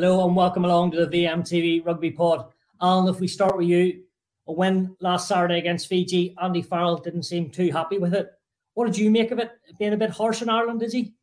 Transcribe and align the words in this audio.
Hello 0.00 0.24
and 0.24 0.36
welcome 0.36 0.64
along 0.64 0.92
to 0.92 1.04
the 1.04 1.24
VMTV 1.24 1.84
Rugby 1.84 2.12
Pod. 2.12 2.52
Alan, 2.80 3.12
if 3.12 3.18
we 3.18 3.26
start 3.26 3.56
with 3.56 3.66
you, 3.66 4.04
a 4.46 4.52
win 4.52 4.94
last 5.00 5.26
Saturday 5.26 5.58
against 5.58 5.88
Fiji, 5.88 6.36
Andy 6.40 6.62
Farrell 6.62 6.98
didn't 6.98 7.24
seem 7.24 7.50
too 7.50 7.72
happy 7.72 7.98
with 7.98 8.14
it. 8.14 8.30
What 8.74 8.86
did 8.86 8.96
you 8.96 9.10
make 9.10 9.32
of 9.32 9.40
it? 9.40 9.50
Being 9.76 9.94
a 9.94 9.96
bit 9.96 10.10
harsh 10.10 10.40
in 10.40 10.48
Ireland, 10.48 10.84
is 10.84 10.92
he? 10.92 11.14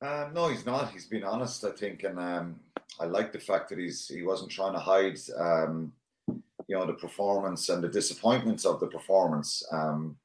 Um, 0.00 0.32
no, 0.32 0.46
he's 0.46 0.64
not. 0.64 0.92
He's 0.92 1.06
been 1.06 1.24
honest, 1.24 1.64
I 1.64 1.72
think, 1.72 2.04
and 2.04 2.20
um, 2.20 2.60
I 3.00 3.06
like 3.06 3.32
the 3.32 3.40
fact 3.40 3.68
that 3.70 3.80
he's 3.80 4.06
he 4.06 4.22
wasn't 4.22 4.52
trying 4.52 4.74
to 4.74 4.78
hide, 4.78 5.18
um, 5.36 5.92
you 6.28 6.78
know, 6.78 6.86
the 6.86 6.92
performance 6.92 7.68
and 7.68 7.82
the 7.82 7.88
disappointments 7.88 8.64
of 8.64 8.78
the 8.78 8.86
performance. 8.86 9.66
Um, 9.72 10.16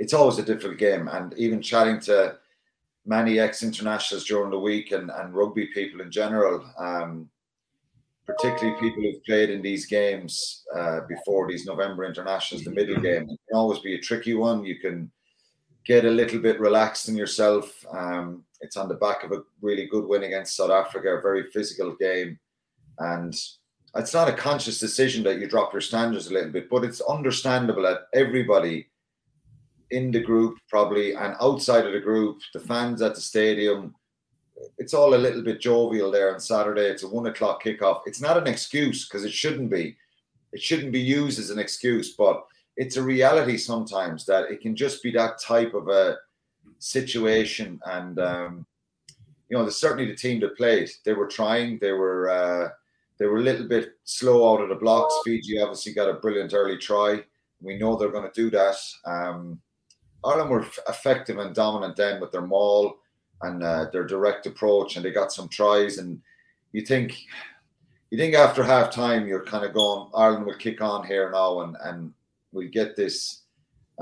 it's 0.00 0.14
always 0.14 0.38
a 0.38 0.42
difficult 0.42 0.78
game, 0.78 1.06
and 1.06 1.32
even 1.34 1.62
chatting 1.62 2.00
to 2.00 2.39
many 3.10 3.40
ex-internationals 3.40 4.24
during 4.24 4.52
the 4.52 4.58
week 4.58 4.92
and, 4.92 5.10
and 5.10 5.34
rugby 5.34 5.66
people 5.74 6.00
in 6.00 6.12
general, 6.12 6.64
um, 6.78 7.28
particularly 8.24 8.78
people 8.80 9.02
who've 9.02 9.24
played 9.24 9.50
in 9.50 9.60
these 9.60 9.84
games 9.84 10.64
uh, 10.76 11.00
before 11.08 11.48
these 11.48 11.66
November 11.66 12.04
internationals, 12.04 12.62
the 12.62 12.70
middle 12.70 13.00
game, 13.00 13.24
it 13.24 13.40
can 13.48 13.56
always 13.56 13.80
be 13.80 13.96
a 13.96 14.00
tricky 14.00 14.34
one. 14.34 14.64
You 14.64 14.76
can 14.76 15.10
get 15.84 16.04
a 16.04 16.10
little 16.10 16.38
bit 16.38 16.60
relaxed 16.60 17.08
in 17.08 17.16
yourself. 17.16 17.84
Um, 17.90 18.44
it's 18.60 18.76
on 18.76 18.88
the 18.88 18.94
back 18.94 19.24
of 19.24 19.32
a 19.32 19.42
really 19.60 19.86
good 19.86 20.04
win 20.06 20.22
against 20.22 20.54
South 20.54 20.70
Africa, 20.70 21.08
a 21.08 21.20
very 21.20 21.50
physical 21.50 21.96
game. 21.96 22.38
And 23.00 23.34
it's 23.96 24.14
not 24.14 24.28
a 24.28 24.32
conscious 24.48 24.78
decision 24.78 25.24
that 25.24 25.40
you 25.40 25.48
drop 25.48 25.72
your 25.72 25.80
standards 25.80 26.28
a 26.28 26.32
little 26.32 26.52
bit, 26.52 26.70
but 26.70 26.84
it's 26.84 27.00
understandable 27.00 27.82
that 27.82 28.02
everybody 28.14 28.89
in 29.90 30.10
the 30.10 30.20
group, 30.20 30.58
probably, 30.68 31.14
and 31.14 31.34
outside 31.40 31.86
of 31.86 31.92
the 31.92 32.00
group, 32.00 32.40
the 32.54 32.60
fans 32.60 33.02
at 33.02 33.14
the 33.14 33.20
stadium, 33.20 33.94
it's 34.78 34.94
all 34.94 35.14
a 35.14 35.16
little 35.16 35.42
bit 35.42 35.60
jovial 35.60 36.10
there 36.10 36.32
on 36.32 36.40
Saturday. 36.40 36.82
It's 36.82 37.02
a 37.02 37.08
one 37.08 37.26
o'clock 37.26 37.62
kickoff. 37.62 38.02
It's 38.06 38.20
not 38.20 38.36
an 38.36 38.46
excuse 38.46 39.06
because 39.06 39.24
it 39.24 39.32
shouldn't 39.32 39.70
be. 39.70 39.96
It 40.52 40.60
shouldn't 40.60 40.92
be 40.92 41.00
used 41.00 41.38
as 41.38 41.50
an 41.50 41.58
excuse, 41.58 42.14
but 42.16 42.44
it's 42.76 42.96
a 42.96 43.02
reality 43.02 43.56
sometimes 43.56 44.26
that 44.26 44.50
it 44.50 44.60
can 44.60 44.74
just 44.74 45.02
be 45.02 45.10
that 45.12 45.40
type 45.40 45.74
of 45.74 45.88
a 45.88 46.16
situation. 46.78 47.80
And 47.86 48.18
um, 48.18 48.66
you 49.48 49.56
know, 49.56 49.62
there's 49.64 49.76
certainly 49.76 50.06
the 50.06 50.16
team 50.16 50.40
that 50.40 50.56
played, 50.56 50.90
they 51.04 51.12
were 51.12 51.26
trying. 51.26 51.78
They 51.78 51.92
were 51.92 52.30
uh, 52.30 52.68
they 53.18 53.26
were 53.26 53.38
a 53.38 53.42
little 53.42 53.68
bit 53.68 53.92
slow 54.04 54.54
out 54.54 54.62
of 54.62 54.70
the 54.70 54.74
blocks. 54.74 55.14
Fiji 55.24 55.60
obviously 55.60 55.92
got 55.92 56.08
a 56.08 56.14
brilliant 56.14 56.54
early 56.54 56.78
try. 56.78 57.22
We 57.60 57.76
know 57.76 57.96
they're 57.96 58.10
going 58.10 58.30
to 58.30 58.42
do 58.42 58.50
that. 58.50 58.76
Um, 59.04 59.60
Ireland 60.24 60.50
were 60.50 60.66
effective 60.88 61.38
and 61.38 61.54
dominant 61.54 61.96
then 61.96 62.20
with 62.20 62.32
their 62.32 62.46
maul 62.46 62.98
and 63.42 63.62
uh, 63.62 63.86
their 63.92 64.06
direct 64.06 64.46
approach, 64.46 64.96
and 64.96 65.04
they 65.04 65.10
got 65.10 65.32
some 65.32 65.48
tries. 65.48 65.98
And 65.98 66.20
you 66.72 66.82
think, 66.82 67.18
you 68.10 68.18
think 68.18 68.34
after 68.34 68.62
half 68.62 68.90
time, 68.90 69.26
you're 69.26 69.44
kind 69.44 69.64
of 69.64 69.72
going, 69.72 70.10
Ireland 70.14 70.46
will 70.46 70.54
kick 70.54 70.80
on 70.82 71.06
here 71.06 71.30
now, 71.30 71.60
and 71.60 71.76
and 71.82 72.12
we 72.52 72.68
get 72.68 72.96
this, 72.96 73.42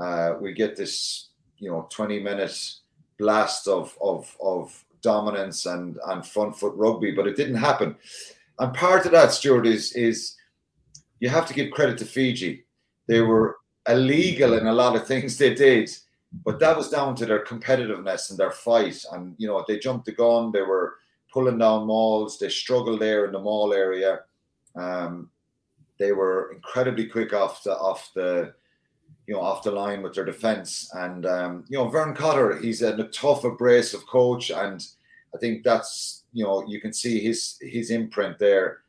uh, 0.01 0.33
we 0.41 0.53
get 0.53 0.75
this, 0.75 1.29
you 1.57 1.69
know, 1.69 1.87
20 1.89 2.19
minute 2.19 2.73
blast 3.17 3.67
of 3.67 3.97
of 4.01 4.35
of 4.41 4.83
dominance 5.01 5.65
and 5.65 5.97
and 6.07 6.25
front 6.25 6.57
foot 6.57 6.73
rugby, 6.75 7.11
but 7.11 7.27
it 7.27 7.37
didn't 7.37 7.55
happen. 7.55 7.95
And 8.59 8.73
part 8.73 9.05
of 9.05 9.11
that, 9.13 9.31
Stuart, 9.31 9.65
is 9.65 9.93
is 9.93 10.35
you 11.19 11.29
have 11.29 11.45
to 11.47 11.53
give 11.53 11.71
credit 11.71 11.97
to 11.99 12.05
Fiji. 12.05 12.65
They 13.07 13.21
were 13.21 13.57
illegal 13.87 14.57
in 14.57 14.67
a 14.67 14.73
lot 14.73 14.95
of 14.95 15.07
things 15.07 15.37
they 15.37 15.53
did 15.53 15.89
but 16.45 16.59
that 16.59 16.77
was 16.77 16.89
down 16.89 17.15
to 17.15 17.25
their 17.25 17.43
competitiveness 17.43 18.29
and 18.29 18.37
their 18.37 18.51
fight. 18.51 19.03
And 19.11 19.35
you 19.37 19.47
know, 19.47 19.63
they 19.67 19.79
jumped 19.79 20.05
the 20.05 20.11
gun. 20.11 20.51
They 20.51 20.61
were 20.61 20.95
pulling 21.31 21.57
down 21.57 21.87
mauls, 21.87 22.39
They 22.39 22.49
struggled 22.49 23.01
there 23.01 23.25
in 23.25 23.31
the 23.31 23.39
maul 23.39 23.73
area. 23.73 24.21
Um, 24.75 25.29
they 25.99 26.11
were 26.11 26.51
incredibly 26.53 27.05
quick 27.05 27.33
off 27.33 27.63
the 27.63 27.77
off 27.77 28.11
the 28.15 28.53
you 29.27 29.33
know 29.33 29.41
off 29.41 29.63
the 29.63 29.71
line 29.71 30.01
with 30.01 30.13
their 30.13 30.25
defense. 30.25 30.89
And 30.93 31.25
um, 31.25 31.65
you 31.67 31.77
know, 31.77 31.87
Vern 31.87 32.15
Cotter, 32.15 32.57
he's 32.59 32.81
a, 32.81 32.93
a 32.95 33.03
tough, 33.09 33.43
abrasive 33.43 34.05
coach, 34.07 34.49
and 34.49 34.85
I 35.35 35.37
think 35.37 35.63
that's 35.63 36.23
you 36.33 36.43
know 36.43 36.65
you 36.67 36.79
can 36.79 36.93
see 36.93 37.19
his 37.19 37.57
his 37.61 37.91
imprint 37.91 38.39
there. 38.39 38.79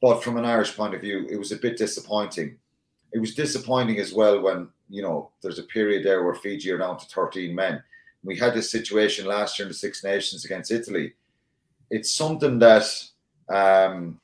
But 0.00 0.22
from 0.22 0.36
an 0.36 0.44
Irish 0.44 0.76
point 0.76 0.94
of 0.94 1.00
view, 1.00 1.26
it 1.28 1.36
was 1.36 1.50
a 1.50 1.56
bit 1.56 1.76
disappointing. 1.76 2.58
It 3.12 3.18
was 3.18 3.34
disappointing 3.34 3.98
as 3.98 4.12
well 4.12 4.40
when 4.40 4.68
you 4.88 5.02
know, 5.02 5.30
there's 5.42 5.58
a 5.58 5.64
period 5.64 6.04
there 6.04 6.24
where 6.24 6.34
Fiji 6.34 6.70
are 6.70 6.78
down 6.78 6.98
to 6.98 7.06
13 7.06 7.54
men. 7.54 7.82
We 8.24 8.36
had 8.36 8.54
this 8.54 8.70
situation 8.70 9.26
last 9.26 9.58
year 9.58 9.66
in 9.66 9.70
the 9.70 9.74
Six 9.74 10.02
Nations 10.02 10.44
against 10.44 10.70
Italy. 10.70 11.14
It's 11.90 12.12
something 12.12 12.58
that, 12.58 12.84
um, 13.48 14.20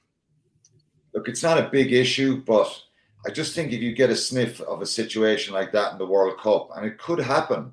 look, 1.15 1.29
it's 1.29 1.43
not 1.43 1.59
a 1.59 1.69
big 1.71 1.93
issue, 1.93 2.43
but 2.45 2.83
I 3.27 3.31
just 3.31 3.55
think 3.55 3.73
if 3.73 3.81
you 3.81 3.93
get 3.95 4.11
a 4.11 4.17
sniff 4.17 4.61
of 4.63 4.83
a 4.83 4.87
situation 4.87 5.55
like 5.55 5.73
that 5.73 5.93
in 5.93 5.99
the 5.99 6.07
World 6.07 6.39
Cup, 6.39 6.71
and 6.77 6.85
it 6.85 6.99
could 6.99 7.21
happen 7.21 7.73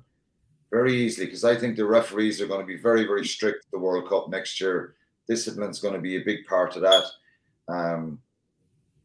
very 0.70 0.94
easily, 0.94 1.26
because 1.26 1.44
I 1.44 1.56
think 1.56 1.76
the 1.76 1.84
referees 1.84 2.40
are 2.40 2.46
going 2.46 2.60
to 2.60 2.66
be 2.66 2.78
very, 2.78 3.04
very 3.04 3.26
strict 3.26 3.66
at 3.66 3.70
the 3.70 3.78
World 3.78 4.08
Cup 4.08 4.28
next 4.28 4.60
year. 4.60 4.94
Discipline 5.28 5.70
is 5.70 5.80
going 5.80 5.94
to 5.94 6.00
be 6.00 6.16
a 6.16 6.24
big 6.24 6.46
part 6.46 6.76
of 6.76 6.82
that. 6.82 7.04
Um, 7.68 8.18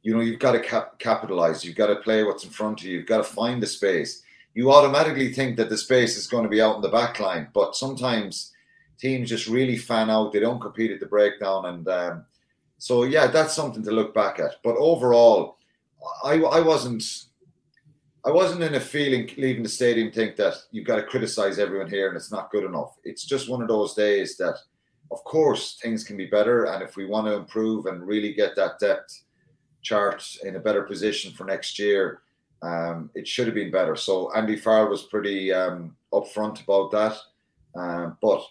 you 0.08 0.16
know 0.16 0.22
you've 0.22 0.40
got 0.40 0.54
to 0.54 0.62
cap- 0.62 0.98
capitalize 1.00 1.66
you've 1.66 1.76
got 1.76 1.88
to 1.88 1.98
play 1.98 2.24
what's 2.24 2.46
in 2.46 2.50
front 2.50 2.80
of 2.80 2.86
you 2.88 2.98
you've 2.98 3.06
got 3.06 3.18
to 3.18 3.24
find 3.26 3.62
the 3.62 3.68
space 3.68 4.24
you 4.54 4.72
automatically 4.72 5.34
think 5.34 5.58
that 5.58 5.68
the 5.68 5.78
space 5.78 6.16
is 6.16 6.28
going 6.28 6.44
to 6.44 6.50
be 6.50 6.62
out 6.62 6.78
in 6.78 6.82
the 6.82 6.88
back 6.88 7.20
line 7.20 7.50
but 7.54 7.76
sometimes 7.76 8.54
teams 8.98 9.28
just 9.28 9.48
really 9.48 9.76
fan 9.76 10.10
out 10.10 10.32
they 10.32 10.40
don't 10.40 10.62
compete 10.62 10.92
at 10.92 11.02
the 11.02 11.06
breakdown 11.06 11.66
and 11.66 11.90
um, 11.90 12.26
so 12.78 13.04
yeah 13.04 13.28
that's 13.28 13.54
something 13.54 13.84
to 13.84 13.92
look 13.92 14.14
back 14.14 14.40
at 14.40 14.56
but 14.64 14.78
overall 14.78 15.58
i 16.24 16.36
i 16.36 16.62
wasn't 16.62 17.04
I 18.26 18.32
wasn't 18.32 18.64
in 18.64 18.76
a 18.76 18.80
feeling 18.82 19.30
leaving 19.38 19.64
the 19.64 19.70
stadium 19.70 20.12
think 20.12 20.36
that 20.36 20.56
you've 20.72 20.88
got 20.88 20.98
to 20.98 21.04
criticize 21.04 21.60
everyone 21.60 21.90
here 21.90 22.10
and 22.10 22.18
it's 22.18 22.32
not 22.32 22.52
good 22.52 22.66
enough. 22.66 22.98
It's 23.06 23.24
just 23.24 23.48
one 23.48 23.62
of 23.62 23.70
those 23.70 23.94
days 23.94 24.36
that, 24.36 24.58
of 25.12 25.24
course, 25.24 25.80
things 25.82 26.04
can 26.04 26.18
be 26.18 26.26
better. 26.26 26.66
And 26.66 26.84
if 26.84 26.98
we 26.98 27.06
want 27.06 27.28
to 27.28 27.36
improve 27.36 27.86
and 27.86 28.06
really 28.06 28.34
get 28.34 28.54
that 28.58 28.80
depth 28.82 29.24
chart 29.88 30.38
in 30.44 30.56
a 30.56 30.60
better 30.60 30.84
position 30.84 31.32
for 31.32 31.46
next 31.46 31.80
year. 31.80 32.22
Um, 32.62 33.10
it 33.16 33.28
should 33.28 33.48
have 33.48 33.56
been 33.56 33.72
better. 33.72 33.96
So 33.96 34.32
Andy 34.34 34.58
Farrell 34.58 34.90
was 34.90 35.04
pretty 35.04 35.54
um, 35.54 35.96
upfront 36.12 36.64
about 36.64 36.92
that. 36.92 37.16
Um, 37.80 38.18
but 38.22 38.42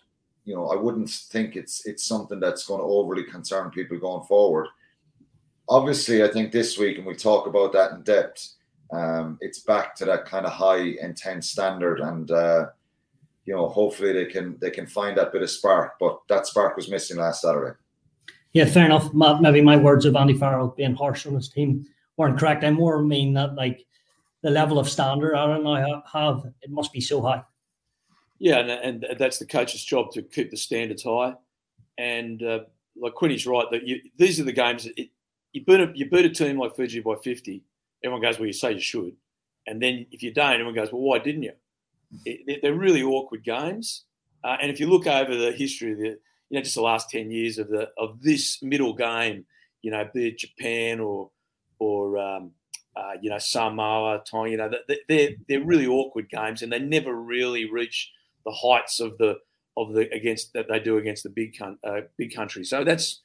you 0.44 0.54
know, 0.54 0.68
I 0.68 0.76
wouldn't 0.76 1.10
think 1.10 1.56
it's 1.56 1.86
it's 1.86 2.04
something 2.04 2.40
that's 2.40 2.66
going 2.66 2.80
to 2.80 2.86
overly 2.86 3.24
concern 3.24 3.70
people 3.70 3.98
going 3.98 4.24
forward. 4.26 4.68
Obviously, 5.68 6.22
I 6.22 6.28
think 6.28 6.52
this 6.52 6.78
week, 6.78 6.96
and 6.96 7.06
we'll 7.06 7.16
talk 7.16 7.48
about 7.48 7.72
that 7.72 7.92
in 7.92 8.02
depth. 8.02 8.54
Um, 8.92 9.38
it's 9.40 9.60
back 9.60 9.96
to 9.96 10.04
that 10.04 10.24
kind 10.26 10.46
of 10.46 10.52
high 10.52 10.84
intense 11.08 11.50
standard, 11.50 11.98
and 11.98 12.30
uh, 12.30 12.66
you 13.44 13.54
know, 13.54 13.68
hopefully 13.68 14.12
they 14.12 14.26
can 14.26 14.56
they 14.60 14.70
can 14.70 14.86
find 14.86 15.18
that 15.18 15.32
bit 15.32 15.42
of 15.42 15.50
spark. 15.50 15.94
But 15.98 16.20
that 16.28 16.46
spark 16.46 16.76
was 16.76 16.88
missing 16.88 17.16
last 17.18 17.42
Saturday. 17.42 17.76
Yeah, 18.56 18.64
fair 18.64 18.86
enough. 18.86 19.12
Maybe 19.12 19.60
my 19.60 19.76
words 19.76 20.06
of 20.06 20.16
Andy 20.16 20.32
Farrell 20.32 20.68
being 20.68 20.94
harsh 20.94 21.26
on 21.26 21.34
his 21.34 21.50
team 21.50 21.84
weren't 22.16 22.38
correct. 22.38 22.64
I 22.64 22.70
more 22.70 23.02
mean 23.02 23.34
that 23.34 23.54
like 23.54 23.84
the 24.40 24.48
level 24.48 24.78
of 24.78 24.88
standard 24.88 25.36
Aaron 25.36 25.66
and 25.66 25.68
I 25.68 26.00
have, 26.10 26.42
it 26.62 26.70
must 26.70 26.90
be 26.90 27.02
so 27.02 27.20
high. 27.20 27.42
Yeah, 28.38 28.60
and, 28.60 29.04
and 29.04 29.18
that's 29.18 29.38
the 29.38 29.44
coach's 29.44 29.84
job 29.84 30.10
to 30.12 30.22
keep 30.22 30.50
the 30.50 30.56
standards 30.56 31.02
high. 31.02 31.34
And 31.98 32.42
uh, 32.42 32.60
like 32.98 33.12
Quinny's 33.12 33.46
right 33.46 33.66
that 33.72 33.86
you, 33.86 34.00
these 34.16 34.40
are 34.40 34.44
the 34.44 34.52
games 34.52 34.84
that 34.84 34.98
it, 34.98 35.10
you 35.52 35.62
beat 35.62 35.80
a 35.80 35.92
you 35.94 36.08
beat 36.08 36.24
a 36.24 36.30
team 36.30 36.58
like 36.58 36.74
Fiji 36.74 37.00
by 37.00 37.16
fifty. 37.22 37.62
Everyone 38.02 38.22
goes, 38.22 38.38
well, 38.38 38.46
you 38.46 38.54
say 38.54 38.72
you 38.72 38.80
should, 38.80 39.16
and 39.66 39.82
then 39.82 40.06
if 40.12 40.22
you 40.22 40.32
don't, 40.32 40.54
everyone 40.54 40.74
goes, 40.74 40.90
well, 40.90 41.02
why 41.02 41.18
didn't 41.18 41.42
you? 41.42 41.52
It, 42.24 42.60
they're 42.62 42.72
really 42.72 43.02
awkward 43.02 43.44
games. 43.44 44.04
Uh, 44.42 44.56
and 44.62 44.70
if 44.70 44.80
you 44.80 44.86
look 44.86 45.06
over 45.06 45.36
the 45.36 45.52
history 45.52 45.92
of 45.92 45.98
the 45.98 46.18
you 46.50 46.58
know, 46.58 46.62
just 46.62 46.76
the 46.76 46.82
last 46.82 47.10
10 47.10 47.30
years 47.30 47.58
of 47.58 47.68
the 47.68 47.90
of 47.98 48.22
this 48.22 48.62
middle 48.62 48.94
game, 48.94 49.44
you 49.82 49.90
know, 49.90 50.08
be 50.12 50.28
it 50.28 50.38
Japan 50.38 51.00
or 51.00 51.30
or 51.78 52.18
um, 52.18 52.52
uh, 52.96 53.12
you 53.20 53.28
know, 53.28 53.38
Samoa, 53.38 54.22
Tonga, 54.28 54.50
you 54.50 54.56
know, 54.56 54.70
they're, 55.08 55.30
they're 55.48 55.64
really 55.64 55.86
awkward 55.86 56.30
games 56.30 56.62
and 56.62 56.72
they 56.72 56.78
never 56.78 57.14
really 57.14 57.70
reach 57.70 58.10
the 58.44 58.52
heights 58.52 59.00
of 59.00 59.18
the 59.18 59.38
of 59.76 59.92
the 59.92 60.10
against 60.14 60.54
that 60.54 60.68
they 60.68 60.80
do 60.80 60.96
against 60.96 61.22
the 61.22 61.28
big 61.28 61.54
uh, 61.60 62.00
big 62.16 62.34
countries. 62.34 62.70
So 62.70 62.84
that's 62.84 63.20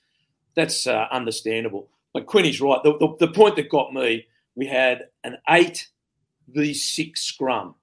that's 0.56 0.88
uh, 0.88 1.08
understandable. 1.12 1.90
But 2.14 2.26
Quinny's 2.26 2.60
right. 2.60 2.84
The, 2.84 2.98
the, 2.98 3.28
the, 3.28 3.32
point 3.32 3.56
that 3.56 3.70
got 3.70 3.94
me, 3.94 4.28
we 4.56 4.68
had 4.68 5.06
an 5.24 5.38
eight 5.50 5.88
v 6.50 6.74
six 6.74 7.22
scrum, 7.22 7.76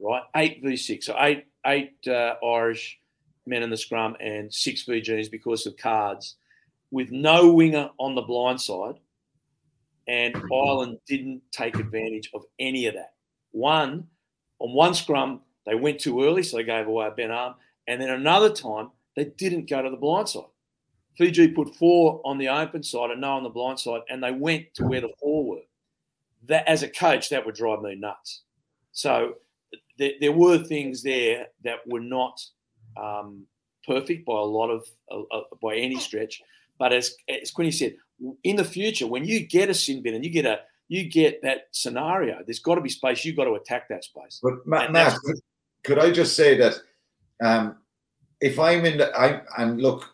right? 0.00 0.22
Eight 0.34 0.60
v 0.64 0.76
six, 0.76 1.06
so 1.06 1.14
eight 1.20 1.44
eight 1.64 1.94
uh, 2.08 2.34
Irish 2.44 2.98
men 3.46 3.62
in 3.62 3.70
the 3.70 3.76
scrum 3.76 4.16
and 4.20 4.52
six 4.52 4.82
Fijians 4.82 5.28
because 5.28 5.66
of 5.66 5.76
cards, 5.76 6.36
with 6.90 7.10
no 7.10 7.52
winger 7.52 7.90
on 7.98 8.14
the 8.14 8.22
blind 8.22 8.60
side 8.60 8.96
and 10.08 10.34
Ireland 10.52 10.98
didn't 11.06 11.42
take 11.52 11.76
advantage 11.78 12.30
of 12.34 12.44
any 12.58 12.86
of 12.86 12.94
that. 12.94 13.14
One, 13.52 14.06
on 14.58 14.72
one 14.72 14.94
scrum, 14.94 15.40
they 15.66 15.74
went 15.74 16.00
too 16.00 16.24
early, 16.24 16.42
so 16.42 16.56
they 16.56 16.64
gave 16.64 16.86
away 16.86 17.06
a 17.06 17.10
bent 17.10 17.32
arm. 17.32 17.54
And 17.86 18.00
then 18.00 18.10
another 18.10 18.52
time, 18.52 18.90
they 19.16 19.26
didn't 19.26 19.68
go 19.68 19.82
to 19.82 19.90
the 19.90 19.96
blind 19.96 20.28
side. 20.28 20.44
Fiji 21.16 21.48
put 21.48 21.74
four 21.76 22.20
on 22.24 22.38
the 22.38 22.48
open 22.48 22.82
side 22.82 23.10
and 23.10 23.20
no 23.20 23.32
on 23.32 23.42
the 23.42 23.48
blind 23.48 23.78
side, 23.78 24.00
and 24.08 24.22
they 24.22 24.32
went 24.32 24.72
to 24.74 24.84
where 24.84 25.00
the 25.00 25.12
four 25.20 25.46
were. 25.46 25.62
That, 26.44 26.66
as 26.68 26.82
a 26.82 26.88
coach, 26.88 27.28
that 27.28 27.44
would 27.44 27.54
drive 27.54 27.82
me 27.82 27.94
nuts. 27.94 28.42
So 28.92 29.34
there, 29.98 30.12
there 30.20 30.32
were 30.32 30.58
things 30.58 31.02
there 31.02 31.46
that 31.64 31.86
were 31.86 32.00
not 32.00 32.40
um, 32.96 33.46
perfect 33.86 34.26
by 34.26 34.34
a 34.34 34.44
lot 34.44 34.70
of 34.70 34.86
uh, 35.10 35.22
uh, 35.34 35.42
by 35.60 35.76
any 35.76 35.98
stretch. 35.98 36.42
But 36.78 36.92
as 36.92 37.16
as 37.28 37.50
Quinny 37.50 37.70
said, 37.70 37.96
in 38.44 38.56
the 38.56 38.64
future, 38.64 39.06
when 39.06 39.24
you 39.24 39.46
get 39.46 39.70
a 39.70 39.74
sin 39.74 40.02
bin 40.02 40.14
and 40.14 40.24
you 40.24 40.30
get 40.30 40.46
a 40.46 40.60
you 40.88 41.08
get 41.08 41.42
that 41.42 41.68
scenario, 41.70 42.40
there's 42.44 42.58
got 42.58 42.74
to 42.74 42.80
be 42.80 42.88
space. 42.88 43.24
You've 43.24 43.36
got 43.36 43.44
to 43.44 43.54
attack 43.54 43.88
that 43.88 44.04
space. 44.04 44.40
But 44.42 44.66
Matt, 44.66 44.92
Matt 44.92 45.16
could, 45.84 45.98
I 45.98 46.10
just 46.10 46.36
say 46.36 46.56
that 46.58 46.74
um, 47.42 47.76
if 48.40 48.58
I'm 48.58 48.84
in 48.84 48.98
the, 48.98 49.16
I 49.16 49.42
and 49.58 49.80
look, 49.80 50.10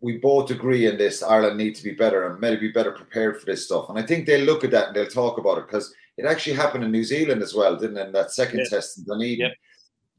we 0.00 0.18
both 0.18 0.50
agree 0.50 0.86
in 0.86 0.96
this. 0.96 1.22
Ireland 1.22 1.58
need 1.58 1.74
to 1.74 1.82
be 1.82 1.92
better 1.92 2.26
and 2.26 2.40
maybe 2.40 2.68
be 2.68 2.72
better 2.72 2.92
prepared 2.92 3.40
for 3.40 3.46
this 3.46 3.66
stuff. 3.66 3.88
And 3.88 3.98
I 3.98 4.02
think 4.02 4.26
they'll 4.26 4.44
look 4.44 4.64
at 4.64 4.70
that 4.70 4.88
and 4.88 4.96
they'll 4.96 5.06
talk 5.06 5.38
about 5.38 5.58
it 5.58 5.66
because 5.66 5.92
it 6.16 6.24
actually 6.24 6.56
happened 6.56 6.84
in 6.84 6.92
New 6.92 7.04
Zealand 7.04 7.42
as 7.42 7.54
well, 7.54 7.76
didn't 7.76 7.98
it? 7.98 8.06
In 8.06 8.12
that 8.12 8.30
second 8.30 8.66
test 8.68 8.98
in 8.98 9.04
Dunedin. 9.04 9.46
Yep. 9.46 9.52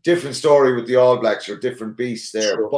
Different 0.03 0.35
story 0.35 0.75
with 0.75 0.87
the 0.87 0.95
All 0.95 1.17
Blacks 1.17 1.47
or 1.47 1.57
different 1.57 1.95
beasts 1.95 2.31
there. 2.31 2.55
Sure. 2.55 2.69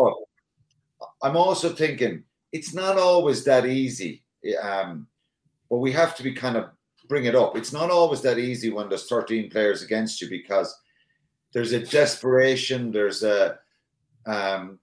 But 0.99 1.07
I'm 1.21 1.37
also 1.37 1.69
thinking 1.69 2.23
it's 2.51 2.73
not 2.73 2.97
always 2.97 3.43
that 3.45 3.65
easy 3.65 4.23
um, 4.61 5.07
but 5.69 5.77
we 5.77 5.91
have 5.91 6.15
to 6.15 6.23
be 6.23 6.33
kind 6.33 6.57
of 6.57 6.69
bring 7.07 7.25
it 7.25 7.35
up. 7.35 7.57
It's 7.57 7.73
not 7.73 7.89
always 7.89 8.21
that 8.21 8.39
easy 8.39 8.69
when 8.69 8.89
there's 8.89 9.07
13 9.07 9.49
players 9.49 9.81
against 9.81 10.21
you 10.21 10.29
because 10.29 10.75
there's 11.53 11.71
a 11.73 11.85
desperation. 11.85 12.91
There's 12.91 13.23
a 13.23 13.59
um, 14.25 14.79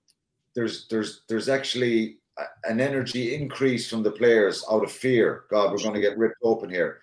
there's 0.55 0.87
there's 0.89 1.23
there's 1.29 1.49
actually 1.49 2.19
an 2.65 2.81
energy 2.81 3.35
increase 3.35 3.89
from 3.89 4.03
the 4.03 4.11
players 4.11 4.65
out 4.71 4.85
of 4.85 4.93
fear. 4.93 5.45
God, 5.51 5.71
we're 5.71 5.79
going 5.79 5.95
to 5.95 6.01
get 6.01 6.19
ripped 6.19 6.37
open 6.43 6.71
here. 6.71 7.01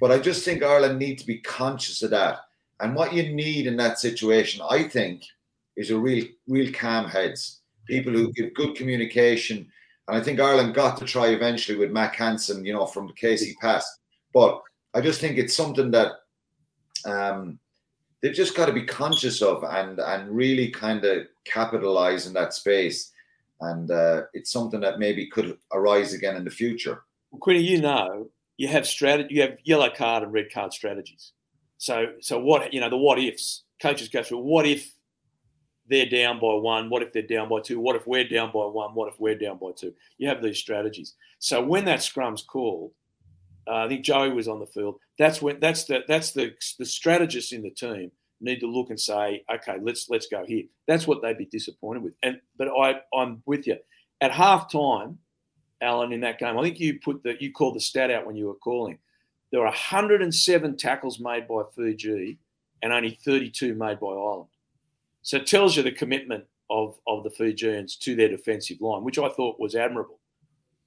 But 0.00 0.10
I 0.10 0.18
just 0.18 0.44
think 0.44 0.62
Ireland 0.62 0.98
need 0.98 1.18
to 1.18 1.26
be 1.26 1.38
conscious 1.38 2.02
of 2.02 2.10
that. 2.10 2.40
And 2.80 2.94
what 2.94 3.12
you 3.12 3.32
need 3.32 3.66
in 3.66 3.76
that 3.76 3.98
situation, 3.98 4.62
I 4.68 4.84
think, 4.84 5.24
is 5.76 5.90
a 5.90 5.98
real 5.98 6.26
real 6.48 6.72
calm 6.72 7.06
heads, 7.06 7.60
people 7.86 8.12
who 8.12 8.32
give 8.32 8.54
good 8.54 8.74
communication 8.74 9.70
and 10.10 10.20
I 10.20 10.24
think 10.24 10.40
Ireland 10.40 10.74
got 10.74 10.98
to 10.98 11.04
try 11.04 11.28
eventually 11.28 11.78
with 11.78 11.92
Mack 11.92 12.16
Hansen, 12.16 12.64
you 12.64 12.72
know, 12.72 12.84
from 12.84 13.06
the 13.06 13.12
Casey 13.12 13.54
Pass. 13.60 13.98
But 14.34 14.60
I 14.92 15.00
just 15.00 15.20
think 15.20 15.38
it's 15.38 15.54
something 15.54 15.92
that 15.92 16.14
um, 17.04 17.60
they've 18.20 18.34
just 18.34 18.56
got 18.56 18.66
to 18.66 18.72
be 18.72 18.84
conscious 18.84 19.40
of 19.40 19.62
and 19.62 20.00
and 20.00 20.28
really 20.28 20.68
kind 20.68 21.04
of 21.04 21.28
capitalize 21.44 22.26
in 22.26 22.32
that 22.32 22.54
space. 22.54 23.12
And 23.60 23.88
uh, 23.92 24.22
it's 24.32 24.50
something 24.50 24.80
that 24.80 24.98
maybe 24.98 25.28
could 25.28 25.56
arise 25.72 26.12
again 26.12 26.34
in 26.34 26.44
the 26.44 26.50
future. 26.50 27.04
Well, 27.30 27.38
Quinny, 27.38 27.60
you 27.60 27.80
know, 27.80 28.30
you 28.56 28.66
have 28.66 28.88
strategy, 28.88 29.36
you 29.36 29.42
have 29.42 29.58
yellow 29.62 29.90
card 29.90 30.24
and 30.24 30.32
red 30.32 30.52
card 30.52 30.72
strategies. 30.72 31.34
So, 31.80 32.12
so 32.20 32.38
what 32.38 32.74
you 32.74 32.80
know, 32.80 32.90
the 32.90 32.96
what 32.98 33.18
ifs 33.18 33.62
coaches 33.80 34.10
go 34.10 34.22
through. 34.22 34.40
What 34.40 34.66
if 34.66 34.92
they're 35.88 36.04
down 36.04 36.38
by 36.38 36.52
one? 36.52 36.90
What 36.90 37.02
if 37.02 37.10
they're 37.10 37.22
down 37.22 37.48
by 37.48 37.60
two? 37.60 37.80
What 37.80 37.96
if 37.96 38.06
we're 38.06 38.28
down 38.28 38.52
by 38.52 38.66
one? 38.66 38.90
What 38.94 39.10
if 39.10 39.18
we're 39.18 39.34
down 39.34 39.56
by 39.56 39.70
two? 39.74 39.94
You 40.18 40.28
have 40.28 40.42
these 40.42 40.58
strategies. 40.58 41.14
So 41.38 41.64
when 41.64 41.86
that 41.86 42.00
scrum's 42.00 42.42
called, 42.42 42.92
uh, 43.66 43.86
I 43.86 43.88
think 43.88 44.04
Joey 44.04 44.30
was 44.30 44.46
on 44.46 44.60
the 44.60 44.66
field. 44.66 45.00
That's 45.18 45.40
when 45.40 45.58
that's 45.58 45.84
the 45.84 46.04
that's 46.06 46.32
the 46.32 46.52
the 46.78 46.84
strategists 46.84 47.52
in 47.52 47.62
the 47.62 47.70
team 47.70 48.12
need 48.42 48.60
to 48.60 48.66
look 48.66 48.90
and 48.90 49.00
say, 49.00 49.42
okay, 49.50 49.78
let's 49.80 50.10
let's 50.10 50.26
go 50.26 50.44
here. 50.44 50.64
That's 50.86 51.06
what 51.06 51.22
they'd 51.22 51.38
be 51.38 51.46
disappointed 51.46 52.02
with. 52.02 52.12
And 52.22 52.42
but 52.58 52.68
I 52.68 53.00
I'm 53.14 53.42
with 53.46 53.66
you. 53.66 53.78
At 54.20 54.32
half 54.32 54.70
time, 54.70 55.16
Alan, 55.80 56.12
in 56.12 56.20
that 56.20 56.38
game, 56.38 56.58
I 56.58 56.62
think 56.62 56.78
you 56.78 57.00
put 57.00 57.22
the 57.22 57.36
you 57.40 57.52
called 57.52 57.74
the 57.74 57.80
stat 57.80 58.10
out 58.10 58.26
when 58.26 58.36
you 58.36 58.48
were 58.48 58.54
calling. 58.54 58.98
There 59.50 59.60
were 59.60 59.66
107 59.66 60.76
tackles 60.76 61.20
made 61.20 61.48
by 61.48 61.62
Fiji 61.74 62.38
and 62.82 62.92
only 62.92 63.18
32 63.24 63.74
made 63.74 64.00
by 64.00 64.08
Ireland. 64.08 64.48
So 65.22 65.36
it 65.38 65.46
tells 65.46 65.76
you 65.76 65.82
the 65.82 65.92
commitment 65.92 66.44
of, 66.70 66.98
of 67.06 67.24
the 67.24 67.30
Fijians 67.30 67.96
to 67.96 68.14
their 68.14 68.28
defensive 68.28 68.80
line, 68.80 69.04
which 69.04 69.18
I 69.18 69.28
thought 69.28 69.60
was 69.60 69.74
admirable. 69.74 70.20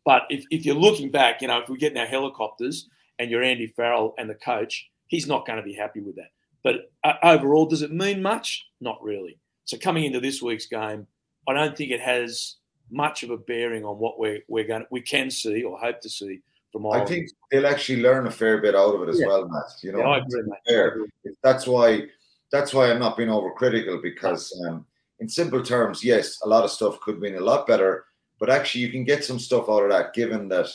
But 0.06 0.24
if, 0.30 0.46
if 0.50 0.66
you're 0.66 0.76
looking 0.76 1.12
back, 1.12 1.42
you 1.42 1.48
know, 1.48 1.60
if 1.60 1.70
we 1.70 1.78
get 1.78 1.92
in 1.92 1.98
our 1.98 2.06
helicopters 2.06 2.90
and 3.20 3.30
you're 3.30 3.44
Andy 3.44 3.68
Farrell 3.68 4.16
and 4.18 4.30
the 4.30 4.36
coach, 4.36 4.90
he's 5.08 5.28
not 5.28 5.46
going 5.46 5.58
to 5.58 5.64
be 5.64 5.74
happy 5.74 6.02
with 6.02 6.16
that. 6.16 6.30
But 6.64 6.92
uh, 7.04 7.14
overall, 7.24 7.66
does 7.66 7.82
it 7.82 7.92
mean 7.92 8.22
much? 8.22 8.66
Not 8.82 9.02
really. 9.04 9.38
So 9.66 9.78
coming 9.78 10.06
into 10.06 10.20
this 10.20 10.42
week's 10.42 10.66
game, 10.66 11.08
I 11.48 11.54
don't 11.54 11.76
think 11.78 11.92
it 11.92 12.02
has 12.02 12.56
much 12.90 13.24
of 13.24 13.30
a 13.30 13.38
bearing 13.38 13.86
on 13.86 13.98
what 13.98 14.20
we're, 14.20 14.40
we're 14.48 14.68
going 14.68 14.86
we 14.92 15.02
can 15.02 15.30
see 15.30 15.64
or 15.64 15.78
hope 15.78 16.00
to 16.02 16.10
see 16.10 16.42
from 16.74 16.88
Ireland. 16.88 17.04
I 17.04 17.06
think 17.06 17.30
they'll 17.52 17.68
actually 17.68 18.02
learn 18.02 18.28
a 18.28 18.32
fair 18.32 18.60
bit 18.60 18.76
out 18.76 18.96
of 18.96 19.04
it 19.04 19.10
as 19.10 19.20
yeah. 19.20 19.28
well, 19.28 19.48
Matt. 19.48 19.72
You 19.82 19.94
know, 19.94 20.00
yeah, 20.00 20.18
agree, 20.18 20.52
fair. 20.68 20.98
That's 21.42 21.66
why 21.66 22.08
that's 22.52 22.74
why 22.74 22.92
I'm 22.92 23.00
not 23.00 23.16
being 23.16 23.30
overcritical 23.30 24.02
because, 24.02 24.52
um, 24.68 24.86
in 25.20 25.30
simple 25.30 25.64
terms, 25.64 26.04
yes, 26.04 26.40
a 26.44 26.50
lot 26.50 26.66
of 26.66 26.72
stuff 26.72 27.00
could 27.00 27.22
be 27.22 27.34
a 27.34 27.40
lot 27.40 27.68
better, 27.68 28.06
but 28.40 28.50
actually 28.50 28.82
you 28.82 28.90
can 28.90 29.06
get 29.06 29.24
some 29.24 29.40
stuff 29.40 29.70
out 29.70 29.84
of 29.84 29.92
that 29.92 30.14
given 30.14 30.50
that 30.50 30.68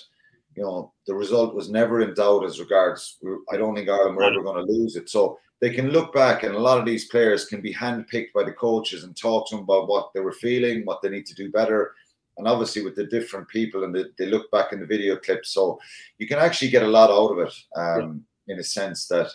you 0.57 0.63
know 0.63 0.93
the 1.07 1.15
result 1.15 1.55
was 1.55 1.69
never 1.69 2.01
in 2.01 2.15
doubt 2.15 2.45
as 2.45 2.61
regards. 2.61 3.19
I 3.53 3.57
don't 3.57 3.75
think 3.75 3.89
Ireland 3.89 4.17
were 4.17 4.23
ever 4.23 4.43
going 4.43 4.65
to 4.65 4.73
lose 4.73 4.97
it, 4.97 5.11
so 5.11 5.39
they 5.61 5.71
can 5.71 5.91
look 5.91 6.15
back 6.15 6.45
and 6.45 6.55
a 6.55 6.59
lot 6.59 6.79
of 6.79 6.87
these 6.87 7.09
players 7.09 7.47
can 7.47 7.61
be 7.61 7.75
handpicked 7.75 8.33
by 8.33 8.45
the 8.45 8.53
coaches 8.53 9.03
and 9.03 9.17
talk 9.17 9.49
to 9.49 9.57
them 9.57 9.65
about 9.65 9.89
what 9.89 10.11
they 10.15 10.21
were 10.21 10.33
feeling, 10.33 10.85
what 10.85 11.03
they 11.03 11.09
need 11.09 11.27
to 11.27 11.35
do 11.35 11.51
better. 11.51 11.95
And 12.39 12.47
obviously, 12.47 12.83
with 12.83 12.95
the 12.95 13.07
different 13.07 13.49
people 13.49 13.85
and 13.85 13.95
the, 13.95 14.11
they 14.17 14.27
look 14.27 14.51
back 14.51 14.73
in 14.73 14.81
the 14.81 14.87
video 14.87 15.17
clips, 15.17 15.51
so 15.53 15.79
you 16.19 16.27
can 16.27 16.39
actually 16.39 16.71
get 16.71 16.85
a 16.85 16.89
lot 16.89 17.11
out 17.11 17.33
of 17.33 17.39
it 17.41 17.55
um, 17.77 18.25
yeah. 18.47 18.55
in 18.55 18.61
a 18.61 18.65
sense 18.65 19.07
that 19.09 19.29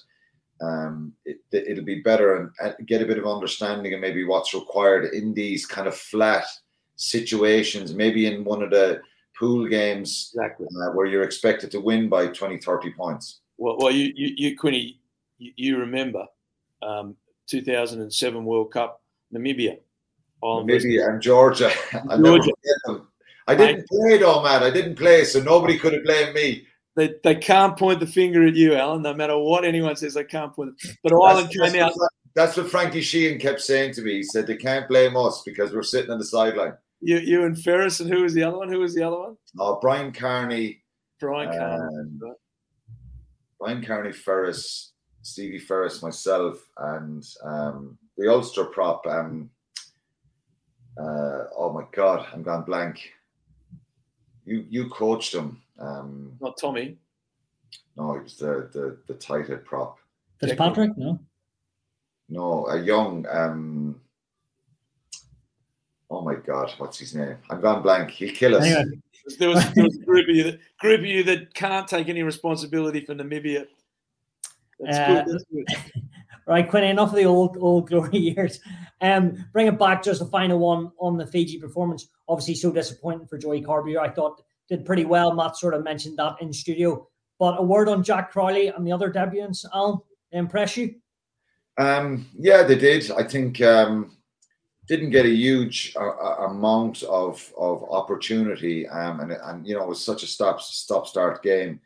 um, 0.62 1.13
it, 1.25 1.39
will 1.51 1.83
be 1.83 2.01
better 2.01 2.38
and, 2.38 2.50
and, 2.60 2.88
get 2.88 3.01
a 3.01 3.05
bit 3.05 3.17
of 3.17 3.27
understanding 3.27 3.91
and 3.91 4.01
maybe 4.01 4.24
what's 4.24 4.53
required 4.53 5.13
in 5.13 5.33
these 5.33 5.65
kind 5.65 5.88
of 5.88 5.95
flat 5.95 6.45
situations, 6.95 7.93
maybe 7.93 8.25
in 8.25 8.43
one 8.43 8.63
of 8.63 8.69
the 8.69 9.01
pool 9.38 9.67
games 9.67 10.31
exactly. 10.33 10.67
uh, 10.81 10.91
where 10.91 11.05
you're 11.05 11.24
expected 11.24 11.72
to 11.72 11.81
win 11.81 12.07
by 12.07 12.27
20, 12.27 12.60
30 12.60 12.93
points. 12.93 13.41
Well, 13.57 13.77
well 13.79 13.91
you, 13.91 14.13
you, 14.15 14.33
you 14.38 14.57
Quinny, 14.57 15.00
you, 15.38 15.51
you 15.55 15.77
remember 15.77 16.25
um, 16.81 17.15
2007 17.48 18.45
World 18.45 18.72
Cup, 18.72 19.01
Namibia. 19.33 19.79
Namibia 20.44 21.10
and 21.10 21.22
Georgia. 21.22 21.72
Georgia. 22.24 22.52
I 23.48 23.56
didn't 23.56 23.88
play 23.88 24.18
though, 24.18 24.44
Matt. 24.44 24.64
I 24.64 24.70
didn't 24.70 24.96
play, 24.96 25.26
so 25.26 25.42
nobody 25.42 25.78
could 25.78 25.94
have 25.94 26.04
blamed 26.04 26.34
me 26.34 26.66
they, 26.96 27.16
they 27.24 27.36
can't 27.36 27.78
point 27.78 28.00
the 28.00 28.08
finger 28.08 28.46
at 28.46 28.56
you, 28.56 28.76
Alan. 28.76 29.02
No 29.02 29.14
matter 29.14 29.38
what 29.38 29.66
anyone 29.66 29.96
says, 29.96 30.14
they 30.14 30.24
can't 30.24 30.54
point. 30.54 30.74
But 31.02 31.14
Ireland 31.14 31.50
came 31.52 31.82
out. 31.82 31.94
That's 32.36 32.58
what 32.58 32.70
Frankie 32.70 33.02
Sheahan 33.02 33.40
kept 33.40 33.62
saying 33.62 33.94
to 33.94 34.02
me. 34.02 34.14
He 34.16 34.24
said 34.24 34.48
they 34.48 34.58
can't 34.58 34.88
blame 34.88 35.16
us 35.16 35.44
because 35.46 35.72
we're 35.72 35.84
sitting 35.84 36.12
on 36.12 36.18
the 36.18 36.26
sideline. 36.26 36.74
You, 37.02 37.18
you 37.18 37.44
and 37.44 37.60
Ferris, 37.60 38.00
and 38.00 38.12
who 38.12 38.24
was 38.24 38.34
the 38.34 38.44
other 38.44 38.58
one? 38.58 38.70
Who 38.70 38.80
was 38.80 38.96
the 38.96 39.04
other 39.04 39.20
one? 39.20 39.38
Oh, 39.60 39.78
Brian 39.82 40.12
Carney. 40.12 40.84
Brian 41.20 41.50
Carney. 41.50 42.34
Brian 43.60 43.86
Carney, 43.86 44.12
Ferris, 44.12 44.94
Stevie 45.22 45.60
Ferris, 45.60 46.02
myself, 46.02 46.58
and 46.78 47.24
um, 47.44 47.98
the 48.18 48.30
Ulster 48.30 48.66
prop. 48.66 49.06
Um, 49.08 49.50
uh, 50.98 51.46
oh 51.58 51.72
my 51.74 51.86
God, 51.92 52.28
I'm 52.34 52.44
gone 52.44 52.64
blank. 52.64 53.14
You 54.46 54.66
you 54.70 54.90
coached 54.90 55.34
him. 55.34 55.62
Um, 55.80 56.38
Not 56.42 56.58
Tommy. 56.58 56.98
No, 57.98 58.16
it 58.16 58.24
was 58.24 58.38
the 58.38 58.70
the 58.74 58.98
the 59.08 59.14
tight 59.16 59.48
head 59.48 59.66
prop. 59.66 59.98
Fitzpatrick, 60.40 60.98
no. 60.98 61.20
No, 62.30 62.68
a 62.68 62.82
young. 62.82 63.26
Um, 63.30 64.02
oh 66.10 66.22
my 66.22 66.36
God, 66.36 66.74
what's 66.78 67.00
his 67.00 67.16
name? 67.16 67.38
I'm 67.50 67.62
gone 67.62 67.82
blank. 67.82 68.12
He'll 68.12 68.34
kill 68.34 68.56
us. 68.56 68.64
There 69.40 69.50
was, 69.50 69.74
there 69.74 69.86
was 69.86 69.96
a 69.96 70.04
group 70.04 70.28
of 70.28 70.36
you 70.36 70.44
that 70.44 70.60
group 70.80 71.00
of 71.00 71.06
you 71.06 71.24
that 71.24 71.54
can't 71.54 71.88
take 71.88 72.10
any 72.10 72.24
responsibility 72.24 73.02
for 73.02 73.16
Namibia. 73.16 73.68
That's 74.80 74.98
uh, 74.98 75.24
good. 75.24 75.34
That's 75.34 75.46
good. 75.46 76.04
right, 76.48 76.70
Quinn, 76.70 76.84
enough 76.84 77.10
of 77.10 77.16
the 77.16 77.26
old 77.26 77.58
old 77.60 77.90
glory 77.90 78.18
years. 78.18 78.60
Um, 79.02 79.46
bring 79.52 79.68
it 79.68 79.80
back 79.80 80.04
just 80.04 80.22
a 80.22 80.26
final 80.26 80.60
one 80.60 80.92
on 81.00 81.18
the 81.18 81.28
Fiji 81.28 81.60
performance. 81.60 82.08
Obviously, 82.28 82.56
so 82.56 82.72
disappointing 82.72 83.28
for 83.28 83.38
Joey 83.38 83.62
Carbery. 83.62 83.98
I 83.98 84.10
thought 84.10 84.42
did 84.70 84.86
pretty 84.86 85.06
well. 85.06 85.34
Matt 85.34 85.58
sort 85.58 85.74
of 85.74 85.84
mentioned 85.84 86.18
that 86.18 86.36
in 86.42 86.54
studio. 86.54 87.08
But 87.40 87.60
a 87.60 87.64
word 87.64 87.90
on 87.90 88.04
Jack 88.04 88.32
Crowley 88.32 88.68
and 88.68 88.88
the 88.88 88.92
other 88.92 89.12
debutants, 89.12 89.66
Al, 89.74 90.06
impress 90.32 90.78
you? 90.78 90.96
Um, 91.78 92.30
yeah, 92.38 92.64
they 92.64 92.76
did. 92.76 93.12
I 93.12 93.24
think 93.24 93.60
um, 93.62 94.16
didn't 94.88 95.10
get 95.10 95.26
a 95.26 95.30
huge 95.30 95.96
uh, 96.00 96.48
amount 96.48 97.04
of 97.04 97.52
of 97.58 97.84
opportunity, 97.90 98.88
um, 98.88 99.20
and 99.22 99.32
and 99.32 99.68
you 99.68 99.76
know 99.76 99.84
it 99.84 99.90
was 99.90 100.04
such 100.04 100.24
a 100.24 100.28
stop 100.28 100.62
stop 100.62 101.08
start 101.08 101.42
game. 101.42 101.80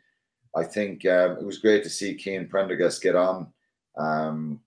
I 0.54 0.64
think 0.64 1.06
um, 1.06 1.32
it 1.32 1.44
was 1.44 1.58
great 1.58 1.82
to 1.84 1.90
see 1.90 2.18
Cian 2.18 2.48
Prendergast 2.48 3.02
get 3.02 3.16
on. 3.16 3.52
Um, 3.98 4.60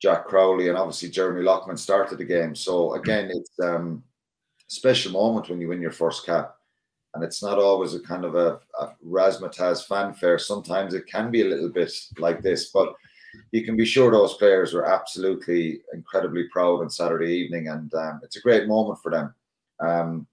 Jack 0.00 0.26
Crowley 0.26 0.68
and 0.68 0.76
obviously 0.76 1.08
Jeremy 1.08 1.42
Loughman 1.42 1.76
started 1.76 2.18
the 2.18 2.24
game. 2.24 2.54
So 2.54 2.94
again, 2.94 3.30
it's 3.32 3.58
um, 3.62 4.02
a 4.60 4.70
special 4.72 5.12
moment 5.12 5.48
when 5.48 5.60
you 5.60 5.68
win 5.68 5.80
your 5.80 5.92
first 5.92 6.26
cap, 6.26 6.54
and 7.14 7.24
it's 7.24 7.42
not 7.42 7.58
always 7.58 7.94
a 7.94 8.00
kind 8.00 8.24
of 8.24 8.34
a, 8.34 8.60
a 8.78 8.92
razzmatazz 9.06 9.86
fanfare. 9.86 10.38
Sometimes 10.38 10.92
it 10.92 11.06
can 11.06 11.30
be 11.30 11.42
a 11.42 11.48
little 11.48 11.70
bit 11.70 11.92
like 12.18 12.42
this, 12.42 12.70
but 12.70 12.94
you 13.52 13.64
can 13.64 13.76
be 13.76 13.84
sure 13.84 14.10
those 14.10 14.34
players 14.34 14.74
were 14.74 14.86
absolutely 14.86 15.80
incredibly 15.92 16.44
proud 16.48 16.80
on 16.80 16.90
Saturday 16.90 17.32
evening, 17.32 17.68
and 17.68 17.92
um, 17.94 18.20
it's 18.22 18.36
a 18.36 18.40
great 18.40 18.68
moment 18.68 18.98
for 19.02 19.10
them. 19.10 19.34
Um, 19.80 20.26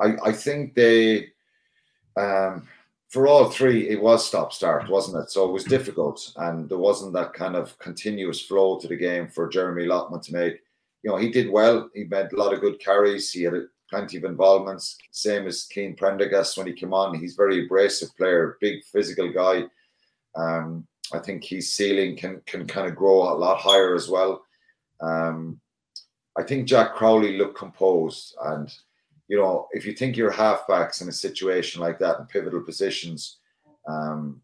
I, 0.00 0.16
I, 0.24 0.32
think 0.32 0.74
they, 0.74 1.28
um, 2.16 2.66
for 3.10 3.26
all 3.26 3.50
three, 3.50 3.88
it 3.88 4.00
was 4.00 4.26
stop 4.26 4.52
start, 4.52 4.88
wasn't 4.88 5.22
it? 5.22 5.30
So 5.30 5.48
it 5.48 5.52
was 5.52 5.64
difficult, 5.64 6.32
and 6.36 6.68
there 6.68 6.78
wasn't 6.78 7.12
that 7.14 7.32
kind 7.34 7.56
of 7.56 7.76
continuous 7.80 8.40
flow 8.40 8.78
to 8.78 8.86
the 8.86 8.96
game 8.96 9.26
for 9.28 9.48
Jeremy 9.48 9.84
Loughman 9.86 10.20
to 10.22 10.32
make. 10.32 10.60
You 11.02 11.10
know, 11.10 11.16
he 11.16 11.30
did 11.30 11.50
well. 11.50 11.90
He 11.92 12.04
made 12.04 12.32
a 12.32 12.36
lot 12.36 12.52
of 12.52 12.60
good 12.60 12.78
carries. 12.78 13.32
He 13.32 13.42
had 13.42 13.54
plenty 13.88 14.16
of 14.16 14.24
involvements. 14.24 14.96
Same 15.10 15.48
as 15.48 15.66
Cian 15.72 15.96
Prendergast 15.96 16.56
when 16.56 16.68
he 16.68 16.72
came 16.72 16.94
on. 16.94 17.18
He's 17.18 17.34
very 17.34 17.64
abrasive 17.64 18.16
player, 18.16 18.56
big 18.60 18.84
physical 18.84 19.32
guy. 19.32 19.64
Um, 20.36 20.86
I 21.12 21.18
think 21.18 21.42
his 21.42 21.72
ceiling 21.72 22.16
can 22.16 22.40
can 22.46 22.64
kind 22.66 22.86
of 22.86 22.94
grow 22.94 23.22
a 23.22 23.34
lot 23.34 23.58
higher 23.58 23.96
as 23.96 24.08
well. 24.08 24.44
Um, 25.00 25.60
I 26.38 26.44
think 26.44 26.68
Jack 26.68 26.94
Crowley 26.94 27.36
looked 27.36 27.58
composed, 27.58 28.36
and 28.44 28.72
you 29.30 29.36
know, 29.36 29.68
if 29.70 29.86
you 29.86 29.92
think 29.92 30.16
your 30.16 30.32
halfbacks 30.32 31.00
in 31.00 31.08
a 31.08 31.12
situation 31.12 31.80
like 31.80 32.00
that 32.00 32.18
in 32.18 32.26
pivotal 32.26 32.62
positions, 32.62 33.38
um, 33.88 34.40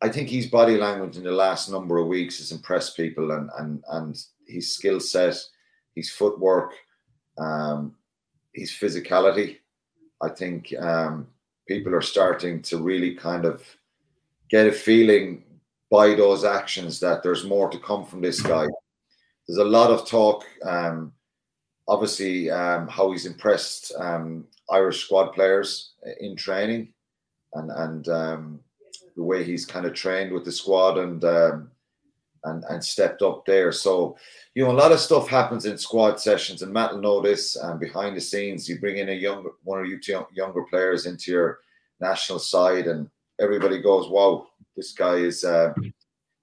I 0.00 0.08
think 0.08 0.30
his 0.30 0.46
body 0.46 0.78
language 0.78 1.18
in 1.18 1.24
the 1.24 1.30
last 1.30 1.70
number 1.70 1.98
of 1.98 2.06
weeks 2.06 2.38
has 2.38 2.52
impressed 2.52 2.96
people, 2.96 3.32
and 3.32 3.50
and 3.58 3.84
and 3.90 4.18
his 4.48 4.74
skill 4.74 4.98
set, 4.98 5.36
his 5.94 6.10
footwork, 6.10 6.72
um, 7.36 7.94
his 8.54 8.70
physicality. 8.70 9.58
I 10.22 10.30
think 10.30 10.72
um, 10.80 11.28
people 11.68 11.94
are 11.94 12.00
starting 12.00 12.62
to 12.62 12.78
really 12.78 13.14
kind 13.14 13.44
of 13.44 13.62
get 14.48 14.66
a 14.66 14.72
feeling 14.72 15.44
by 15.90 16.14
those 16.14 16.44
actions 16.44 16.98
that 17.00 17.22
there's 17.22 17.44
more 17.44 17.68
to 17.68 17.78
come 17.78 18.06
from 18.06 18.22
this 18.22 18.40
guy. 18.40 18.66
There's 19.46 19.58
a 19.58 19.64
lot 19.64 19.90
of 19.90 20.08
talk, 20.08 20.46
um, 20.64 21.12
obviously, 21.88 22.50
um, 22.50 22.88
how 22.88 23.10
he's 23.10 23.26
impressed 23.26 23.92
um, 23.98 24.46
Irish 24.70 25.04
squad 25.04 25.32
players 25.32 25.92
in 26.20 26.36
training, 26.36 26.92
and 27.54 27.70
and 27.70 28.08
um, 28.08 28.60
the 29.16 29.22
way 29.22 29.44
he's 29.44 29.66
kind 29.66 29.86
of 29.86 29.94
trained 29.94 30.32
with 30.32 30.44
the 30.44 30.52
squad 30.52 30.98
and 30.98 31.24
um, 31.24 31.70
and 32.44 32.64
and 32.68 32.84
stepped 32.84 33.22
up 33.22 33.44
there. 33.46 33.72
So 33.72 34.16
you 34.54 34.64
know, 34.64 34.70
a 34.70 34.72
lot 34.72 34.92
of 34.92 35.00
stuff 35.00 35.28
happens 35.28 35.66
in 35.66 35.78
squad 35.78 36.20
sessions, 36.20 36.62
and 36.62 36.72
Matt 36.72 36.92
will 36.92 37.00
know 37.00 37.20
this. 37.20 37.56
And 37.56 37.80
behind 37.80 38.16
the 38.16 38.20
scenes, 38.20 38.68
you 38.68 38.78
bring 38.78 38.98
in 38.98 39.08
a 39.08 39.12
younger 39.12 39.50
one 39.64 39.78
or 39.78 39.84
you 39.84 40.00
two 40.00 40.26
younger 40.32 40.62
players 40.64 41.06
into 41.06 41.30
your 41.30 41.60
national 42.00 42.38
side, 42.38 42.86
and 42.86 43.08
everybody 43.40 43.80
goes, 43.80 44.08
"Wow, 44.08 44.48
this 44.76 44.92
guy 44.92 45.16
is, 45.16 45.44
uh, 45.44 45.72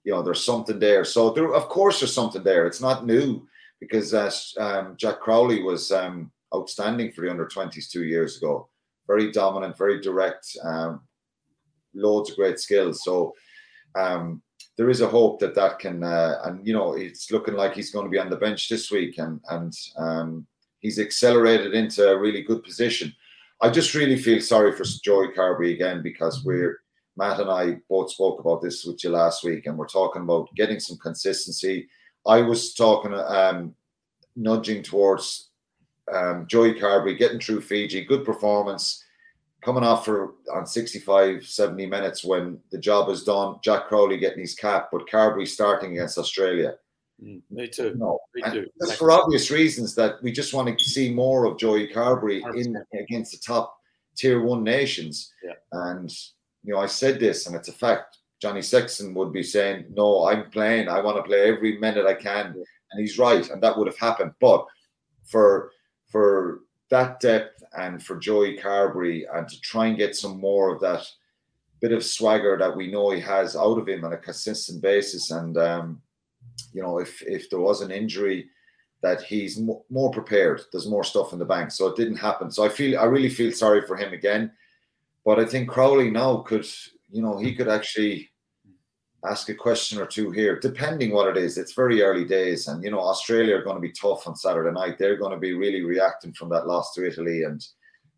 you 0.04 0.12
know, 0.12 0.22
there's 0.22 0.44
something 0.44 0.78
there. 0.78 1.04
So 1.04 1.30
there, 1.30 1.52
of 1.54 1.68
course, 1.68 2.00
there's 2.00 2.14
something 2.14 2.42
there. 2.42 2.66
It's 2.66 2.80
not 2.80 3.06
new 3.06 3.46
because 3.80 4.14
uh, 4.14 4.30
um, 4.58 4.94
Jack 4.96 5.20
Crowley 5.20 5.62
was 5.62 5.90
um, 5.90 6.30
outstanding 6.54 7.12
for 7.12 7.22
the 7.22 7.30
under 7.30 7.46
20s 7.46 7.90
two 7.90 8.04
years 8.04 8.36
ago. 8.36 8.68
Very 9.06 9.32
dominant, 9.32 9.76
very 9.76 10.00
direct, 10.00 10.46
um, 10.62 11.00
loads 11.94 12.30
of 12.30 12.36
great 12.36 12.60
skills. 12.60 13.02
So 13.02 13.34
um, 13.96 14.42
there 14.76 14.90
is 14.90 15.00
a 15.00 15.08
hope 15.08 15.40
that 15.40 15.54
that 15.54 15.78
can, 15.78 16.04
uh, 16.04 16.40
and 16.44 16.66
you 16.66 16.72
know, 16.72 16.92
it's 16.94 17.30
looking 17.30 17.54
like 17.54 17.74
he's 17.74 17.90
going 17.90 18.06
to 18.06 18.10
be 18.10 18.18
on 18.18 18.30
the 18.30 18.36
bench 18.36 18.68
this 18.68 18.90
week, 18.90 19.18
and 19.18 19.40
and 19.50 19.72
um, 19.96 20.46
he's 20.78 20.98
accelerated 20.98 21.74
into 21.74 22.08
a 22.08 22.18
really 22.18 22.42
good 22.42 22.62
position. 22.62 23.12
I 23.60 23.68
just 23.68 23.94
really 23.94 24.16
feel 24.16 24.40
sorry 24.40 24.72
for 24.72 24.84
Joey 25.04 25.28
Carbery 25.36 25.74
again 25.74 26.02
because 26.02 26.44
we're 26.44 26.80
Matt 27.16 27.40
and 27.40 27.50
I 27.50 27.76
both 27.88 28.10
spoke 28.12 28.40
about 28.40 28.62
this 28.62 28.84
with 28.84 29.02
you 29.04 29.10
last 29.10 29.44
week, 29.44 29.66
and 29.66 29.76
we're 29.76 29.86
talking 29.86 30.22
about 30.22 30.48
getting 30.54 30.80
some 30.80 30.96
consistency. 30.98 31.88
I 32.26 32.42
was 32.42 32.74
talking, 32.74 33.14
um, 33.14 33.74
nudging 34.36 34.82
towards 34.82 35.50
um, 36.12 36.46
Joey 36.46 36.74
Carbery 36.74 37.18
getting 37.18 37.40
through 37.40 37.62
Fiji, 37.62 38.04
good 38.04 38.24
performance, 38.24 39.04
coming 39.62 39.84
off 39.84 40.04
for 40.04 40.34
on 40.52 40.66
65, 40.66 41.46
70 41.46 41.86
minutes 41.86 42.24
when 42.24 42.58
the 42.70 42.78
job 42.78 43.08
is 43.10 43.24
done. 43.24 43.56
Jack 43.62 43.86
Crowley 43.88 44.18
getting 44.18 44.40
his 44.40 44.54
cap, 44.54 44.88
but 44.92 45.08
Carbery 45.08 45.46
starting 45.46 45.92
against 45.92 46.18
Australia. 46.18 46.74
Mm, 47.22 47.42
me 47.50 47.68
too. 47.68 47.94
No, 47.96 48.18
me 48.34 48.42
too. 48.50 48.66
Just 48.80 48.98
for 48.98 49.12
obvious 49.12 49.50
reasons 49.50 49.94
that 49.94 50.22
we 50.22 50.32
just 50.32 50.54
want 50.54 50.76
to 50.78 50.84
see 50.84 51.12
more 51.12 51.44
of 51.44 51.58
Joey 51.58 51.88
Carbery 51.88 52.42
in 52.54 52.76
against 52.98 53.32
the 53.32 53.38
top 53.38 53.76
tier 54.16 54.42
one 54.42 54.64
nations. 54.64 55.32
Yeah. 55.42 55.52
And 55.72 56.10
you 56.64 56.74
know, 56.74 56.80
I 56.80 56.86
said 56.86 57.20
this, 57.20 57.46
and 57.46 57.54
it's 57.54 57.68
a 57.68 57.72
fact. 57.72 58.18
Johnny 58.40 58.62
Sexton 58.62 59.14
would 59.14 59.32
be 59.32 59.42
saying, 59.42 59.86
"No, 59.90 60.26
I'm 60.26 60.50
playing. 60.50 60.88
I 60.88 61.00
want 61.00 61.16
to 61.16 61.22
play 61.22 61.48
every 61.48 61.78
minute 61.78 62.06
I 62.06 62.14
can," 62.14 62.46
and 62.46 63.00
he's 63.00 63.18
right, 63.18 63.48
and 63.50 63.62
that 63.62 63.76
would 63.76 63.86
have 63.86 63.98
happened. 63.98 64.32
But 64.40 64.66
for 65.26 65.72
for 66.08 66.60
that 66.90 67.20
depth 67.20 67.62
and 67.76 68.02
for 68.02 68.18
Joey 68.18 68.58
Carbery 68.58 69.24
and 69.32 69.48
to 69.48 69.60
try 69.60 69.86
and 69.86 69.98
get 69.98 70.16
some 70.16 70.40
more 70.40 70.74
of 70.74 70.80
that 70.80 71.06
bit 71.80 71.92
of 71.92 72.04
swagger 72.04 72.58
that 72.58 72.76
we 72.76 72.90
know 72.90 73.10
he 73.10 73.20
has 73.20 73.56
out 73.56 73.78
of 73.78 73.88
him 73.88 74.04
on 74.04 74.12
a 74.12 74.18
consistent 74.18 74.82
basis, 74.82 75.30
and 75.30 75.56
um, 75.58 76.02
you 76.72 76.82
know, 76.82 76.98
if 76.98 77.22
if 77.22 77.50
there 77.50 77.60
was 77.60 77.80
an 77.80 77.90
injury, 77.90 78.48
that 79.02 79.22
he's 79.22 79.60
more 79.88 80.10
prepared. 80.10 80.62
There's 80.72 80.88
more 80.88 81.04
stuff 81.04 81.32
in 81.32 81.38
the 81.38 81.44
bank, 81.44 81.70
so 81.70 81.86
it 81.88 81.96
didn't 81.96 82.16
happen. 82.16 82.50
So 82.50 82.64
I 82.64 82.68
feel 82.68 82.98
I 82.98 83.04
really 83.04 83.30
feel 83.30 83.52
sorry 83.52 83.86
for 83.86 83.96
him 83.96 84.12
again. 84.12 84.52
But 85.24 85.38
I 85.38 85.44
think 85.44 85.68
Crowley 85.68 86.10
now 86.10 86.38
could, 86.38 86.66
you 87.10 87.22
know, 87.22 87.38
he 87.38 87.54
could 87.54 87.68
actually 87.68 88.29
ask 89.24 89.48
a 89.48 89.54
question 89.54 90.00
or 90.00 90.06
two 90.06 90.30
here, 90.30 90.58
depending 90.58 91.12
what 91.12 91.28
it 91.28 91.42
is. 91.42 91.58
It's 91.58 91.74
very 91.74 92.02
early 92.02 92.24
days, 92.24 92.68
and 92.68 92.82
you 92.82 92.90
know, 92.90 93.00
Australia 93.00 93.56
are 93.56 93.62
going 93.62 93.76
to 93.76 93.80
be 93.80 93.92
tough 93.92 94.26
on 94.26 94.36
Saturday 94.36 94.72
night. 94.72 94.98
They're 94.98 95.16
going 95.16 95.32
to 95.32 95.38
be 95.38 95.52
really 95.52 95.82
reacting 95.82 96.32
from 96.32 96.48
that 96.50 96.66
loss 96.66 96.94
to 96.94 97.06
Italy, 97.06 97.42
and 97.44 97.64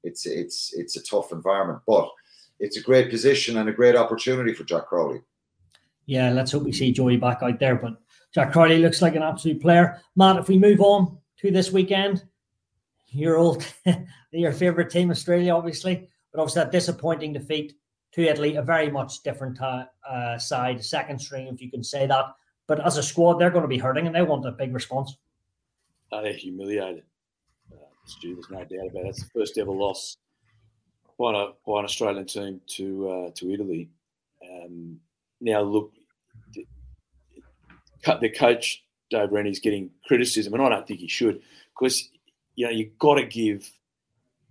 it's 0.04 0.26
it's 0.26 0.72
it's 0.74 0.96
a 0.96 1.02
tough 1.02 1.32
environment, 1.32 1.80
but 1.86 2.08
it's 2.60 2.76
a 2.76 2.82
great 2.82 3.10
position 3.10 3.58
and 3.58 3.68
a 3.68 3.72
great 3.72 3.96
opportunity 3.96 4.52
for 4.52 4.64
Jack 4.64 4.86
Crowley. 4.86 5.20
Yeah, 6.06 6.30
let's 6.30 6.52
hope 6.52 6.64
we 6.64 6.72
see 6.72 6.92
Joey 6.92 7.16
back 7.16 7.42
out 7.42 7.58
there. 7.58 7.76
But 7.76 7.96
Jack 8.32 8.52
Crowley 8.52 8.78
looks 8.78 9.02
like 9.02 9.16
an 9.16 9.22
absolute 9.22 9.60
player. 9.60 10.00
Matt, 10.16 10.36
if 10.36 10.48
we 10.48 10.58
move 10.58 10.80
on 10.80 11.18
to 11.38 11.50
this 11.50 11.72
weekend, 11.72 12.24
your 13.08 13.36
old, 13.36 13.66
your 14.32 14.52
favorite 14.52 14.90
team, 14.90 15.10
Australia, 15.10 15.54
obviously. 15.54 16.08
But 16.32 16.40
obviously, 16.40 16.62
that 16.62 16.72
disappointing 16.72 17.32
defeat 17.32 17.74
to 18.12 18.22
Italy, 18.22 18.56
a 18.56 18.62
very 18.62 18.90
much 18.90 19.22
different 19.22 19.60
uh, 19.60 19.84
uh, 20.08 20.38
side, 20.38 20.84
second 20.84 21.18
string, 21.18 21.48
if 21.48 21.60
you 21.60 21.70
can 21.70 21.82
say 21.82 22.06
that. 22.06 22.26
But 22.66 22.84
as 22.84 22.96
a 22.96 23.02
squad, 23.02 23.38
they're 23.38 23.50
going 23.50 23.62
to 23.62 23.68
be 23.68 23.78
hurting 23.78 24.06
and 24.06 24.14
they 24.14 24.22
want 24.22 24.46
a 24.46 24.52
big 24.52 24.74
response. 24.74 25.16
They're 26.10 26.32
humiliated. 26.32 27.04
Uh, 27.72 27.76
Stu, 28.06 28.34
there's 28.34 28.50
no 28.50 28.58
doubt 28.58 28.90
about 28.90 29.06
it. 29.06 29.08
It's 29.08 29.22
the 29.22 29.30
first 29.34 29.58
ever 29.58 29.72
loss 29.72 30.18
by, 31.18 31.32
by 31.66 31.78
an 31.78 31.84
Australian 31.84 32.26
team 32.26 32.60
to 32.76 33.08
uh, 33.08 33.30
to 33.36 33.50
Italy. 33.50 33.88
Um, 34.44 35.00
now, 35.40 35.62
look, 35.62 35.92
the, 36.54 36.66
the 38.20 38.28
coach, 38.28 38.84
Dave 39.10 39.32
Rennie's 39.32 39.60
getting 39.60 39.90
criticism, 40.06 40.52
and 40.52 40.62
I 40.62 40.68
don't 40.68 40.86
think 40.86 41.00
he 41.00 41.08
should, 41.08 41.40
because 41.74 42.10
you 42.56 42.66
know 42.66 42.72
you've 42.72 42.98
got 42.98 43.14
to 43.14 43.24
give 43.24 43.70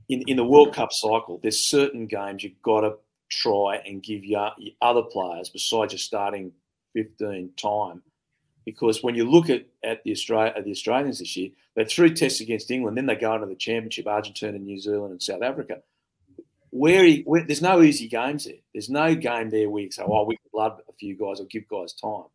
in, 0.10 0.24
in 0.28 0.38
the 0.38 0.44
World 0.44 0.74
Cup 0.74 0.92
cycle, 0.92 1.40
there's 1.42 1.60
certain 1.60 2.06
games 2.06 2.44
you've 2.44 2.62
got 2.62 2.82
to 2.82 2.96
try 3.32 3.78
and 3.86 4.04
give 4.04 4.24
your, 4.24 4.52
your 4.58 4.74
other 4.82 5.02
players, 5.02 5.50
besides 5.50 5.94
your 5.94 6.00
starting 6.00 6.52
15 6.94 7.52
time, 7.58 8.04
because 8.66 9.02
when 9.02 9.16
you 9.16 9.28
look 9.28 9.50
at, 9.50 9.66
at 9.84 10.04
the 10.04 10.12
Australia 10.12 10.54
at 10.56 10.66
the 10.66 10.72
Australians 10.72 11.20
this 11.20 11.36
year, 11.36 11.50
they 11.76 11.86
three 11.86 12.14
tests 12.14 12.42
against 12.42 12.70
England, 12.70 12.98
then 12.98 13.06
they 13.06 13.16
go 13.16 13.34
into 13.34 13.48
the 13.48 13.56
championship, 13.56 14.08
Argentina, 14.08 14.58
New 14.60 14.80
Zealand, 14.80 15.12
and 15.12 15.24
South 15.24 15.42
Africa. 15.42 15.82
Where, 16.70 17.04
he, 17.04 17.24
where 17.24 17.44
there's 17.44 17.62
no 17.62 17.82
easy 17.82 18.08
games 18.08 18.46
there. 18.46 18.56
There's 18.74 18.90
no 18.90 19.16
game 19.16 19.50
there 19.50 19.70
where 19.70 19.84
you 19.84 19.92
say, 19.92 20.04
"Oh, 20.06 20.24
we 20.24 20.38
can 20.38 20.50
blood 20.54 20.82
a 20.88 20.94
few 20.94 21.16
guys 21.16 21.42
or 21.42 21.46
give 21.46 21.68
guys 21.68 21.92
time. 21.94 22.26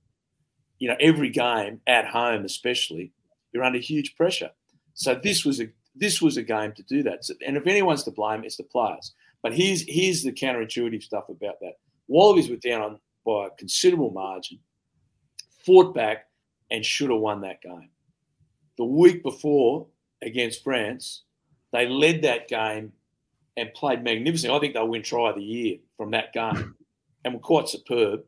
You 0.79 0.89
know, 0.89 0.97
every 1.01 1.31
game 1.31 1.81
at 1.87 2.07
home, 2.07 2.45
especially, 2.45 3.13
you're 3.53 3.65
under 3.65 3.79
huge 3.79 4.15
pressure. 4.15 4.51
So 4.93 5.15
this 5.15 5.45
was 5.45 5.61
a 5.61 5.69
this 5.95 6.21
was 6.21 6.37
a 6.37 6.43
game 6.43 6.73
to 6.73 6.83
do 6.83 7.03
that. 7.05 7.25
So, 7.25 7.35
and 7.47 7.57
if 7.57 7.67
anyone's 7.67 8.05
to 8.05 8.11
blame, 8.11 8.45
it's 8.45 8.57
the 8.57 8.65
players. 8.65 9.15
But 9.47 9.55
here's 9.55 9.85
here's 9.87 10.25
the 10.25 10.33
counterintuitive 10.33 11.05
stuff 11.05 11.29
about 11.29 11.61
that. 11.61 11.75
Wallabies 12.09 12.51
were 12.51 12.57
down 12.57 12.99
by 13.25 13.47
a 13.47 13.51
considerable 13.51 14.11
margin, 14.11 14.59
fought 15.65 15.95
back, 15.95 16.27
and 16.73 16.85
should 16.85 17.11
have 17.11 17.21
won 17.21 17.43
that 17.43 17.63
game. 17.63 17.91
The 18.77 18.85
week 18.85 19.23
before 19.23 19.87
against 20.21 20.65
France, 20.65 21.23
they 21.71 21.87
led 21.87 22.23
that 22.23 22.49
game 22.49 22.93
and 23.57 23.73
played 23.73 24.03
magnificent. 24.03 24.53
I 24.53 24.59
think 24.59 24.75
they'll 24.75 24.89
win 24.89 25.05
try 25.05 25.31
of 25.31 25.37
the 25.37 25.45
year 25.45 25.77
from 25.97 26.11
that 26.11 26.33
game 26.33 26.75
and 27.25 27.33
were 27.33 27.39
quite 27.39 27.69
superb 27.69 28.25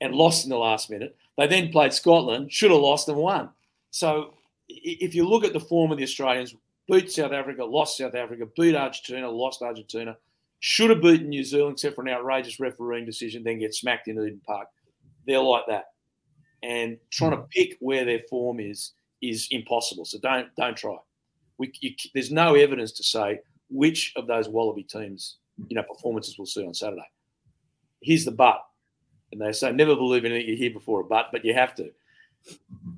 and 0.00 0.12
lost 0.12 0.42
in 0.42 0.50
the 0.50 0.58
last 0.58 0.90
minute. 0.90 1.16
They 1.38 1.46
then 1.46 1.70
played 1.70 1.92
Scotland, 1.92 2.52
should 2.52 2.72
have 2.72 2.80
lost 2.80 3.08
and 3.08 3.16
won. 3.16 3.50
So 3.92 4.34
if 4.68 5.14
you 5.14 5.24
look 5.24 5.44
at 5.44 5.52
the 5.52 5.60
form 5.60 5.92
of 5.92 5.98
the 5.98 6.04
Australians, 6.04 6.52
beat 6.88 7.12
South 7.12 7.30
Africa, 7.30 7.64
lost 7.64 7.96
South 7.96 8.16
Africa, 8.16 8.48
beat 8.56 8.74
Argentina, 8.74 9.30
lost 9.30 9.62
Argentina, 9.62 10.16
should 10.62 10.90
have 10.90 11.02
beaten 11.02 11.28
New 11.28 11.42
Zealand 11.42 11.72
except 11.72 11.96
for 11.96 12.02
an 12.02 12.08
outrageous 12.08 12.60
refereeing 12.60 13.04
decision, 13.04 13.42
then 13.42 13.58
get 13.58 13.74
smacked 13.74 14.06
in 14.06 14.16
Eden 14.16 14.40
Park. 14.46 14.68
They're 15.26 15.40
like 15.40 15.64
that. 15.66 15.86
And 16.62 16.98
trying 17.10 17.32
to 17.32 17.38
hmm. 17.38 17.46
pick 17.50 17.76
where 17.80 18.04
their 18.04 18.20
form 18.30 18.60
is 18.60 18.92
is 19.20 19.48
impossible. 19.50 20.04
So 20.04 20.18
don't 20.20 20.48
don't 20.56 20.76
try. 20.76 20.96
We, 21.58 21.72
you, 21.80 21.94
there's 22.14 22.30
no 22.30 22.54
evidence 22.54 22.92
to 22.92 23.02
say 23.02 23.40
which 23.70 24.12
of 24.16 24.28
those 24.28 24.48
Wallaby 24.48 24.84
teams, 24.84 25.38
you 25.68 25.74
know, 25.74 25.82
performances 25.82 26.36
we'll 26.38 26.46
see 26.46 26.64
on 26.64 26.74
Saturday. 26.74 27.08
Here's 28.00 28.24
the 28.24 28.32
but, 28.32 28.60
and 29.32 29.40
they 29.40 29.52
say 29.52 29.72
never 29.72 29.96
believe 29.96 30.24
anything 30.24 30.48
you 30.48 30.56
hear 30.56 30.70
before 30.70 31.00
a 31.00 31.04
but, 31.04 31.26
but 31.32 31.44
you 31.44 31.54
have 31.54 31.74
to. 31.74 31.90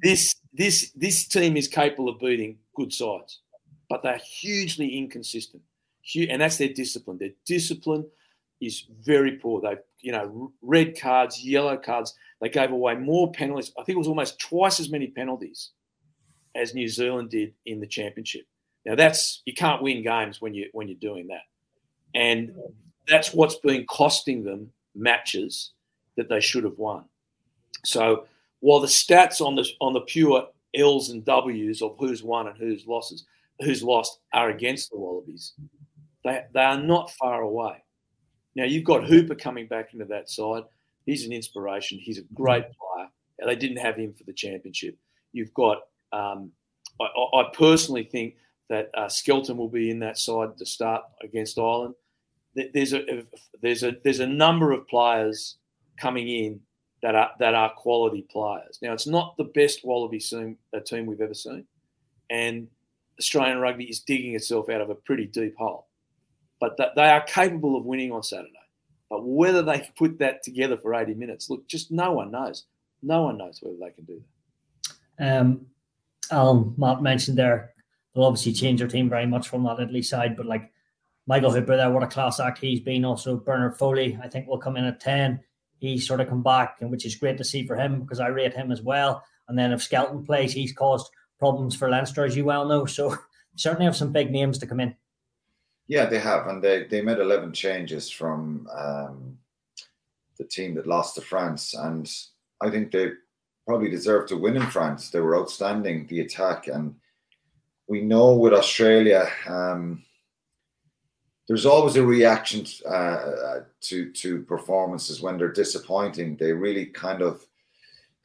This 0.03 0.35
this 0.53 0.91
this 0.95 1.27
team 1.27 1.57
is 1.57 1.67
capable 1.67 2.11
of 2.11 2.19
beating 2.19 2.59
good 2.77 2.93
sides, 2.93 3.41
but 3.89 4.03
they're 4.03 4.21
hugely 4.23 4.99
inconsistent, 4.99 5.63
and 6.29 6.41
that's 6.41 6.59
their 6.59 6.69
discipline. 6.69 7.19
Their 7.19 7.31
discipline 7.47 8.07
is 8.61 8.85
very 9.03 9.33
poor. 9.33 9.61
They, 9.61 9.77
you 10.01 10.13
know, 10.13 10.53
red 10.63 10.99
cards, 10.99 11.45
yellow 11.45 11.77
cards. 11.77 12.15
They 12.41 12.49
gave 12.49 12.73
away 12.73 12.95
more 12.95 13.33
penalties. 13.33 13.73
I 13.79 13.85
think 13.85 13.97
it 13.97 13.99
was 13.99 14.09
almost 14.09 14.39
twice 14.39 14.81
as 14.81 14.91
many 14.91 15.09
penalties 15.09 15.71
as 16.55 16.75
New 16.75 16.89
Zealand 16.89 17.31
did 17.31 17.55
in 17.67 17.81
the 17.81 17.87
championship. 17.87 18.47
Now 18.85 18.95
that's 18.95 19.43
you 19.47 19.55
can't 19.55 19.83
win 19.83 20.03
games 20.03 20.41
when 20.41 20.55
you 20.55 20.69
when 20.73 20.89
you're 20.89 20.99
doing 20.99 21.27
that, 21.29 21.43
and 22.15 22.55
that's 23.09 23.33
what's 23.33 23.57
been 23.57 23.87
costing 23.87 24.45
them 24.45 24.71
matches 24.95 25.71
that 26.17 26.29
they 26.29 26.41
should 26.41 26.65
have 26.65 26.79
won. 26.79 27.05
So 27.85 28.27
while 28.61 28.81
the 28.81 28.87
stats 28.87 29.41
on 29.41 29.55
the 29.55 29.67
on 29.81 29.95
the 29.95 30.03
pure 30.03 30.49
L's 30.75 31.11
and 31.11 31.25
W's 31.25 31.83
of 31.83 31.97
who's 31.99 32.23
won 32.23 32.49
and 32.49 32.59
who's 32.59 32.87
losses, 32.87 33.25
who's 33.61 33.83
lost 33.83 34.19
are 34.33 34.51
against 34.51 34.91
the 34.91 34.99
Wallabies, 34.99 35.55
they 36.25 36.43
they 36.53 36.63
are 36.63 36.81
not 36.81 37.11
far 37.13 37.43
away. 37.43 37.83
Now 38.57 38.65
you've 38.65 38.85
got 38.85 39.07
Hooper 39.07 39.35
coming 39.35 39.67
back 39.67 39.93
into 39.93 40.07
that 40.07 40.31
side. 40.31 40.65
He's 41.07 41.27
an 41.27 41.33
inspiration. 41.33 41.99
He's 41.99 42.19
a 42.19 42.25
great 42.35 42.65
player. 42.65 43.09
They 43.45 43.57
didn't 43.57 43.79
have 43.79 43.97
him 43.97 44.15
for 44.15 44.25
the 44.25 44.33
championship. 44.33 44.97
You've 45.33 45.55
got. 45.55 45.83
Um, 46.13 46.53
I, 47.01 47.05
I 47.05 47.51
personally 47.53 48.05
think 48.05 48.37
that 48.69 48.91
uh, 48.95 49.09
Skelton 49.09 49.57
will 49.57 49.69
be 49.69 49.91
in 49.91 49.99
that 49.99 50.19
side 50.19 50.57
to 50.59 50.67
start 50.67 51.03
against 51.23 51.59
Ireland. 51.59 51.95
There's 52.55 52.93
a 52.93 53.25
there's 53.61 53.83
a 53.83 53.97
there's 54.05 54.21
a 54.21 54.27
number 54.27 54.73
of 54.73 54.87
players 54.87 55.57
coming 55.99 56.29
in 56.29 56.61
that 57.03 57.15
are 57.15 57.33
that 57.41 57.55
are 57.55 57.71
quality 57.71 58.25
players. 58.31 58.79
Now 58.81 58.93
it's 58.93 59.09
not 59.09 59.37
the 59.37 59.45
best 59.45 59.85
Wallaby 59.85 60.21
team, 60.21 60.57
team 60.87 61.07
we've 61.07 61.21
ever 61.21 61.35
seen, 61.35 61.67
and 62.31 62.69
Australian 63.19 63.59
rugby 63.59 63.85
is 63.85 64.01
digging 64.01 64.35
itself 64.35 64.69
out 64.69 64.81
of 64.81 64.91
a 64.91 64.95
pretty 64.95 65.27
deep 65.27 65.57
hole. 65.57 65.89
But 66.77 66.95
they 66.97 67.09
are 67.09 67.23
capable 67.23 67.77
of 67.77 67.85
winning 67.85 68.13
on 68.13 68.23
Saturday. 68.23 68.51
But 69.11 69.27
whether 69.27 69.63
they 69.63 69.81
can 69.81 69.93
put 69.97 70.19
that 70.19 70.43
together 70.43 70.77
for 70.77 70.95
80 70.95 71.15
minutes, 71.15 71.51
look, 71.51 71.67
just 71.69 71.91
no 71.91 72.13
one 72.13 72.31
knows. 72.31 72.65
No 73.03 73.23
one 73.23 73.39
knows 73.39 73.59
whether 73.61 73.77
they 73.77 73.91
can 73.91 74.05
do 74.05 74.23
that. 75.19 75.39
Um, 75.41 75.67
Alan, 76.31 76.75
Matt 76.77 77.03
mentioned 77.03 77.39
there 77.39 77.75
they'll 78.15 78.25
obviously 78.25 78.53
change 78.53 78.81
their 78.81 78.89
team 78.89 79.09
very 79.09 79.27
much 79.27 79.49
from 79.49 79.65
that 79.65 79.81
Italy 79.81 80.03
side. 80.03 80.37
But 80.37 80.47
like 80.47 80.71
Michael 81.27 81.53
Hooper 81.53 81.77
there, 81.77 81.91
what 81.91 82.03
a 82.03 82.09
class 82.09 82.41
act 82.41 82.59
he's 82.59 82.81
been. 82.81 83.05
Also 83.05 83.37
Bernard 83.37 83.77
Foley, 83.77 84.19
I 84.23 84.29
think 84.29 84.47
will 84.47 84.59
come 84.59 84.77
in 84.77 84.85
at 84.85 85.01
10. 85.01 85.41
He's 85.79 86.07
sort 86.07 86.21
of 86.21 86.29
come 86.29 86.43
back, 86.43 86.79
and 86.81 86.91
which 86.91 87.05
is 87.05 87.17
great 87.17 87.37
to 87.39 87.45
see 87.45 87.67
for 87.67 87.77
him 87.77 88.01
because 88.01 88.21
I 88.21 88.29
rate 88.29 88.55
him 88.55 88.73
as 88.73 88.81
well. 88.81 89.23
And 89.49 89.59
then 89.59 89.73
if 89.73 89.83
Skelton 89.83 90.25
plays, 90.25 90.53
he's 90.53 90.73
caused 90.73 91.11
problems 91.39 91.77
for 91.77 91.91
Leinster, 91.91 92.25
as 92.25 92.37
you 92.37 92.45
well 92.45 92.67
know. 92.67 92.87
So 92.87 93.17
certainly 93.57 93.85
have 93.85 93.97
some 93.97 94.13
big 94.13 94.31
names 94.31 94.59
to 94.59 94.67
come 94.67 94.81
in. 94.81 94.95
Yeah, 95.87 96.07
they 96.07 96.19
have, 96.19 96.47
and 96.47 96.63
they 96.63 96.85
they 96.85 97.03
made 97.03 97.19
eleven 97.19 97.53
changes 97.53 98.09
from 98.11 98.69
um, 98.75 99.39
the 100.39 100.45
team 100.45 100.75
that 100.75 100.87
lost 100.87 101.15
to 101.17 101.21
France, 101.21 101.75
and 101.75 102.11
I 102.61 102.71
think 102.71 102.91
they 102.91 103.11
probably 103.67 103.91
deserved 103.91 104.29
to 104.29 104.37
win 104.37 104.57
in 104.57 104.67
France. 104.67 105.11
They 105.11 105.21
were 105.21 105.39
outstanding, 105.39 106.07
the 106.07 106.21
attack, 106.21 106.69
and 106.69 106.95
we 107.87 108.01
know 108.01 108.35
with 108.35 108.55
Australia, 108.55 109.29
um, 109.47 110.03
there's 111.47 111.67
always 111.67 111.97
a 111.97 112.05
reaction 112.05 112.65
uh, 112.89 113.61
to 113.83 114.11
to 114.13 114.43
performances 114.43 115.21
when 115.21 115.37
they're 115.37 115.53
disappointing. 115.53 116.37
They 116.37 116.53
really 116.53 116.87
kind 116.87 117.21
of 117.21 117.45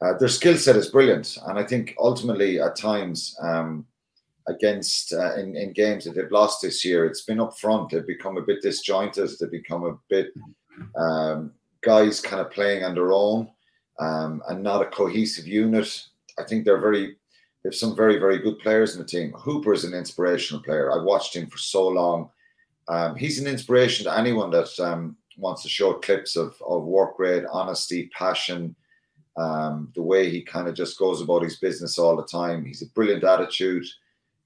uh, 0.00 0.14
their 0.18 0.28
skill 0.28 0.56
set 0.56 0.76
is 0.76 0.88
brilliant, 0.88 1.36
and 1.46 1.58
I 1.58 1.62
think 1.64 1.94
ultimately 1.98 2.58
at 2.58 2.74
times 2.76 3.36
um, 3.42 3.84
against 4.50 5.12
uh, 5.12 5.34
in, 5.36 5.56
in 5.56 5.72
games 5.72 6.04
that 6.04 6.14
they've 6.14 6.30
lost 6.30 6.62
this 6.62 6.84
year, 6.84 7.06
it's 7.06 7.22
been 7.22 7.40
up 7.40 7.58
front. 7.58 7.90
They've 7.90 8.06
become 8.06 8.36
a 8.36 8.42
bit 8.42 8.62
disjointed. 8.62 9.30
They've 9.38 9.50
become 9.50 9.84
a 9.84 9.98
bit 10.08 10.32
um, 10.96 11.52
guys 11.82 12.20
kind 12.20 12.40
of 12.40 12.50
playing 12.50 12.84
on 12.84 12.94
their 12.94 13.12
own 13.12 13.50
um, 13.98 14.42
and 14.48 14.62
not 14.62 14.82
a 14.82 14.86
cohesive 14.86 15.46
unit. 15.46 16.02
I 16.38 16.44
think 16.44 16.64
they're 16.64 16.80
very 16.80 17.16
they 17.62 17.68
have 17.68 17.74
some 17.74 17.94
very, 17.94 18.18
very 18.18 18.38
good 18.38 18.58
players 18.58 18.94
in 18.94 19.02
the 19.02 19.06
team. 19.06 19.32
Hooper 19.32 19.74
is 19.74 19.84
an 19.84 19.92
inspirational 19.92 20.62
player. 20.62 20.90
I've 20.90 21.04
watched 21.04 21.36
him 21.36 21.46
for 21.46 21.58
so 21.58 21.88
long. 21.88 22.30
Um, 22.88 23.16
he's 23.16 23.38
an 23.38 23.46
inspiration 23.46 24.04
to 24.04 24.18
anyone 24.18 24.50
that 24.50 24.70
um, 24.80 25.18
wants 25.36 25.62
to 25.62 25.68
show 25.68 25.92
clips 25.94 26.36
of, 26.36 26.54
of 26.66 26.84
work 26.84 27.18
rate, 27.18 27.44
honesty, 27.52 28.10
passion, 28.16 28.74
um, 29.36 29.92
the 29.94 30.02
way 30.02 30.30
he 30.30 30.42
kind 30.42 30.68
of 30.68 30.74
just 30.74 30.98
goes 30.98 31.20
about 31.20 31.42
his 31.42 31.58
business 31.58 31.98
all 31.98 32.16
the 32.16 32.24
time. 32.24 32.64
He's 32.64 32.82
a 32.82 32.88
brilliant 32.94 33.24
attitude. 33.24 33.84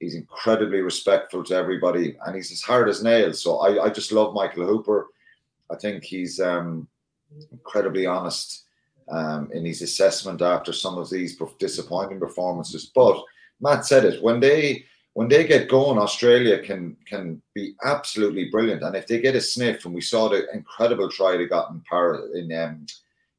He's 0.05 0.15
incredibly 0.15 0.83
respectful 0.83 1.43
to 1.45 1.55
everybody, 1.55 2.17
and 2.27 2.37
he's 2.37 2.53
as 2.53 2.61
hard 2.61 2.91
as 2.91 3.03
nails. 3.03 3.43
So 3.43 3.59
I, 3.59 3.85
I 3.85 3.89
just 3.89 4.13
love 4.13 4.35
Michael 4.35 4.67
Hooper. 4.67 5.07
I 5.71 5.77
think 5.77 6.05
he's 6.05 6.41
um, 6.41 6.87
incredibly 7.51 8.05
honest 8.05 8.65
um, 9.09 9.51
in 9.53 9.65
his 9.65 9.81
assessment 9.81 10.43
after 10.43 10.75
some 10.75 10.99
of 10.99 11.09
these 11.09 11.41
disappointing 11.59 12.21
performances. 12.21 12.91
But 12.95 13.17
Matt 13.61 13.87
said 13.87 14.05
it 14.05 14.23
when 14.23 14.41
they 14.41 14.85
when 15.15 15.29
they 15.29 15.47
get 15.47 15.71
going, 15.71 15.99
Australia 15.99 16.59
can 16.59 16.99
can 17.07 17.41
be 17.55 17.75
absolutely 17.83 18.51
brilliant. 18.51 18.83
And 18.83 18.95
if 18.95 19.07
they 19.07 19.21
get 19.21 19.37
a 19.37 19.41
sniff, 19.41 19.87
and 19.87 19.95
we 19.95 20.03
saw 20.03 20.29
the 20.29 20.53
incredible 20.53 21.09
try 21.09 21.37
they 21.39 21.47
got 21.47 21.71
in 21.71 21.83
Paris 21.89 22.21
in 22.35 22.53
um, 22.53 22.85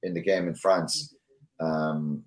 in 0.02 0.16
the 0.16 0.22
game 0.22 0.48
in 0.48 0.56
France, 0.56 1.14
um, 1.60 2.24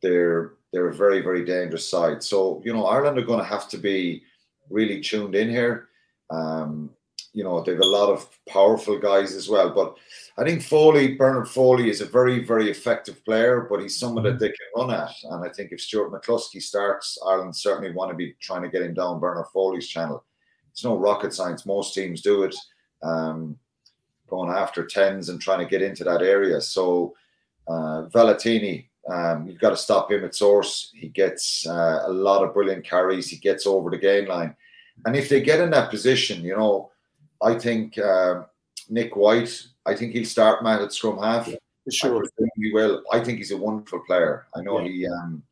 they're 0.00 0.54
they're 0.72 0.88
a 0.88 0.94
very 0.94 1.20
very 1.20 1.44
dangerous 1.44 1.88
side. 1.88 2.22
So 2.22 2.62
you 2.64 2.72
know 2.72 2.86
Ireland 2.86 3.18
are 3.18 3.22
going 3.22 3.40
to 3.40 3.44
have 3.44 3.68
to 3.70 3.78
be 3.78 4.22
really 4.70 5.00
tuned 5.00 5.34
in 5.34 5.48
here. 5.48 5.88
Um, 6.30 6.90
you 7.32 7.44
know 7.44 7.62
they've 7.62 7.78
a 7.78 7.86
lot 7.86 8.10
of 8.10 8.28
powerful 8.46 8.98
guys 8.98 9.34
as 9.34 9.48
well, 9.48 9.70
but 9.70 9.96
I 10.38 10.44
think 10.44 10.62
Foley, 10.62 11.16
Bernard 11.16 11.48
Foley, 11.48 11.90
is 11.90 12.00
a 12.00 12.06
very, 12.06 12.44
very 12.44 12.70
effective 12.70 13.24
player, 13.24 13.66
but 13.68 13.80
he's 13.80 13.98
someone 13.98 14.22
that 14.22 14.34
mm-hmm. 14.34 14.38
they 14.38 14.48
can 14.48 14.66
run 14.76 14.90
at. 14.92 15.12
And 15.24 15.44
I 15.44 15.48
think 15.52 15.72
if 15.72 15.80
Stuart 15.80 16.12
McCloskey 16.12 16.62
starts, 16.62 17.18
Ireland 17.26 17.56
certainly 17.56 17.92
want 17.92 18.12
to 18.12 18.16
be 18.16 18.36
trying 18.40 18.62
to 18.62 18.68
get 18.68 18.82
him 18.82 18.94
down 18.94 19.18
Bernard 19.18 19.46
Foley's 19.52 19.88
channel. 19.88 20.24
It's 20.70 20.84
no 20.84 20.96
rocket 20.96 21.34
science. 21.34 21.66
Most 21.66 21.92
teams 21.92 22.22
do 22.22 22.44
it, 22.44 22.54
um, 23.02 23.58
going 24.28 24.48
after 24.48 24.86
tens 24.86 25.28
and 25.28 25.40
trying 25.40 25.58
to 25.58 25.66
get 25.66 25.82
into 25.82 26.04
that 26.04 26.22
area. 26.22 26.60
So 26.60 27.16
uh, 27.66 28.06
Valetini, 28.14 28.86
um, 29.10 29.46
you've 29.46 29.60
got 29.60 29.70
to 29.70 29.76
stop 29.76 30.10
him 30.10 30.24
at 30.24 30.34
source. 30.34 30.90
He 30.94 31.08
gets 31.08 31.66
uh, 31.66 32.02
a 32.06 32.12
lot 32.12 32.44
of 32.44 32.54
brilliant 32.54 32.84
carries. 32.84 33.28
He 33.28 33.36
gets 33.36 33.66
over 33.66 33.90
the 33.90 33.98
gain 33.98 34.26
line, 34.26 34.54
and 35.06 35.16
if 35.16 35.28
they 35.28 35.40
get 35.40 35.60
in 35.60 35.70
that 35.70 35.90
position, 35.90 36.42
you 36.42 36.56
know, 36.56 36.90
I 37.42 37.54
think 37.54 37.98
uh, 37.98 38.42
Nick 38.88 39.16
White 39.16 39.68
I 39.88 39.94
think 39.94 40.12
he'll 40.12 40.26
start 40.26 40.62
Matt 40.62 40.82
at 40.82 40.92
scrum 40.92 41.18
half. 41.18 41.48
Yeah, 41.48 41.56
sure. 41.90 42.22
He 42.56 42.72
will. 42.72 43.02
I 43.10 43.20
think 43.20 43.38
he's 43.38 43.52
a 43.52 43.56
wonderful 43.56 44.00
player. 44.06 44.46
I 44.54 44.60
know 44.60 44.80
yeah. 44.80 44.88
he 44.88 45.06
um, 45.06 45.42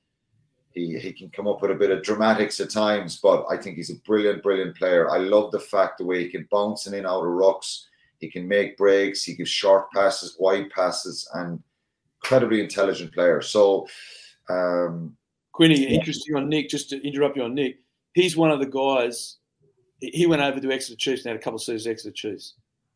he 0.73 0.99
he 0.99 1.13
can 1.13 1.31
come 1.31 1.49
up 1.49 1.63
with 1.63 1.71
a 1.71 1.75
bit 1.75 1.91
of 1.91 2.03
dramatics 2.03 2.61
at 2.61 2.69
times, 2.69 3.19
but 3.19 3.47
I 3.51 3.57
think 3.57 3.77
he's 3.77 3.91
a 3.91 3.97
brilliant, 4.05 4.43
brilliant 4.43 4.77
player. 4.77 5.11
I 5.11 5.17
love 5.17 5.53
the 5.53 5.61
fact 5.61 5.99
the 5.99 6.05
way 6.05 6.23
he 6.23 6.29
can 6.29 6.47
bounce 6.51 6.87
in 6.87 6.93
and 6.93 7.07
out 7.07 7.25
of 7.25 7.31
rocks. 7.31 7.89
He 8.19 8.31
can 8.31 8.47
make 8.47 8.77
breaks. 8.77 9.25
He 9.25 9.35
gives 9.35 9.51
short 9.51 9.91
passes, 9.93 10.37
wide 10.39 10.71
passes, 10.71 11.29
and 11.35 11.63
incredibly 12.27 12.61
intelligent 12.61 13.13
player. 13.13 13.41
So, 13.41 13.87
um, 14.51 15.17
Quinny, 15.53 15.81
yeah. 15.81 15.99
interesting 15.99 16.35
on 16.37 16.49
Nick. 16.49 16.69
Just 16.69 16.91
to 16.91 17.07
interrupt 17.07 17.37
you 17.37 17.45
on 17.45 17.55
Nick, 17.55 17.79
he's 18.15 18.37
one 18.37 18.51
of 18.51 18.59
the 18.59 18.67
guys. 18.67 19.37
He 20.01 20.27
went 20.27 20.43
over 20.43 20.61
to 20.61 20.73
Exeter 20.73 20.97
Chiefs 20.97 21.25
and 21.25 21.33
had 21.33 21.41
a 21.41 21.43
couple 21.43 21.57
of 21.57 21.63
seasons 21.63 21.87
at 21.87 21.93
Exeter 21.93 22.13
Chiefs. 22.13 22.55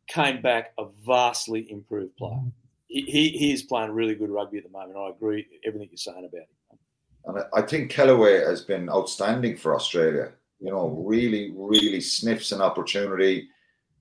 Came 0.08 0.42
back 0.42 0.72
a 0.78 0.86
vastly 1.06 1.70
improved 1.70 2.16
player. 2.16 2.40
He, 2.88 3.02
he, 3.02 3.28
he 3.30 3.52
is 3.52 3.62
playing 3.62 3.92
really 3.92 4.14
good 4.14 4.30
rugby 4.30 4.58
at 4.58 4.64
the 4.64 4.70
moment. 4.70 4.98
I 4.98 5.08
agree 5.08 5.46
everything 5.64 5.88
you're 5.90 5.96
saying 5.96 6.28
about 6.28 6.40
him. 6.40 6.78
And 7.26 7.44
I 7.54 7.62
think 7.62 7.92
Kellaway 7.92 8.44
has 8.46 8.62
been 8.62 8.90
outstanding 8.90 9.56
for 9.56 9.74
Australia. 9.74 10.32
You 10.58 10.70
know, 10.70 10.88
really, 11.06 11.52
really 11.54 12.00
sniffs 12.00 12.52
an 12.52 12.60
opportunity 12.60 13.48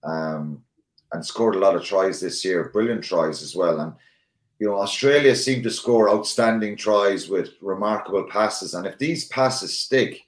um, 0.03 0.61
and 1.13 1.25
scored 1.25 1.55
a 1.55 1.59
lot 1.59 1.75
of 1.75 1.83
tries 1.85 2.19
this 2.19 2.43
year, 2.43 2.69
brilliant 2.73 3.03
tries 3.03 3.41
as 3.41 3.55
well. 3.55 3.79
And, 3.79 3.93
you 4.59 4.67
know, 4.67 4.79
Australia 4.79 5.35
seem 5.35 5.63
to 5.63 5.71
score 5.71 6.09
outstanding 6.09 6.75
tries 6.75 7.29
with 7.29 7.53
remarkable 7.61 8.23
passes. 8.23 8.73
And 8.73 8.85
if 8.85 8.97
these 8.97 9.25
passes 9.29 9.77
stick, 9.77 10.27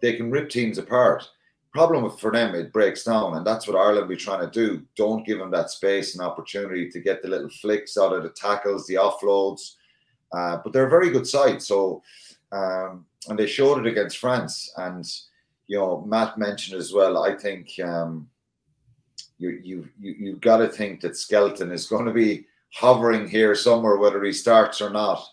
they 0.00 0.14
can 0.14 0.30
rip 0.30 0.48
teams 0.48 0.78
apart. 0.78 1.28
Problem 1.72 2.08
for 2.16 2.30
them, 2.30 2.54
it 2.54 2.72
breaks 2.72 3.02
down, 3.04 3.34
and 3.34 3.46
that's 3.46 3.66
what 3.66 3.76
Ireland 3.76 4.08
be 4.08 4.16
trying 4.16 4.40
to 4.40 4.50
do. 4.50 4.82
Don't 4.94 5.26
give 5.26 5.38
them 5.38 5.50
that 5.52 5.70
space 5.70 6.14
and 6.14 6.24
opportunity 6.24 6.90
to 6.90 7.00
get 7.00 7.22
the 7.22 7.28
little 7.28 7.48
flicks 7.48 7.96
out 7.96 8.12
of 8.12 8.22
the 8.22 8.28
tackles, 8.28 8.86
the 8.86 8.94
offloads. 8.94 9.76
Uh, 10.32 10.58
but 10.62 10.72
they're 10.72 10.86
a 10.86 10.90
very 10.90 11.10
good 11.10 11.26
side. 11.26 11.62
So 11.62 12.02
um, 12.52 13.06
and 13.28 13.38
they 13.38 13.46
showed 13.46 13.78
it 13.78 13.90
against 13.90 14.18
France. 14.18 14.72
And 14.76 15.04
you 15.66 15.78
know, 15.78 16.04
Matt 16.06 16.38
mentioned 16.38 16.78
as 16.78 16.92
well. 16.92 17.24
I 17.24 17.34
think 17.34 17.70
um, 17.82 18.28
you 19.38 19.60
you 19.62 19.88
you 19.98 20.14
you've 20.18 20.40
got 20.40 20.58
to 20.58 20.68
think 20.68 21.00
that 21.00 21.16
Skelton 21.16 21.72
is 21.72 21.86
going 21.86 22.04
to 22.04 22.12
be 22.12 22.46
hovering 22.72 23.28
here 23.28 23.54
somewhere, 23.54 23.96
whether 23.96 24.22
he 24.24 24.32
starts 24.32 24.80
or 24.80 24.90
not. 24.90 25.24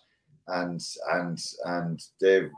And 0.47 0.81
and 1.11 1.39
and 1.65 2.01
Dave 2.19 2.51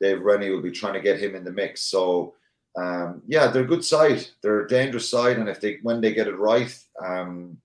Dave 0.00 0.22
Rennie 0.22 0.50
will 0.50 0.62
be 0.62 0.70
trying 0.70 0.94
to 0.94 1.00
get 1.00 1.20
him 1.20 1.34
in 1.34 1.44
the 1.44 1.52
mix. 1.52 1.82
So. 1.82 2.34
Um, 2.76 3.22
yeah, 3.28 3.46
they're 3.46 3.62
a 3.62 3.66
good 3.66 3.84
side. 3.84 4.26
They're 4.42 4.64
a 4.64 4.68
dangerous 4.68 5.08
side, 5.08 5.38
and 5.38 5.48
if 5.48 5.60
they 5.60 5.78
when 5.82 6.00
they 6.00 6.12
get 6.12 6.26
it 6.26 6.36
right, 6.36 6.76
um, 7.00 7.56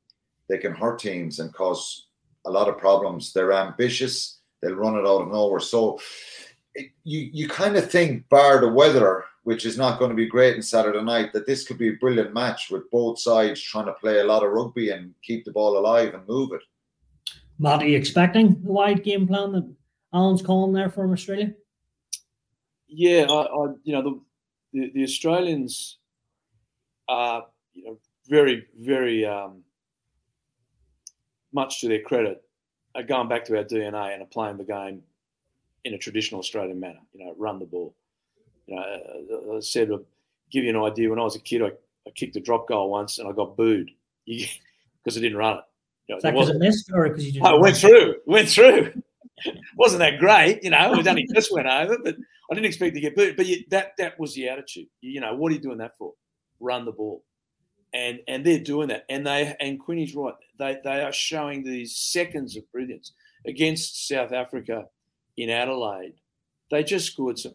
they 0.47 0.59
can 0.59 0.71
hurt 0.71 0.99
teams 0.99 1.39
and 1.39 1.51
cause 1.51 2.09
a 2.45 2.51
lot 2.51 2.67
of 2.67 2.77
problems. 2.77 3.33
They're 3.33 3.53
ambitious. 3.53 4.39
They'll 4.61 4.75
run 4.75 4.95
it 4.95 5.07
out 5.07 5.21
of 5.21 5.31
nowhere. 5.31 5.61
So 5.61 5.99
you 7.03 7.29
you 7.33 7.47
kind 7.47 7.75
of 7.75 7.89
think, 7.89 8.29
bar 8.29 8.59
the 8.59 8.67
weather, 8.67 9.25
which 9.49 9.65
is 9.65 9.79
not 9.79 9.97
going 9.97 10.09
to 10.09 10.15
be 10.15 10.27
great 10.27 10.55
in 10.55 10.61
Saturday 10.61 11.01
night, 11.01 11.33
that 11.33 11.47
this 11.47 11.65
could 11.65 11.79
be 11.79 11.89
a 11.89 11.93
brilliant 11.93 12.35
match 12.35 12.69
with 12.69 12.87
both 12.91 13.19
sides 13.19 13.59
trying 13.59 13.87
to 13.87 13.93
play 13.93 14.19
a 14.19 14.23
lot 14.23 14.43
of 14.43 14.51
rugby 14.51 14.91
and 14.91 15.11
keep 15.23 15.43
the 15.43 15.51
ball 15.51 15.75
alive 15.75 16.13
and 16.13 16.27
move 16.27 16.51
it. 16.53 16.61
Matt, 17.57 17.81
are 17.81 17.87
you 17.87 17.97
expecting 17.97 18.61
the 18.61 18.71
wide 18.71 19.03
game 19.03 19.27
plan 19.27 19.53
that 19.53 19.67
Alan's 20.13 20.43
calling 20.43 20.71
there 20.71 20.91
from 20.91 21.11
Australia? 21.11 21.51
Yeah, 22.87 23.23
I, 23.23 23.41
I 23.41 23.73
you 23.81 23.93
know 23.93 24.03
the, 24.03 24.21
the, 24.71 24.91
the 24.93 25.03
Australians 25.03 25.97
are 27.07 27.47
you 27.73 27.85
know 27.85 27.99
very 28.27 28.67
very 28.79 29.25
um, 29.25 29.63
much 31.51 31.81
to 31.81 31.87
their 31.87 32.03
credit 32.03 32.43
are 32.93 33.01
going 33.01 33.27
back 33.27 33.45
to 33.45 33.57
our 33.57 33.63
DNA 33.63 34.13
and 34.13 34.21
are 34.21 34.27
playing 34.27 34.57
the 34.57 34.63
game 34.63 35.01
in 35.85 35.95
a 35.95 35.97
traditional 35.97 36.37
Australian 36.37 36.79
manner. 36.79 37.01
You 37.13 37.25
know, 37.25 37.33
run 37.35 37.57
the 37.57 37.65
ball. 37.65 37.95
You 38.69 38.75
know, 38.75 39.53
uh, 39.53 39.57
I 39.57 39.59
said, 39.61 39.89
give 40.51 40.63
you 40.63 40.69
an 40.69 40.83
idea. 40.83 41.09
When 41.09 41.19
I 41.19 41.23
was 41.23 41.35
a 41.35 41.39
kid, 41.39 41.63
I, 41.63 41.71
I 42.07 42.11
kicked 42.13 42.35
a 42.35 42.39
drop 42.39 42.67
goal 42.67 42.91
once 42.91 43.17
and 43.17 43.27
I 43.27 43.31
got 43.31 43.57
booed 43.57 43.89
because 44.25 45.17
I 45.17 45.21
didn't 45.21 45.37
run 45.37 45.57
it. 45.57 45.63
You 46.07 46.15
know, 46.15 46.21
that 46.21 46.33
because 46.33 46.49
it 46.49 46.57
missed 46.57 46.91
or 46.93 47.09
because 47.09 47.25
you 47.25 47.31
just? 47.33 47.45
I 47.45 47.53
went 47.55 47.77
through. 47.77 48.15
Went 48.25 48.49
through. 48.49 48.93
wasn't 49.77 49.99
that 49.99 50.19
great? 50.19 50.63
You 50.63 50.69
know, 50.69 50.93
it 50.93 51.07
only 51.07 51.27
just 51.33 51.53
went 51.53 51.67
over, 51.67 51.97
but 52.03 52.15
I 52.49 52.53
didn't 52.53 52.67
expect 52.67 52.95
to 52.95 53.01
get 53.01 53.15
booed. 53.15 53.37
But 53.37 53.47
you, 53.47 53.63
that 53.69 53.93
that 53.97 54.19
was 54.19 54.33
the 54.33 54.49
attitude. 54.49 54.87
You 55.01 55.21
know, 55.21 55.35
what 55.35 55.51
are 55.51 55.55
you 55.55 55.61
doing 55.61 55.77
that 55.79 55.97
for? 55.97 56.13
Run 56.59 56.85
the 56.85 56.91
ball. 56.91 57.23
And, 57.91 58.19
and 58.27 58.45
they're 58.45 58.59
doing 58.59 58.89
that, 58.89 59.05
and 59.09 59.25
they 59.25 59.55
and 59.59 59.79
Quinny's 59.79 60.13
right. 60.13 60.35
They 60.59 60.77
they 60.83 61.01
are 61.01 61.11
showing 61.11 61.63
these 61.63 61.95
seconds 61.95 62.55
of 62.55 62.71
brilliance 62.71 63.13
against 63.47 64.07
South 64.07 64.31
Africa 64.31 64.85
in 65.37 65.49
Adelaide, 65.49 66.13
they 66.69 66.83
just 66.83 67.11
scored 67.11 67.39
some 67.39 67.53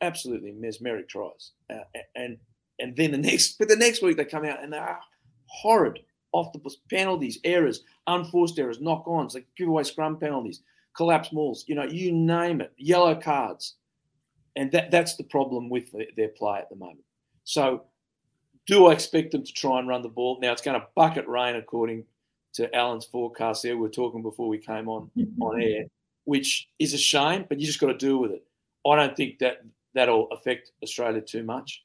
absolutely 0.00 0.52
mesmeric 0.52 1.08
tries, 1.08 1.52
uh, 1.70 1.80
and 2.16 2.38
and 2.78 2.96
then 2.96 3.12
the 3.12 3.18
next, 3.30 3.58
but 3.58 3.68
the 3.68 3.76
next 3.76 4.02
week 4.02 4.16
they 4.16 4.24
come 4.24 4.44
out 4.44 4.62
and 4.62 4.72
they 4.72 4.78
are 4.78 5.00
horrid 5.46 6.00
off 6.32 6.52
the 6.52 6.74
penalties, 6.90 7.38
errors, 7.44 7.82
unforced 8.08 8.58
errors, 8.58 8.80
knock-ons, 8.80 9.34
like 9.34 9.46
give 9.56 9.68
away 9.68 9.84
scrum 9.84 10.18
penalties, 10.18 10.62
collapse 10.96 11.32
mauls, 11.32 11.64
you 11.68 11.76
know, 11.76 11.84
you 11.84 12.10
name 12.10 12.60
it, 12.60 12.72
yellow 12.76 13.14
cards, 13.14 13.76
and 14.56 14.72
that 14.72 14.90
that's 14.90 15.16
the 15.16 15.24
problem 15.24 15.68
with 15.68 15.92
the, 15.92 16.06
their 16.16 16.28
play 16.28 16.58
at 16.58 16.68
the 16.70 16.76
moment. 16.76 17.04
So, 17.44 17.84
do 18.66 18.86
I 18.86 18.92
expect 18.94 19.32
them 19.32 19.44
to 19.44 19.52
try 19.52 19.78
and 19.78 19.86
run 19.86 20.02
the 20.02 20.08
ball? 20.08 20.38
Now 20.40 20.52
it's 20.52 20.62
going 20.62 20.80
to 20.80 20.86
bucket 20.96 21.28
rain 21.28 21.56
according 21.56 22.04
to 22.54 22.74
Alan's 22.74 23.04
forecast. 23.04 23.62
There, 23.62 23.76
we 23.76 23.82
were 23.82 23.88
talking 23.90 24.22
before 24.22 24.48
we 24.48 24.58
came 24.58 24.88
on 24.88 25.10
on 25.40 25.62
air 25.62 25.84
which 26.24 26.68
is 26.78 26.94
a 26.94 26.98
shame, 26.98 27.44
but 27.48 27.60
you 27.60 27.66
just 27.66 27.80
got 27.80 27.88
to 27.88 27.96
deal 27.96 28.18
with 28.18 28.32
it. 28.32 28.44
I 28.86 28.96
don't 28.96 29.16
think 29.16 29.38
that 29.38 29.62
that'll 29.94 30.28
affect 30.30 30.72
Australia 30.82 31.20
too 31.20 31.42
much. 31.42 31.84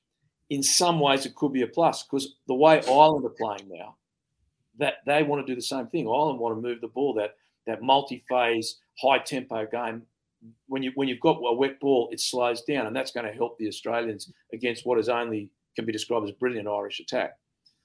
In 0.50 0.64
some 0.64 1.00
ways, 1.00 1.26
it 1.26 1.36
could 1.36 1.54
be 1.54 1.62
a 1.62 1.68
plus 1.68 2.04
because 2.04 2.36
the 2.48 2.56
way 2.56 2.82
Ireland 2.88 3.26
are 3.26 3.30
playing 3.30 3.70
now, 3.70 3.96
that 4.80 4.96
they 5.06 5.24
want 5.24 5.46
to 5.46 5.52
do 5.52 5.56
the 5.56 5.62
same 5.62 5.88
thing. 5.88 6.08
Ireland 6.08 6.40
want 6.40 6.56
to 6.56 6.62
move 6.62 6.82
the 6.82 6.88
ball, 6.88 7.14
that 7.16 7.36
that 7.68 7.82
multi-phase, 7.84 8.78
high 9.00 9.20
tempo 9.20 9.68
game. 9.68 10.04
When 10.68 10.82
you 10.82 10.92
when 10.96 11.08
you've 11.08 11.20
got 11.20 11.38
a 11.38 11.54
wet 11.54 11.80
ball, 11.80 12.10
it 12.12 12.20
slows 12.20 12.62
down, 12.64 12.88
and 12.88 12.96
that's 12.96 13.12
going 13.12 13.26
to 13.26 13.34
help 13.34 13.58
the 13.58 13.68
Australians 13.68 14.32
against 14.54 14.86
what 14.86 14.98
is 14.98 15.10
only 15.10 15.52
can 15.76 15.86
be 15.86 15.92
described 15.92 16.28
as 16.28 16.32
brilliant 16.32 16.68
Irish 16.68 17.00
attack. 17.00 17.38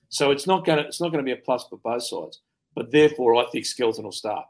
So 0.08 0.30
it's 0.30 0.46
not 0.46 0.64
going 0.64 0.78
to 0.78 0.86
it's 0.86 1.00
not 1.00 1.10
going 1.10 1.24
to 1.24 1.28
be 1.28 1.38
a 1.38 1.44
plus 1.44 1.66
for 1.68 1.78
both 1.78 2.04
sides. 2.04 2.40
But 2.74 2.90
therefore, 2.90 3.36
I 3.36 3.44
think 3.50 3.66
Skelton 3.66 4.04
will 4.04 4.12
start 4.12 4.46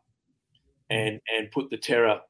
and 0.90 1.20
and 1.36 1.50
put 1.50 1.70
the 1.70 1.78
terror 1.78 2.20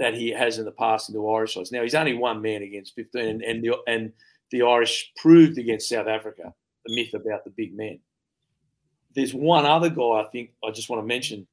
that 0.00 0.14
he 0.14 0.30
has 0.30 0.58
in 0.58 0.64
the 0.64 0.72
past 0.72 1.10
into 1.10 1.28
Irish 1.28 1.54
sides. 1.54 1.70
Now 1.70 1.82
he's 1.82 1.94
only 1.94 2.14
one 2.14 2.40
man 2.42 2.62
against 2.62 2.94
15, 2.94 3.22
and, 3.22 3.42
and 3.42 3.62
the 3.62 3.76
and 3.86 4.12
the 4.50 4.62
Irish 4.62 5.12
proved 5.16 5.58
against 5.58 5.88
South 5.88 6.08
Africa 6.08 6.52
the 6.86 6.94
myth 6.94 7.14
about 7.14 7.44
the 7.44 7.50
big 7.50 7.76
man. 7.76 8.00
There's 9.14 9.34
one 9.34 9.66
other 9.66 9.90
guy 9.90 10.02
I 10.02 10.26
think 10.32 10.50
I 10.64 10.70
just 10.70 10.88
want 10.88 11.02
to 11.02 11.06
mention 11.06 11.46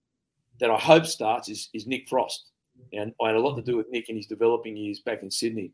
that 0.60 0.72
I 0.72 0.78
hope 0.78 1.06
starts 1.06 1.50
is, 1.50 1.70
is 1.74 1.86
Nick 1.86 2.08
Frost. 2.08 2.46
And 2.94 3.14
I 3.22 3.28
had 3.28 3.36
a 3.36 3.42
lot 3.42 3.56
to 3.56 3.62
do 3.62 3.76
with 3.76 3.90
Nick 3.90 4.10
in 4.10 4.16
his 4.16 4.28
developing 4.28 4.78
years 4.78 5.02
back 5.02 5.24
in 5.24 5.30
Sydney. 5.30 5.72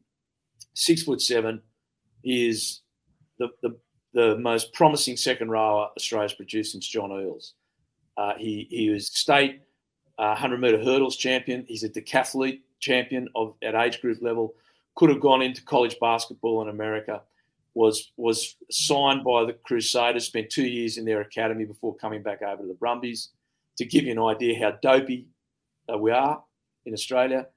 Six 0.74 1.04
foot 1.04 1.22
seven 1.22 1.62
is 2.24 2.82
the, 3.38 3.50
the, 3.62 3.78
the 4.14 4.38
most 4.40 4.74
promising 4.74 5.18
second 5.18 5.50
rower 5.50 5.90
Australia's 5.96 6.34
produced 6.34 6.72
since 6.72 6.88
John 6.88 7.12
Eales. 7.12 7.52
Uh, 8.18 8.34
he, 8.38 8.68
he 8.70 8.90
was 8.90 9.08
state 9.08 9.62
100 10.18 10.60
meter 10.60 10.84
hurdles 10.84 11.18
champion. 11.18 11.66
He's 11.68 11.84
a 11.84 11.90
decathlete 11.90 12.62
champion 12.80 13.28
of 13.36 13.56
at 13.64 13.76
age 13.76 14.02
group 14.02 14.22
level. 14.22 14.54
Could 14.96 15.10
have 15.10 15.20
gone 15.20 15.42
into 15.42 15.64
college 15.64 15.98
basketball 16.00 16.62
in 16.62 16.70
America. 16.70 17.22
Was 17.74 18.12
was 18.18 18.56
signed 18.70 19.24
by 19.24 19.46
the 19.46 19.54
Crusaders. 19.54 20.28
Spent 20.28 20.50
two 20.50 20.68
years 20.68 20.98
in 20.98 21.06
their 21.06 21.22
academy 21.22 21.66
before 21.66 21.96
coming 21.96 22.22
back 22.22 22.44
over 22.44 22.62
to 22.62 22.68
the 22.68 22.76
Brumbies. 22.76 23.30
To 23.78 23.86
give 23.86 24.04
you 24.04 24.12
an 24.12 24.20
idea 24.20 24.60
how 24.60 24.78
dopey 24.84 25.26
uh, 25.92 25.98
we 25.98 26.12
are 26.12 26.44
in 26.86 26.94
Australia, 26.94 27.48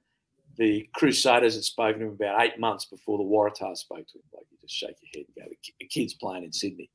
the 0.56 0.88
Crusaders 0.94 1.54
had 1.54 1.64
spoken 1.64 2.00
to 2.00 2.06
him 2.06 2.12
about 2.12 2.42
eight 2.42 2.58
months 2.58 2.86
before 2.86 3.18
the 3.18 3.24
Waratahs 3.24 3.78
spoke 3.78 4.06
to 4.06 4.18
him. 4.18 4.22
Like 4.32 4.46
you 4.50 4.56
just 4.62 4.74
shake 4.74 4.96
your 5.02 5.10
head 5.14 5.26
and 5.36 5.44
go, 5.44 5.54
"The 5.78 5.86
kid's 5.86 6.14
playing 6.14 6.44
in 6.44 6.52
Sydney." 6.52 6.88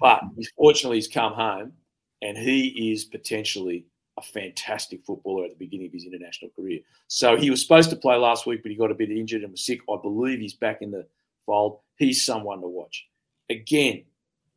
But 0.00 0.22
fortunately, 0.56 0.96
he's 0.96 1.08
come 1.08 1.34
home, 1.34 1.74
and 2.22 2.38
he 2.38 2.92
is 2.92 3.04
potentially 3.04 3.84
a 4.16 4.22
fantastic 4.22 5.02
footballer 5.02 5.44
at 5.44 5.50
the 5.50 5.56
beginning 5.64 5.86
of 5.86 5.92
his 5.92 6.04
international 6.04 6.50
career. 6.54 6.80
So 7.08 7.36
he 7.36 7.50
was 7.50 7.62
supposed 7.62 7.90
to 7.90 7.96
play 7.96 8.16
last 8.16 8.46
week, 8.46 8.62
but 8.62 8.70
he 8.70 8.76
got 8.76 8.90
a 8.90 8.94
bit 8.94 9.10
injured 9.10 9.42
and 9.42 9.52
was 9.52 9.64
sick. 9.64 9.80
I 9.90 9.96
believe 10.00 10.38
he's 10.38 10.54
back 10.54 10.82
in 10.82 10.90
the 10.90 11.06
fold. 11.46 11.80
He's 11.96 12.24
someone 12.24 12.60
to 12.60 12.68
watch. 12.68 13.06
Again, 13.50 14.04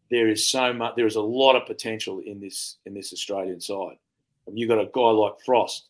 there 0.10 0.28
is 0.28 0.48
so 0.48 0.74
much. 0.74 0.96
There 0.96 1.08
is 1.08 1.16
a 1.16 1.22
lot 1.22 1.56
of 1.56 1.66
potential 1.66 2.20
in 2.20 2.40
this 2.40 2.78
in 2.86 2.94
this 2.94 3.12
Australian 3.14 3.60
side. 3.60 3.98
And 4.46 4.58
you've 4.58 4.70
got 4.70 4.80
a 4.80 4.90
guy 4.94 5.10
like 5.10 5.34
Frost 5.46 5.90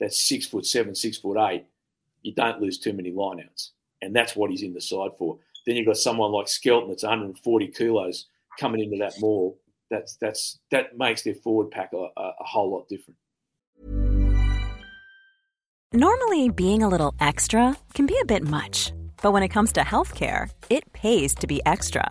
that's 0.00 0.26
six 0.26 0.46
foot 0.46 0.64
seven, 0.64 0.94
six 0.94 1.18
foot 1.18 1.38
eight. 1.50 1.66
You 2.22 2.32
don't 2.32 2.60
lose 2.60 2.78
too 2.78 2.92
many 2.92 3.12
lineouts, 3.12 3.70
and 4.00 4.14
that's 4.14 4.34
what 4.34 4.50
he's 4.50 4.62
in 4.62 4.74
the 4.74 4.80
side 4.80 5.10
for. 5.18 5.38
Then 5.66 5.76
you've 5.76 5.86
got 5.86 5.98
someone 5.98 6.32
like 6.32 6.48
Skelton 6.48 6.88
that's 6.88 7.02
140 7.02 7.68
kilos 7.68 8.26
coming 8.58 8.82
into 8.82 8.96
that 8.98 9.20
maul 9.20 9.58
that's 9.90 10.16
that's 10.20 10.58
that 10.70 10.96
makes 10.96 11.22
their 11.22 11.34
forward 11.34 11.70
pack 11.70 11.90
a, 11.92 11.96
a, 11.96 12.32
whole 12.40 12.70
lot 12.70 12.88
different. 12.88 13.18
Normally, 15.92 16.50
being 16.50 16.82
a 16.82 16.88
little 16.88 17.14
extra 17.18 17.76
can 17.94 18.06
be 18.06 18.18
a 18.20 18.26
bit 18.26 18.42
much, 18.42 18.92
but 19.22 19.32
when 19.32 19.42
it 19.42 19.48
comes 19.48 19.72
to 19.72 19.80
healthcare, 19.80 20.50
it 20.68 20.92
pays 20.92 21.34
to 21.36 21.46
be 21.46 21.60
extra 21.64 22.10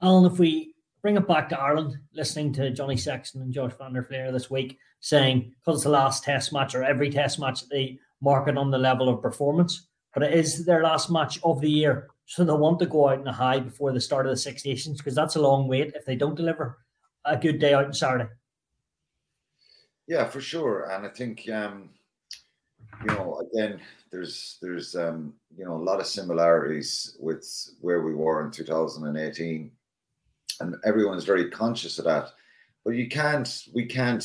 Alan, 0.00 0.30
if 0.30 0.38
we 0.38 0.74
bring 1.02 1.16
it 1.16 1.26
back 1.26 1.48
to 1.48 1.58
Ireland, 1.58 1.96
listening 2.12 2.52
to 2.54 2.70
Johnny 2.70 2.96
Sexton 2.96 3.42
and 3.42 3.52
Josh 3.52 3.72
van 3.78 3.92
der 3.92 4.02
Flier 4.02 4.32
this 4.32 4.50
week 4.50 4.78
saying, 5.00 5.52
because 5.58 5.78
it's 5.78 5.84
the 5.84 5.90
last 5.90 6.24
test 6.24 6.52
match 6.52 6.74
or 6.74 6.82
every 6.82 7.10
test 7.10 7.38
match, 7.38 7.68
they 7.68 7.98
mark 8.20 8.48
it 8.48 8.58
on 8.58 8.70
the 8.70 8.78
level 8.78 9.08
of 9.08 9.22
performance, 9.22 9.88
but 10.14 10.22
it 10.22 10.32
is 10.32 10.64
their 10.64 10.82
last 10.82 11.10
match 11.10 11.40
of 11.42 11.60
the 11.60 11.70
year. 11.70 12.08
So 12.26 12.44
they 12.44 12.52
want 12.52 12.78
to 12.80 12.86
go 12.86 13.08
out 13.08 13.20
in 13.20 13.26
a 13.26 13.32
high 13.32 13.60
before 13.60 13.92
the 13.92 14.00
start 14.00 14.26
of 14.26 14.30
the 14.30 14.36
Six 14.36 14.64
Nations 14.64 14.98
because 14.98 15.14
that's 15.14 15.36
a 15.36 15.40
long 15.40 15.66
wait 15.66 15.92
if 15.94 16.04
they 16.04 16.16
don't 16.16 16.34
deliver 16.34 16.78
a 17.24 17.36
good 17.36 17.58
day 17.58 17.74
out 17.74 17.86
on 17.86 17.94
Saturday. 17.94 18.28
Yeah, 20.06 20.24
for 20.24 20.40
sure. 20.40 20.90
And 20.90 21.06
I 21.06 21.08
think, 21.08 21.48
um, 21.50 21.90
you 23.00 23.14
know, 23.14 23.42
again, 23.52 23.80
there's 24.10 24.58
there's 24.62 24.96
um, 24.96 25.34
you 25.56 25.64
know 25.64 25.76
a 25.76 25.76
lot 25.76 26.00
of 26.00 26.06
similarities 26.06 27.16
with 27.20 27.46
where 27.80 28.02
we 28.02 28.14
were 28.14 28.44
in 28.44 28.50
2018 28.50 29.70
and 30.60 30.76
everyone's 30.84 31.24
very 31.24 31.50
conscious 31.50 31.98
of 31.98 32.04
that. 32.06 32.30
But 32.84 32.92
you 32.92 33.08
can't, 33.08 33.64
we 33.74 33.86
can't, 33.86 34.24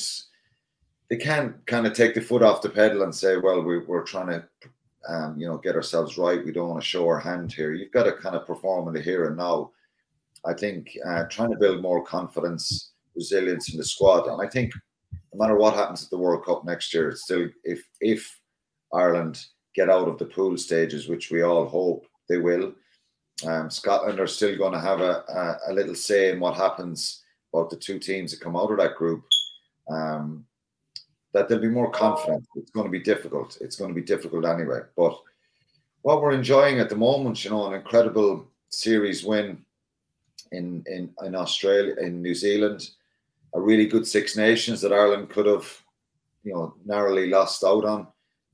they 1.10 1.17
can't 1.17 1.65
kind 1.65 1.86
of 1.86 1.93
take 1.93 2.13
the 2.15 2.22
foot 2.22 2.43
off 2.43 2.62
the 2.62 2.69
pedal 2.69 3.04
and 3.04 3.13
say, 3.13 3.38
well, 3.38 3.62
we, 3.62 3.80
we're 3.80 4.04
trying 4.04 4.28
to, 4.28 4.48
um, 5.10 5.38
you 5.38 5.48
know, 5.48 5.58
get 5.58 5.76
ourselves 5.76 6.17
right. 6.17 6.43
We 6.43 6.52
don't 6.52 6.69
want 6.69 6.82
to 6.82 6.88
show 6.88 7.08
our 7.08 7.19
hand 7.19 7.52
here. 7.52 7.74
You've 7.74 7.91
got 7.91 8.04
to 8.04 8.13
kind 8.13 8.36
of 8.36 8.48
perform 8.48 8.88
in 8.88 8.93
the 8.93 9.02
here 9.02 9.26
and 9.26 9.38
now. 9.38 9.72
I 10.46 10.54
think 10.54 10.98
uh, 11.06 11.24
trying 11.30 11.52
to 11.52 11.58
build 11.58 11.82
more 11.82 12.04
confidence, 12.04 12.91
resilience 13.15 13.72
in 13.72 13.78
the 13.78 13.86
squad, 13.86 14.28
and 14.28 14.41
I 14.41 14.50
think 14.50 14.74
no 15.34 15.39
matter 15.39 15.58
what 15.58 15.74
happens 15.74 16.04
at 16.04 16.10
the 16.10 16.17
World 16.17 16.46
Cup 16.46 16.65
next 16.65 16.93
year, 16.93 17.10
it's 17.10 17.24
still 17.24 17.48
if 17.63 17.84
if 18.02 18.39
Ireland 18.93 19.46
get 19.74 19.89
out 19.89 20.08
of 20.08 20.17
the 20.17 20.26
pool 20.26 20.58
stages, 20.58 21.08
which 21.08 21.32
we 21.32 21.41
all 21.41 21.65
hope 21.65 22.06
they 22.30 22.38
will, 22.38 22.74
um, 23.46 23.69
Scotland 23.69 24.19
are 24.19 24.28
still 24.28 24.58
going 24.58 24.74
to 24.74 24.80
have 24.80 25.02
a, 25.02 25.24
a, 25.67 25.72
a, 25.72 25.74
little 25.74 25.96
say 25.96 26.32
in 26.32 26.39
what 26.39 26.56
happens 26.56 27.24
about 27.54 27.69
the 27.69 27.76
two 27.76 28.00
teams 28.00 28.32
that 28.32 28.41
come 28.41 28.56
out 28.56 28.72
of 28.72 28.78
that 28.78 28.96
group. 28.96 29.24
Um, 29.89 30.46
that 31.34 31.50
they'll 31.50 31.60
be 31.60 31.67
more 31.67 31.89
confident. 31.89 32.46
It's 32.56 32.72
going 32.72 32.86
to 32.86 32.91
be 32.91 33.00
difficult. 33.00 33.58
It's 33.60 33.76
going 33.76 33.89
to 33.89 34.00
be 34.00 34.06
difficult 34.06 34.46
anyway. 34.46 34.82
But 34.96 35.19
what 36.04 36.22
we're 36.22 36.32
enjoying 36.32 36.80
at 36.80 36.89
the 36.89 36.96
moment, 36.96 37.43
you 37.43 37.52
know, 37.52 37.67
an 37.67 37.74
incredible 37.74 38.48
series 38.69 39.24
win 39.24 39.65
in 40.52 40.84
in 40.86 41.10
in 41.26 41.36
Australia, 41.36 41.96
in 42.00 42.22
New 42.22 42.36
Zealand, 42.36 42.89
a 43.56 43.60
really 43.60 43.88
good 43.88 44.08
Six 44.08 44.38
Nations 44.38 44.80
that 44.82 44.93
Ireland 44.93 45.30
could 45.30 45.48
have, 45.48 45.67
you 46.43 46.54
know, 46.54 46.76
narrowly 46.86 47.30
lost 47.30 47.63
out 47.63 47.86
on. 47.86 48.08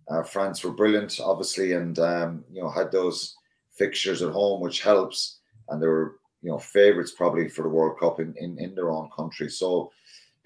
Uh, 0.09 0.23
France 0.23 0.63
were 0.63 0.71
brilliant, 0.71 1.19
obviously, 1.19 1.73
and 1.73 1.99
um, 1.99 2.43
you 2.51 2.61
know 2.61 2.69
had 2.69 2.91
those 2.91 3.35
fixtures 3.79 4.21
at 4.21 4.31
home, 4.31 4.61
which 4.61 4.81
helps. 4.81 5.39
And 5.69 5.81
they 5.81 5.87
were, 5.87 6.19
you 6.43 6.51
know, 6.51 6.59
favourites 6.59 7.11
probably 7.11 7.49
for 7.49 7.63
the 7.63 7.69
World 7.69 7.99
Cup 7.99 8.19
in, 8.19 8.35
in, 8.37 8.59
in 8.59 8.75
their 8.75 8.91
own 8.91 9.09
country. 9.15 9.49
So 9.49 9.91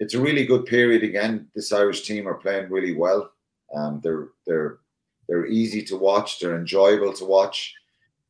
it's 0.00 0.14
a 0.14 0.20
really 0.20 0.46
good 0.46 0.64
period. 0.64 1.02
Again, 1.02 1.48
this 1.54 1.72
Irish 1.72 2.02
team 2.02 2.26
are 2.26 2.34
playing 2.34 2.70
really 2.70 2.94
well. 2.94 3.30
Um, 3.74 4.00
they're 4.02 4.28
they're 4.46 4.78
they're 5.28 5.46
easy 5.46 5.82
to 5.84 5.96
watch. 5.96 6.38
They're 6.38 6.56
enjoyable 6.56 7.12
to 7.14 7.24
watch. 7.24 7.74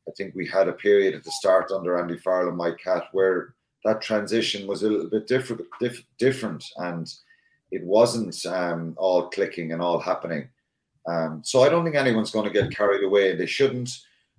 I 0.07 0.11
think 0.17 0.35
we 0.35 0.47
had 0.47 0.67
a 0.67 0.73
period 0.73 1.15
at 1.15 1.23
the 1.23 1.31
start 1.31 1.71
under 1.71 1.97
Andy 1.97 2.17
Farrell 2.17 2.49
and 2.49 2.57
Mike 2.57 2.77
Catt 2.83 3.05
where 3.11 3.55
that 3.83 4.01
transition 4.01 4.67
was 4.67 4.83
a 4.83 4.89
little 4.89 5.09
bit 5.09 5.27
different, 5.27 5.63
diff, 5.79 6.03
different, 6.17 6.63
and 6.77 7.11
it 7.71 7.83
wasn't 7.83 8.45
um, 8.45 8.95
all 8.97 9.29
clicking 9.29 9.71
and 9.71 9.81
all 9.81 9.99
happening. 9.99 10.47
Um, 11.07 11.41
so 11.43 11.63
I 11.63 11.69
don't 11.69 11.83
think 11.83 11.95
anyone's 11.95 12.31
going 12.31 12.45
to 12.45 12.59
get 12.59 12.75
carried 12.75 13.03
away. 13.03 13.35
They 13.35 13.45
shouldn't. 13.45 13.89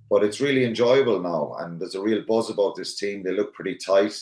But 0.08 0.22
it's 0.22 0.40
really 0.40 0.64
enjoyable 0.64 1.20
now, 1.20 1.56
and 1.58 1.80
there's 1.80 1.96
a 1.96 2.00
real 2.00 2.22
buzz 2.22 2.50
about 2.50 2.76
this 2.76 2.96
team. 2.96 3.22
They 3.22 3.32
look 3.32 3.52
pretty 3.54 3.76
tight. 3.76 4.16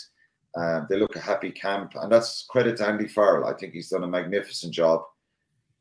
Uh, 0.56 0.82
they 0.88 0.96
look 0.96 1.16
a 1.16 1.20
happy 1.20 1.50
camp, 1.50 1.92
and 1.96 2.10
that's 2.10 2.46
credit 2.48 2.76
to 2.78 2.86
Andy 2.86 3.08
Farrell. 3.08 3.46
I 3.46 3.54
think 3.54 3.72
he's 3.72 3.90
done 3.90 4.04
a 4.04 4.08
magnificent 4.08 4.72
job. 4.72 5.02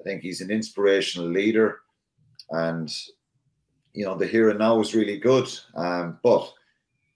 I 0.02 0.04
think 0.04 0.22
he's 0.22 0.42
an 0.42 0.52
inspirational 0.52 1.30
leader, 1.30 1.82
and 2.50 2.94
you 3.94 4.04
know 4.04 4.16
the 4.16 4.26
here 4.26 4.50
and 4.50 4.60
now 4.60 4.80
is 4.82 4.96
really 4.96 5.20
good. 5.20 5.48
Um, 5.76 6.20
but 6.24 6.52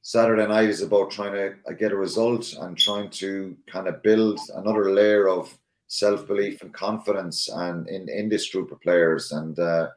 Saturday 0.03 0.47
night 0.47 0.69
is 0.69 0.81
about 0.81 1.11
trying 1.11 1.33
to 1.33 1.55
uh, 1.67 1.73
get 1.73 1.91
a 1.91 1.97
result 1.97 2.53
and 2.61 2.77
trying 2.77 3.09
to 3.09 3.57
kind 3.67 3.87
of 3.87 4.03
build 4.03 4.39
another 4.55 4.93
layer 4.93 5.27
of 5.27 5.57
self 5.87 6.27
belief 6.27 6.61
and 6.61 6.73
confidence, 6.73 7.49
and 7.49 7.89
in 7.89 8.07
in 8.07 8.29
this 8.29 8.49
group 8.49 8.71
of 8.71 8.79
players. 8.81 9.31
And 9.31 9.57
uh, 9.57 9.89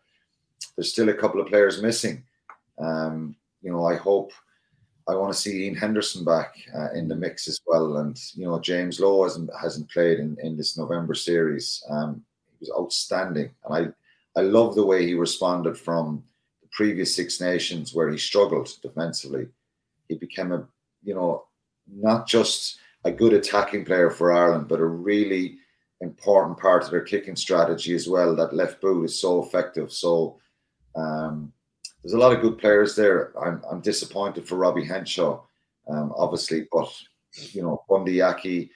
there's 0.77 0.93
still 0.93 1.11
a 1.11 1.15
couple 1.15 1.41
of 1.41 1.49
players 1.49 1.83
missing. 1.83 2.25
Um, 2.79 3.37
you 3.63 3.71
know, 3.71 3.85
I 3.85 3.97
hope 3.97 4.33
I 5.09 5.15
want 5.17 5.33
to 5.33 5.39
see 5.39 5.65
Ian 5.65 5.75
Henderson 5.75 6.25
back 6.25 6.55
uh, 6.75 6.93
in 6.93 7.09
the 7.09 7.17
mix 7.17 7.49
as 7.49 7.61
well. 7.67 7.99
And 7.99 8.21
you 8.35 8.47
know, 8.47 8.61
James 8.61 9.01
Lowe 9.01 9.25
hasn't 9.25 9.51
hasn't 9.61 9.91
played 9.91 10.19
in, 10.19 10.37
in 10.43 10.57
this 10.57 10.79
November 10.79 11.15
series. 11.15 11.83
Um, 11.91 12.23
he 12.51 12.57
was 12.61 12.73
outstanding, 12.79 13.51
and 13.65 13.95
I 14.37 14.41
I 14.41 14.45
love 14.45 14.75
the 14.75 14.87
way 14.87 15.07
he 15.07 15.15
responded 15.15 15.77
from 15.77 16.23
the 16.63 16.69
previous 16.73 17.15
Six 17.15 17.41
Nations 17.41 17.95
where 17.95 18.11
he 18.11 18.19
struggled 18.19 18.71
defensively. 18.83 19.49
He 20.09 20.17
became 20.17 20.53
a 20.53 20.67
you 21.03 21.15
know 21.15 21.45
not 21.93 22.29
just 22.29 22.79
a 23.05 23.11
good 23.11 23.33
attacking 23.33 23.85
player 23.85 24.11
for 24.11 24.33
Ireland, 24.33 24.69
but 24.69 24.81
a 24.81 24.85
really 24.87 25.57
important 26.01 26.59
part 26.59 26.85
of 26.85 26.91
their 26.91 27.03
kicking 27.03 27.37
strategy 27.37 27.95
as 27.95 28.09
well. 28.09 28.37
That 28.37 28.55
left 28.55 28.81
boot 28.81 29.05
is 29.05 29.21
so 29.21 29.43
effective. 29.43 29.93
So 29.93 30.39
um, 30.95 31.53
there's 32.03 32.15
a 32.15 32.19
lot 32.19 32.33
of 32.33 32.41
good 32.41 32.59
players 32.59 32.97
there. 32.97 33.33
I'm, 33.41 33.63
I'm 33.71 33.81
disappointed 33.81 34.49
for 34.49 34.57
Robbie 34.57 34.85
Henshaw, 34.85 35.43
um, 35.89 36.13
obviously, 36.17 36.67
but 36.73 36.91
you 37.53 37.63
know, 37.63 37.85
Bundee 37.89 38.23
Aki 38.23 38.71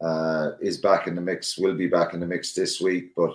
uh, 0.00 0.52
is 0.60 0.78
back 0.78 1.06
in 1.06 1.14
the 1.14 1.20
mix, 1.20 1.58
will 1.58 1.74
be 1.74 1.86
back 1.86 2.14
in 2.14 2.20
the 2.20 2.26
mix 2.26 2.52
this 2.52 2.80
week. 2.80 3.12
But 3.16 3.32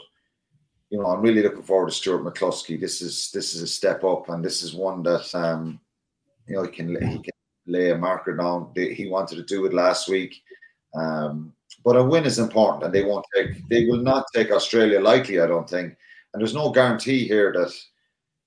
you 0.89 1.00
know, 1.00 1.08
I'm 1.08 1.21
really 1.21 1.43
looking 1.43 1.63
forward 1.63 1.89
to 1.89 1.95
Stuart 1.95 2.24
McCloskey. 2.24 2.80
This 2.80 3.02
is 3.02 3.32
this 3.32 3.56
is 3.56 3.62
a 3.62 3.67
step 3.67 4.04
up, 4.04 4.30
and 4.30 4.43
this 4.43 4.63
is 4.63 4.74
one 4.74 5.04
that 5.04 5.34
um, 5.36 5.80
you 6.48 6.56
know 6.56 6.63
he 6.63 6.69
can 6.69 6.89
he 6.89 7.19
can 7.19 7.34
lay 7.67 7.91
a 7.91 7.98
marker 7.98 8.36
down. 8.38 8.71
He 8.76 9.08
wanted 9.10 9.36
to 9.36 9.43
do 9.43 9.65
it 9.65 9.74
last 9.74 10.08
week. 10.08 10.41
Um, 10.95 11.54
but 11.84 11.98
a 11.98 12.04
win 12.04 12.26
is 12.26 12.39
important, 12.39 12.84
and 12.84 12.93
they 12.93 13.04
won't 13.04 13.26
take. 13.36 13.67
They 13.67 13.86
will 13.86 14.02
not 14.02 14.26
take 14.34 14.52
Australia 14.52 15.00
lightly, 15.00 15.39
I 15.39 15.48
don't 15.48 15.69
think. 15.69 15.95
And 16.34 16.41
there's 16.41 16.56
no 16.56 16.71
guarantee 16.71 17.28
here 17.28 17.52
that 17.54 17.74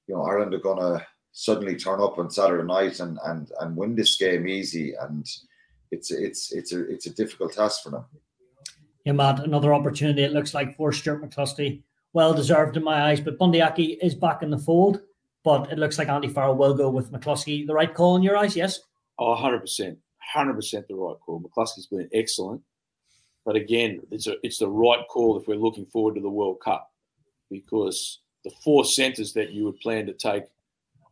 you 0.08 0.14
know 0.14 0.22
Ireland 0.22 0.54
are 0.54 0.58
going 0.58 0.78
to 0.78 1.06
suddenly 1.32 1.76
turn 1.76 2.00
up 2.00 2.18
on 2.18 2.30
Saturday 2.30 2.66
night 2.66 2.98
and 3.00 3.18
and 3.24 3.52
and 3.60 3.76
win 3.76 3.94
this 3.94 4.16
game 4.16 4.48
easy, 4.48 4.94
and 4.94 5.26
it's 5.90 6.10
it's 6.10 6.52
it's 6.52 6.72
a 6.72 6.90
it's 6.90 7.06
a 7.06 7.14
difficult 7.14 7.52
task 7.52 7.82
for 7.84 7.90
them. 7.90 8.04
Yeah, 9.04 9.12
Matt, 9.12 9.44
another 9.44 9.72
opportunity. 9.72 10.22
It 10.22 10.32
looks 10.32 10.54
like 10.54 10.76
for 10.76 10.92
Stuart 10.92 11.22
McCloskey. 11.22 11.82
well 12.12 12.34
deserved 12.34 12.76
in 12.76 12.84
my 12.84 13.02
eyes. 13.08 13.20
But 13.20 13.38
Bundee 13.38 13.60
Aki 13.60 13.98
is 14.02 14.14
back 14.14 14.42
in 14.42 14.50
the 14.50 14.58
fold, 14.58 15.00
but 15.44 15.70
it 15.70 15.78
looks 15.78 15.98
like 15.98 16.08
Andy 16.08 16.28
Farrell 16.28 16.56
will 16.56 16.74
go 16.74 16.90
with 16.90 17.12
McCloskey. 17.12 17.66
The 17.66 17.74
right 17.74 17.94
call 17.94 18.16
in 18.16 18.22
your 18.22 18.36
eyes, 18.36 18.56
yes? 18.56 18.80
Oh, 19.18 19.30
100 19.30 19.60
percent, 19.60 19.98
hundred 20.18 20.54
percent 20.54 20.88
the 20.88 20.94
right 20.94 21.16
call. 21.24 21.40
McCloskey's 21.40 21.86
been 21.86 22.08
excellent, 22.12 22.62
but 23.44 23.56
again, 23.56 24.00
it's 24.10 24.26
a, 24.26 24.34
it's 24.42 24.58
the 24.58 24.68
right 24.68 25.06
call 25.08 25.38
if 25.38 25.46
we're 25.46 25.56
looking 25.56 25.86
forward 25.86 26.14
to 26.16 26.20
the 26.20 26.30
World 26.30 26.60
Cup 26.64 26.90
because 27.50 28.20
the 28.44 28.50
four 28.62 28.84
centres 28.84 29.32
that 29.34 29.52
you 29.52 29.64
would 29.64 29.80
plan 29.80 30.06
to 30.06 30.12
take 30.12 30.44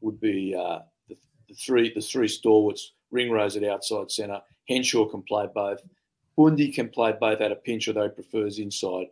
would 0.00 0.20
be 0.20 0.54
uh, 0.54 0.80
the, 1.08 1.16
the, 1.48 1.54
three 1.54 1.92
the 1.94 2.00
three 2.00 2.28
stalwarts, 2.28 2.92
Ringrose 3.10 3.56
at 3.56 3.64
outside 3.64 4.10
centre. 4.10 4.40
Henshaw 4.68 5.06
can 5.06 5.22
play 5.22 5.46
both. 5.54 5.80
Bundee 6.36 6.72
can 6.72 6.88
play 6.88 7.14
both 7.18 7.40
at 7.40 7.52
a 7.52 7.56
pinch, 7.56 7.88
although 7.88 8.04
he 8.04 8.10
prefers 8.10 8.58
inside. 8.58 9.06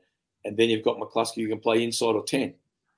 And 0.45 0.57
then 0.57 0.69
you've 0.69 0.85
got 0.85 0.99
McCloskey 0.99 1.43
who 1.43 1.49
can 1.49 1.61
play 1.61 1.83
inside 1.83 2.15
or 2.15 2.25
10. 2.25 2.55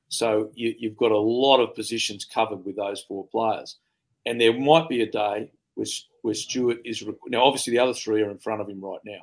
So 0.08 0.50
you, 0.54 0.74
have 0.82 0.96
got 0.96 1.12
a 1.12 1.18
lot 1.18 1.60
of 1.60 1.74
positions 1.74 2.24
covered 2.24 2.64
with 2.64 2.76
those 2.76 3.02
four 3.02 3.26
players. 3.26 3.76
And 4.24 4.40
there 4.40 4.58
might 4.58 4.88
be 4.88 5.02
a 5.02 5.10
day 5.10 5.50
where, 5.74 5.86
where 6.22 6.34
Stuart 6.34 6.78
is. 6.84 7.04
Now, 7.28 7.44
obviously, 7.44 7.72
the 7.72 7.78
other 7.78 7.94
three 7.94 8.22
are 8.22 8.30
in 8.30 8.38
front 8.38 8.60
of 8.60 8.68
him 8.68 8.80
right 8.80 9.00
now. 9.04 9.20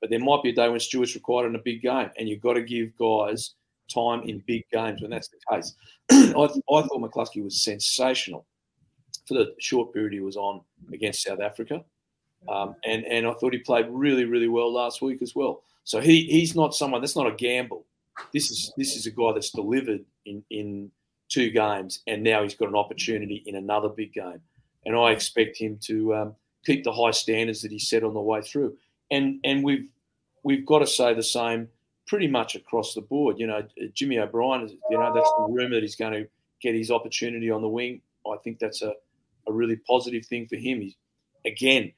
But 0.00 0.10
there 0.10 0.18
might 0.18 0.42
be 0.42 0.50
a 0.50 0.54
day 0.54 0.68
when 0.68 0.80
Stuart's 0.80 1.14
required 1.14 1.46
in 1.46 1.54
a 1.54 1.60
big 1.60 1.80
game. 1.80 2.10
And 2.18 2.28
you've 2.28 2.42
got 2.42 2.54
to 2.54 2.62
give 2.62 2.96
guys 2.96 3.54
time 3.92 4.22
in 4.22 4.42
big 4.46 4.64
games 4.72 5.00
when 5.00 5.10
that's 5.10 5.28
the 5.28 5.38
case. 5.50 5.74
I, 6.10 6.44
I 6.44 6.82
thought 6.82 7.00
McCloskey 7.00 7.42
was 7.42 7.62
sensational 7.62 8.46
for 9.26 9.34
the 9.34 9.54
short 9.58 9.92
period 9.92 10.12
he 10.12 10.20
was 10.20 10.36
on 10.36 10.60
against 10.92 11.22
South 11.22 11.40
Africa. 11.40 11.84
Um, 12.48 12.74
and 12.84 13.04
and 13.04 13.26
I 13.26 13.34
thought 13.34 13.52
he 13.52 13.60
played 13.60 13.86
really 13.88 14.24
really 14.24 14.48
well 14.48 14.72
last 14.72 15.00
week 15.00 15.22
as 15.22 15.34
well. 15.34 15.62
So 15.84 16.00
he 16.00 16.24
he's 16.24 16.56
not 16.56 16.74
someone 16.74 17.00
that's 17.00 17.16
not 17.16 17.26
a 17.26 17.34
gamble. 17.34 17.84
This 18.32 18.50
is 18.50 18.72
this 18.76 18.96
is 18.96 19.06
a 19.06 19.10
guy 19.10 19.32
that's 19.32 19.50
delivered 19.50 20.04
in 20.26 20.42
in 20.50 20.90
two 21.28 21.50
games, 21.50 22.00
and 22.06 22.22
now 22.22 22.42
he's 22.42 22.54
got 22.54 22.68
an 22.68 22.74
opportunity 22.76 23.42
in 23.46 23.56
another 23.56 23.88
big 23.88 24.12
game. 24.12 24.40
And 24.84 24.96
I 24.96 25.12
expect 25.12 25.56
him 25.56 25.78
to 25.82 26.14
um, 26.14 26.34
keep 26.66 26.82
the 26.82 26.92
high 26.92 27.12
standards 27.12 27.62
that 27.62 27.70
he 27.70 27.78
set 27.78 28.02
on 28.02 28.14
the 28.14 28.20
way 28.20 28.42
through. 28.42 28.76
And 29.10 29.38
and 29.44 29.62
we've 29.62 29.88
we've 30.42 30.66
got 30.66 30.80
to 30.80 30.86
say 30.86 31.14
the 31.14 31.22
same 31.22 31.68
pretty 32.06 32.26
much 32.26 32.54
across 32.54 32.94
the 32.94 33.00
board. 33.00 33.38
You 33.38 33.46
know, 33.46 33.62
Jimmy 33.94 34.18
O'Brien, 34.18 34.68
you 34.90 34.98
know, 34.98 35.12
that's 35.14 35.30
the 35.38 35.46
rumor 35.48 35.76
that 35.76 35.82
he's 35.82 35.96
going 35.96 36.12
to 36.12 36.28
get 36.60 36.74
his 36.74 36.90
opportunity 36.90 37.50
on 37.50 37.62
the 37.62 37.68
wing. 37.68 38.00
I 38.26 38.36
think 38.44 38.58
that's 38.58 38.82
a, 38.82 38.94
a 39.48 39.52
really 39.52 39.76
positive 39.76 40.26
thing 40.26 40.46
for 40.46 40.56
him. 40.56 40.80
He's, 40.80 40.96
again, 41.44 41.92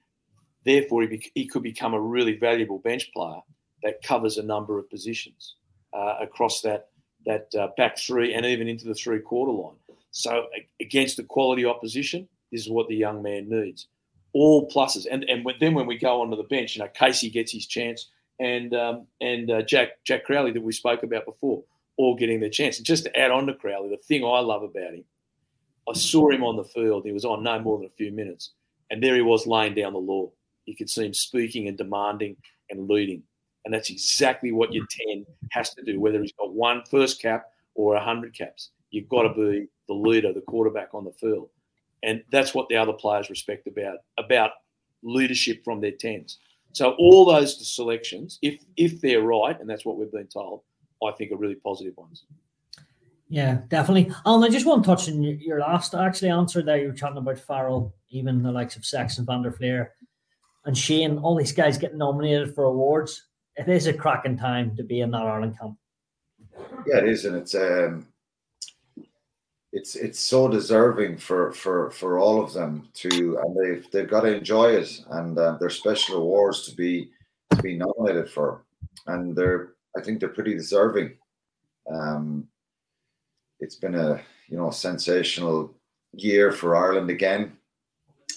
Therefore, 0.64 1.02
he, 1.02 1.08
be, 1.08 1.32
he 1.34 1.46
could 1.46 1.62
become 1.62 1.94
a 1.94 2.00
really 2.00 2.36
valuable 2.36 2.78
bench 2.78 3.12
player 3.12 3.40
that 3.82 4.02
covers 4.02 4.38
a 4.38 4.42
number 4.42 4.78
of 4.78 4.90
positions 4.90 5.56
uh, 5.92 6.16
across 6.20 6.62
that 6.62 6.88
that 7.26 7.48
uh, 7.58 7.68
back 7.78 7.96
three 7.98 8.34
and 8.34 8.44
even 8.44 8.68
into 8.68 8.86
the 8.86 8.94
three 8.94 9.20
quarter 9.20 9.52
line. 9.52 9.76
So 10.10 10.46
against 10.80 11.16
the 11.16 11.22
quality 11.22 11.64
opposition, 11.64 12.28
this 12.52 12.62
is 12.62 12.70
what 12.70 12.88
the 12.88 12.96
young 12.96 13.22
man 13.22 13.48
needs. 13.48 13.88
All 14.32 14.68
pluses, 14.68 15.06
and 15.10 15.24
and 15.24 15.46
then 15.60 15.74
when 15.74 15.86
we 15.86 15.96
go 15.96 16.22
onto 16.22 16.36
the 16.36 16.42
bench, 16.44 16.76
you 16.76 16.82
know, 16.82 16.88
Casey 16.88 17.30
gets 17.30 17.52
his 17.52 17.66
chance, 17.66 18.08
and 18.40 18.74
um, 18.74 19.06
and 19.20 19.50
uh, 19.50 19.62
Jack 19.62 20.02
Jack 20.04 20.24
Crowley 20.24 20.52
that 20.52 20.62
we 20.62 20.72
spoke 20.72 21.02
about 21.02 21.24
before, 21.24 21.62
all 21.96 22.16
getting 22.16 22.40
their 22.40 22.50
chance. 22.50 22.78
And 22.78 22.86
just 22.86 23.04
to 23.04 23.18
add 23.18 23.30
on 23.30 23.46
to 23.46 23.54
Crowley, 23.54 23.90
the 23.90 23.96
thing 23.96 24.24
I 24.24 24.40
love 24.40 24.62
about 24.62 24.94
him, 24.94 25.04
I 25.88 25.94
saw 25.94 26.30
him 26.30 26.44
on 26.44 26.56
the 26.56 26.64
field. 26.64 27.04
He 27.04 27.12
was 27.12 27.24
on 27.24 27.42
no 27.42 27.58
more 27.58 27.78
than 27.78 27.86
a 27.86 27.96
few 27.96 28.12
minutes, 28.12 28.52
and 28.90 29.02
there 29.02 29.14
he 29.14 29.22
was 29.22 29.46
laying 29.46 29.74
down 29.74 29.92
the 29.92 29.98
law 29.98 30.30
you 30.66 30.76
could 30.76 30.90
see 30.90 31.06
him 31.06 31.14
speaking 31.14 31.68
and 31.68 31.76
demanding 31.76 32.36
and 32.70 32.88
leading. 32.88 33.22
And 33.64 33.72
that's 33.72 33.90
exactly 33.90 34.52
what 34.52 34.72
your 34.72 34.86
10 35.08 35.24
has 35.50 35.74
to 35.74 35.82
do, 35.82 36.00
whether 36.00 36.20
he's 36.20 36.32
got 36.32 36.52
one 36.52 36.82
first 36.90 37.20
cap 37.20 37.46
or 37.74 37.94
100 37.94 38.36
caps. 38.36 38.70
You've 38.90 39.08
got 39.08 39.22
to 39.22 39.30
be 39.30 39.66
the 39.88 39.94
leader, 39.94 40.32
the 40.32 40.42
quarterback 40.42 40.94
on 40.94 41.04
the 41.04 41.12
field. 41.12 41.48
And 42.02 42.22
that's 42.30 42.54
what 42.54 42.68
the 42.68 42.76
other 42.76 42.92
players 42.92 43.30
respect 43.30 43.66
about, 43.66 43.98
about 44.18 44.50
leadership 45.02 45.64
from 45.64 45.80
their 45.80 45.92
10s. 45.92 46.36
So 46.74 46.92
all 46.98 47.24
those 47.24 47.74
selections, 47.74 48.38
if 48.42 48.62
if 48.76 49.00
they're 49.00 49.22
right, 49.22 49.58
and 49.58 49.68
that's 49.68 49.84
what 49.84 49.96
we've 49.96 50.12
been 50.12 50.26
told, 50.26 50.62
I 51.02 51.12
think 51.12 51.32
are 51.32 51.36
really 51.36 51.54
positive 51.54 51.96
ones. 51.96 52.24
Yeah, 53.28 53.60
definitely. 53.68 54.12
Alan, 54.26 54.44
I 54.44 54.52
just 54.52 54.66
want 54.66 54.84
to 54.84 54.86
touch 54.86 55.08
on 55.08 55.22
your 55.22 55.60
last 55.60 55.94
actually 55.94 56.28
answer 56.28 56.62
there. 56.62 56.78
You 56.78 56.88
were 56.88 56.94
chatting 56.94 57.16
about 57.16 57.38
Farrell, 57.38 57.94
even 58.10 58.42
the 58.42 58.52
likes 58.52 58.76
of 58.76 58.84
Sexton, 58.84 59.24
Van 59.24 59.42
der 59.42 59.50
Flier 59.50 59.92
and 60.64 60.76
Sheehan, 60.76 61.18
all 61.18 61.36
these 61.36 61.52
guys 61.52 61.78
getting 61.78 61.98
nominated 61.98 62.54
for 62.54 62.64
awards. 62.64 63.28
It 63.56 63.68
is 63.68 63.86
a 63.86 63.92
cracking 63.92 64.36
time 64.36 64.74
to 64.76 64.82
be 64.82 65.00
in 65.00 65.10
that 65.12 65.22
Ireland 65.22 65.58
camp. 65.58 65.76
Yeah, 66.86 66.98
it 66.98 67.08
is, 67.08 67.24
and 67.24 67.36
it's 67.36 67.54
um, 67.54 68.06
it's 69.74 69.96
it's 69.96 70.20
so 70.20 70.46
deserving 70.46 71.18
for 71.18 71.52
for 71.52 71.90
for 71.90 72.20
all 72.20 72.40
of 72.42 72.52
them 72.52 72.88
to, 72.94 73.38
and 73.38 73.56
they've 73.56 73.90
they've 73.90 74.08
got 74.08 74.20
to 74.20 74.36
enjoy 74.36 74.70
it, 74.70 75.04
and 75.10 75.36
uh, 75.36 75.56
they're 75.58 75.68
special 75.68 76.18
awards 76.18 76.62
to 76.62 76.76
be 76.76 77.10
to 77.50 77.60
be 77.60 77.76
nominated 77.76 78.30
for, 78.30 78.62
and 79.08 79.34
they're 79.34 79.72
I 79.96 80.00
think 80.00 80.20
they're 80.20 80.28
pretty 80.28 80.54
deserving. 80.54 81.14
Um, 81.92 82.46
it's 83.58 83.74
been 83.74 83.96
a 83.96 84.22
you 84.48 84.56
know 84.56 84.70
sensational 84.70 85.74
year 86.12 86.52
for 86.52 86.76
Ireland 86.76 87.10
again. 87.10 87.56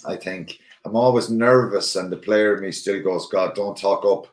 I 0.04 0.16
think 0.16 0.58
I'm 0.84 0.96
always 0.96 1.30
nervous, 1.30 1.94
and 1.94 2.10
the 2.10 2.16
player 2.16 2.58
me 2.58 2.72
still 2.72 3.00
goes, 3.00 3.28
God, 3.28 3.54
don't 3.54 3.78
talk 3.78 4.04
up. 4.04 4.26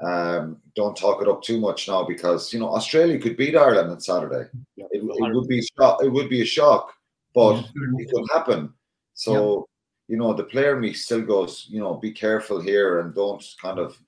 Um, 0.00 0.58
don't 0.74 0.96
talk 0.96 1.22
it 1.22 1.28
up 1.28 1.42
too 1.42 1.60
much 1.60 1.88
now 1.88 2.04
because 2.04 2.52
you 2.52 2.58
know 2.58 2.74
Australia 2.74 3.18
could 3.18 3.36
beat 3.36 3.56
Ireland 3.56 3.90
on 3.90 4.00
Saturday. 4.00 4.48
Yeah, 4.76 4.86
it, 4.90 5.02
it, 5.02 5.34
would 5.34 5.48
be 5.48 5.62
shock, 5.78 6.02
it 6.02 6.08
would 6.08 6.28
be 6.28 6.42
a 6.42 6.46
shock, 6.46 6.92
but 7.34 7.56
yeah. 7.56 7.62
it 7.98 8.10
could 8.10 8.24
happen. 8.32 8.72
So 9.14 9.66
yeah. 10.08 10.14
you 10.14 10.16
know 10.18 10.32
the 10.32 10.44
player 10.44 10.78
me 10.78 10.92
still 10.92 11.22
goes, 11.22 11.66
you 11.68 11.80
know, 11.80 11.94
be 11.94 12.10
careful 12.10 12.60
here 12.60 13.00
and 13.00 13.14
don't 13.14 13.44
kind 13.60 13.78
of. 13.78 13.98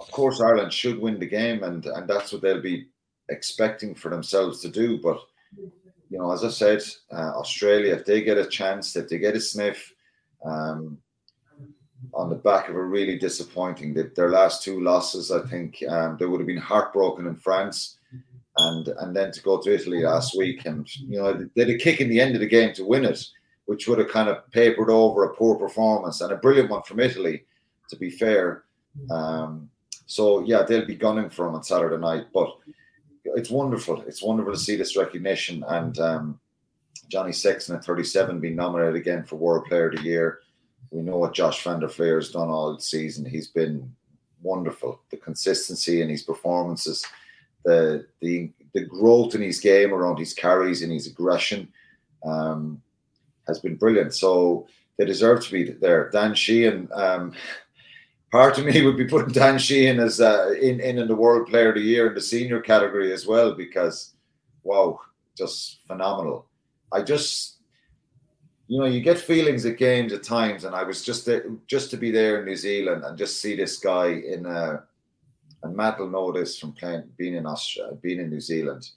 Of 0.00 0.10
course, 0.12 0.40
Ireland 0.40 0.72
should 0.72 0.98
win 0.98 1.20
the 1.20 1.26
game, 1.26 1.62
and 1.62 1.84
and 1.84 2.08
that's 2.08 2.32
what 2.32 2.40
they'll 2.40 2.62
be 2.62 2.86
expecting 3.28 3.94
for 3.94 4.08
themselves 4.08 4.60
to 4.62 4.68
do. 4.68 4.98
But 4.98 5.20
you 6.10 6.18
know, 6.18 6.32
as 6.32 6.44
I 6.44 6.48
said, 6.48 6.82
uh, 7.12 7.32
Australia, 7.38 7.94
if 7.94 8.04
they 8.04 8.22
get 8.22 8.38
a 8.38 8.46
chance, 8.46 8.96
if 8.96 9.08
they 9.08 9.18
get 9.18 9.36
a 9.36 9.40
sniff, 9.40 9.92
um, 10.44 10.98
on 12.14 12.28
the 12.28 12.36
back 12.36 12.68
of 12.68 12.76
a 12.76 12.82
really 12.82 13.18
disappointing 13.18 13.94
their 13.94 14.30
last 14.30 14.62
two 14.62 14.80
losses, 14.80 15.30
I 15.30 15.46
think 15.46 15.82
um, 15.88 16.16
they 16.18 16.26
would 16.26 16.40
have 16.40 16.46
been 16.46 16.56
heartbroken 16.56 17.26
in 17.26 17.36
France, 17.36 17.98
and 18.56 18.88
and 18.88 19.14
then 19.14 19.32
to 19.32 19.42
go 19.42 19.60
to 19.60 19.74
Italy 19.74 20.02
last 20.02 20.36
week, 20.36 20.66
and 20.66 20.88
you 20.96 21.18
know 21.18 21.32
they 21.32 21.62
had 21.62 21.70
a 21.70 21.78
kick 21.78 22.00
in 22.00 22.08
the 22.08 22.20
end 22.20 22.34
of 22.34 22.40
the 22.40 22.46
game 22.46 22.72
to 22.74 22.84
win 22.84 23.04
it, 23.04 23.24
which 23.66 23.86
would 23.88 23.98
have 23.98 24.08
kind 24.08 24.28
of 24.28 24.48
papered 24.50 24.90
over 24.90 25.24
a 25.24 25.34
poor 25.34 25.56
performance 25.56 26.20
and 26.20 26.32
a 26.32 26.36
brilliant 26.36 26.70
one 26.70 26.82
from 26.82 27.00
Italy, 27.00 27.44
to 27.88 27.96
be 27.96 28.10
fair. 28.10 28.64
Um, 29.10 29.70
so 30.06 30.44
yeah, 30.44 30.62
they'll 30.62 30.86
be 30.86 30.96
gunning 30.96 31.30
for 31.30 31.46
them 31.46 31.54
on 31.54 31.62
Saturday 31.62 31.96
night, 31.96 32.26
but 32.34 32.56
it's 33.24 33.50
wonderful. 33.50 34.02
It's 34.02 34.22
wonderful 34.22 34.52
to 34.52 34.58
see 34.58 34.76
this 34.76 34.96
recognition 34.96 35.64
and. 35.66 35.98
Um, 35.98 36.40
Johnny 37.10 37.32
Sexton 37.32 37.76
at 37.76 37.84
37 37.84 38.40
being 38.40 38.56
nominated 38.56 38.94
again 38.94 39.24
for 39.24 39.36
World 39.36 39.66
Player 39.66 39.88
of 39.88 39.96
the 39.96 40.02
Year. 40.02 40.40
We 40.90 41.02
know 41.02 41.18
what 41.18 41.34
Josh 41.34 41.62
Van 41.62 41.80
der 41.80 41.88
Flier 41.88 42.16
has 42.16 42.30
done 42.30 42.48
all 42.48 42.78
season. 42.78 43.24
He's 43.24 43.48
been 43.48 43.94
wonderful. 44.42 45.00
The 45.10 45.16
consistency 45.16 46.02
in 46.02 46.08
his 46.08 46.22
performances, 46.22 47.06
the 47.64 48.06
the 48.20 48.50
the 48.74 48.84
growth 48.84 49.34
in 49.34 49.42
his 49.42 49.60
game 49.60 49.92
around 49.92 50.18
his 50.18 50.34
carries 50.34 50.82
and 50.82 50.92
his 50.92 51.06
aggression 51.06 51.68
um, 52.24 52.80
has 53.46 53.58
been 53.58 53.76
brilliant. 53.76 54.14
So 54.14 54.66
they 54.96 55.04
deserve 55.04 55.44
to 55.44 55.52
be 55.52 55.72
there. 55.72 56.10
Dan 56.10 56.34
Sheehan, 56.34 56.88
um, 56.92 57.32
part 58.32 58.58
of 58.58 58.64
me 58.64 58.82
would 58.86 58.96
be 58.96 59.06
putting 59.06 59.32
Dan 59.32 59.58
Sheehan 59.58 60.00
as 60.00 60.20
uh, 60.20 60.54
in, 60.60 60.80
in 60.80 60.98
in 60.98 61.08
the 61.08 61.14
World 61.14 61.48
Player 61.48 61.70
of 61.70 61.76
the 61.76 61.82
Year 61.82 62.08
in 62.08 62.14
the 62.14 62.20
senior 62.20 62.60
category 62.60 63.12
as 63.12 63.26
well 63.26 63.54
because 63.54 64.14
wow, 64.62 65.00
just 65.36 65.80
phenomenal. 65.86 66.46
I 66.92 67.02
just, 67.02 67.59
you 68.70 68.78
know, 68.78 68.86
you 68.86 69.00
get 69.00 69.18
feelings 69.18 69.66
at 69.66 69.78
games 69.78 70.12
at 70.12 70.22
times, 70.22 70.62
and 70.62 70.76
I 70.76 70.84
was 70.84 71.04
just 71.04 71.26
there, 71.26 71.44
just 71.66 71.90
to 71.90 71.96
be 71.96 72.12
there 72.12 72.38
in 72.38 72.46
New 72.46 72.54
Zealand 72.54 73.02
and 73.04 73.18
just 73.18 73.42
see 73.42 73.56
this 73.56 73.78
guy 73.78 74.10
in 74.10 74.46
a, 74.46 74.48
uh, 74.48 74.80
and 75.64 75.74
Matt 75.74 75.98
this 76.32 76.56
from 76.56 76.72
playing, 76.74 77.02
being 77.18 77.34
in 77.34 77.46
Australia, 77.46 77.96
being 78.00 78.20
in 78.20 78.30
New 78.30 78.40
Zealand. 78.40 78.88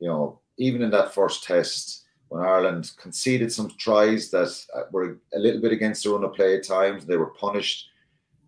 You 0.00 0.08
know, 0.08 0.40
even 0.56 0.80
in 0.80 0.90
that 0.92 1.12
first 1.12 1.44
test 1.44 2.06
when 2.28 2.42
Ireland 2.42 2.92
conceded 2.98 3.52
some 3.52 3.70
tries 3.78 4.30
that 4.30 4.48
uh, 4.74 4.84
were 4.92 5.18
a 5.34 5.38
little 5.38 5.60
bit 5.60 5.72
against 5.72 6.04
the 6.04 6.10
run 6.10 6.24
of 6.24 6.32
play 6.32 6.56
at 6.56 6.66
times, 6.66 7.04
they 7.04 7.18
were 7.18 7.34
punished 7.34 7.86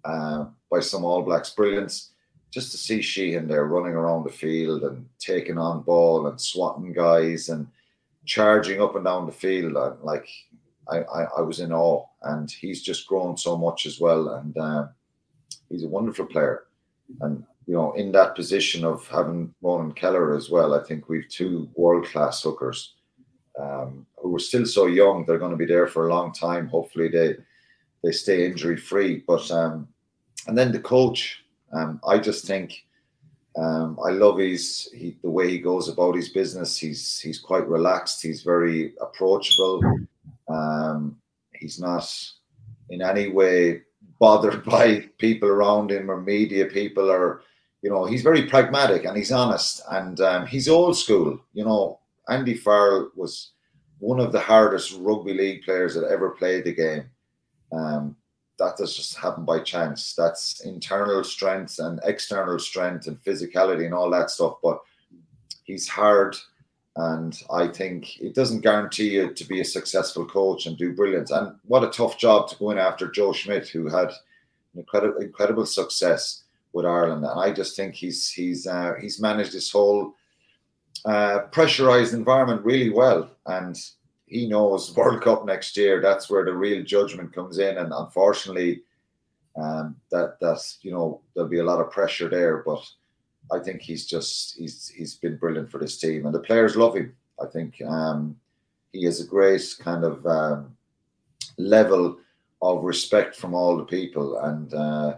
uh, 0.07 0.47
by 0.71 0.81
some 0.81 1.05
All 1.05 1.21
Blacks 1.21 1.51
brilliance. 1.51 2.13
Just 2.51 2.73
to 2.73 2.79
see 2.79 3.03
Sheehan 3.03 3.47
there 3.47 3.67
running 3.67 3.93
around 3.93 4.25
the 4.25 4.33
field 4.33 4.83
and 4.85 5.07
taking 5.19 5.59
on 5.59 5.83
ball 5.83 6.27
and 6.27 6.41
swatting 6.41 6.95
guys 6.95 7.51
and 7.51 7.67
charging 8.25 8.81
up 8.81 8.97
and 8.97 9.05
down 9.05 9.27
the 9.27 9.33
field. 9.33 9.75
Like 10.03 10.27
I, 10.91 10.99
I, 10.99 11.23
I, 11.39 11.41
was 11.41 11.61
in 11.61 11.73
awe, 11.73 12.05
and 12.23 12.51
he's 12.51 12.83
just 12.83 13.07
grown 13.07 13.37
so 13.37 13.57
much 13.57 13.87
as 13.87 14.01
well. 14.01 14.29
And 14.35 14.57
uh, 14.59 14.87
he's 15.69 15.85
a 15.85 15.89
wonderful 15.89 16.27
player. 16.27 16.65
And 17.21 17.45
you 17.67 17.75
know, 17.75 17.93
in 17.93 18.13
that 18.13 18.35
position 18.35 18.85
of 18.85 19.07
having 19.09 19.55
Ronan 19.63 19.93
Kelleher 19.93 20.37
as 20.37 20.51
well, 20.51 20.75
I 20.75 20.83
think 20.83 21.09
we've 21.09 21.29
two 21.29 21.69
world 21.75 22.07
class 22.07 22.43
hookers 22.43 22.95
um, 23.61 24.07
who 24.17 24.35
are 24.35 24.41
still 24.41 24.67
so 24.67 24.87
young. 24.87 25.25
They're 25.25 25.39
going 25.39 25.53
to 25.53 25.57
be 25.57 25.67
there 25.67 25.87
for 25.87 26.09
a 26.09 26.15
long 26.15 26.33
time. 26.33 26.67
Hopefully, 26.69 27.09
they 27.09 27.37
they 28.03 28.13
stay 28.13 28.47
injury 28.47 28.77
free. 28.77 29.23
But 29.27 29.51
um, 29.51 29.89
and 30.47 30.57
then 30.57 30.73
the 30.73 30.81
coach, 30.81 31.45
um, 31.73 32.01
I 32.07 32.19
just 32.19 32.47
think 32.47 32.85
um, 33.57 33.99
I 34.05 34.11
love 34.11 34.39
his 34.39 34.89
he, 34.95 35.17
the 35.23 35.31
way 35.31 35.51
he 35.51 35.59
goes 35.59 35.89
about 35.89 36.17
his 36.17 36.29
business. 36.31 36.77
He's 36.77 37.21
he's 37.21 37.39
quite 37.39 37.69
relaxed. 37.69 38.23
He's 38.23 38.43
very 38.43 38.95
approachable. 39.01 39.81
Um, 40.51 41.17
he's 41.53 41.79
not 41.79 42.11
in 42.89 43.03
any 43.03 43.29
way 43.29 43.83
bothered 44.19 44.65
by 44.77 45.09
people 45.19 45.49
around 45.49 45.91
him 45.91 46.11
or 46.11 46.21
media 46.21 46.67
people 46.67 47.11
or 47.11 47.43
you 47.83 47.91
know 47.91 48.05
he's 48.05 48.23
very 48.23 48.47
pragmatic 48.47 49.05
and 49.05 49.17
he's 49.17 49.33
honest 49.33 49.83
and 49.91 50.21
um, 50.21 50.47
he's 50.47 50.69
old 50.69 50.97
school. 50.97 51.41
You 51.53 51.65
know 51.65 52.01
andy 52.29 52.55
farrell 52.55 53.11
was 53.17 53.53
one 53.99 54.21
of 54.21 54.33
the 54.33 54.41
hardest 54.41 54.97
rugby 54.99 55.35
league 55.35 55.63
players 55.63 55.95
that 55.95 56.09
ever 56.11 56.31
played 56.31 56.65
the 56.65 56.75
game. 56.75 57.05
Um, 57.73 58.17
that 58.59 58.77
does 58.77 58.97
just 58.97 59.17
happen 59.17 59.45
by 59.45 59.61
chance. 59.61 60.15
That's 60.15 60.61
internal 60.61 61.25
strength 61.25 61.79
and 61.79 62.01
external 62.05 62.59
strength 62.59 63.07
and 63.07 63.19
physicality 63.19 63.85
and 63.85 63.95
all 63.95 64.11
that 64.11 64.31
stuff 64.31 64.57
but 64.63 64.81
he's 65.65 65.89
hard 65.89 66.37
and 66.97 67.41
I 67.53 67.69
think 67.69 68.21
it 68.21 68.35
doesn't 68.35 68.63
guarantee 68.63 69.11
you 69.11 69.33
to 69.33 69.45
be 69.45 69.61
a 69.61 69.65
successful 69.65 70.27
coach 70.27 70.67
and 70.67 70.77
do 70.77 70.93
brilliance. 70.93 71.31
And 71.31 71.55
what 71.67 71.85
a 71.85 71.91
tough 71.91 72.19
job 72.19 72.49
to 72.49 72.57
go 72.57 72.71
in 72.71 72.79
after 72.79 73.11
Joe 73.11 73.33
Schmidt, 73.33 73.69
who 73.69 73.89
had 73.89 74.11
incredible 74.75 75.21
incredible 75.21 75.67
success 75.67 76.43
with 76.73 76.87
Ireland. 76.87 77.25
And 77.25 77.41
I 77.41 77.53
just 77.53 77.77
think 77.77 77.95
he's 77.95 78.31
he's 78.31 78.67
uh, 78.67 78.95
he's 79.01 79.21
managed 79.21 79.53
this 79.53 79.71
whole 79.71 80.15
uh, 81.05 81.41
pressurized 81.53 82.13
environment 82.13 82.65
really 82.65 82.91
well. 82.91 83.31
And 83.47 83.77
he 84.27 84.49
knows 84.49 84.95
World 84.97 85.23
Cup 85.23 85.45
next 85.45 85.77
year. 85.77 86.01
That's 86.01 86.29
where 86.29 86.45
the 86.45 86.55
real 86.55 86.85
judgment 86.85 87.33
comes 87.33 87.59
in. 87.59 87.79
And 87.79 87.93
unfortunately, 87.93 88.83
um, 89.57 89.97
that 90.11 90.39
that's 90.41 90.79
you 90.83 90.91
know 90.91 91.21
there'll 91.35 91.51
be 91.51 91.59
a 91.61 91.65
lot 91.65 91.81
of 91.81 91.91
pressure 91.91 92.29
there, 92.29 92.63
but 92.67 92.85
I 93.53 93.59
think 93.59 93.81
he's 93.83 94.07
just 94.07 94.57
he's 94.57 94.89
he's 94.89 95.15
been 95.15 95.37
brilliant 95.37 95.71
for 95.71 95.79
this 95.79 95.99
team, 95.99 96.27
and 96.27 96.35
the 96.35 96.41
players 96.41 96.77
love 96.77 96.97
him. 96.97 97.15
I 97.43 97.47
think 97.47 97.81
um, 97.83 98.37
he 98.93 99.05
has 99.05 99.21
a 99.21 99.27
great 99.27 99.63
kind 99.81 100.05
of 100.05 100.27
um, 100.27 100.77
level 101.59 102.19
of 102.63 102.85
respect 102.85 103.37
from 103.37 103.55
all 103.55 103.77
the 103.77 103.85
people, 103.85 104.39
and 104.39 104.73
uh, 104.75 105.17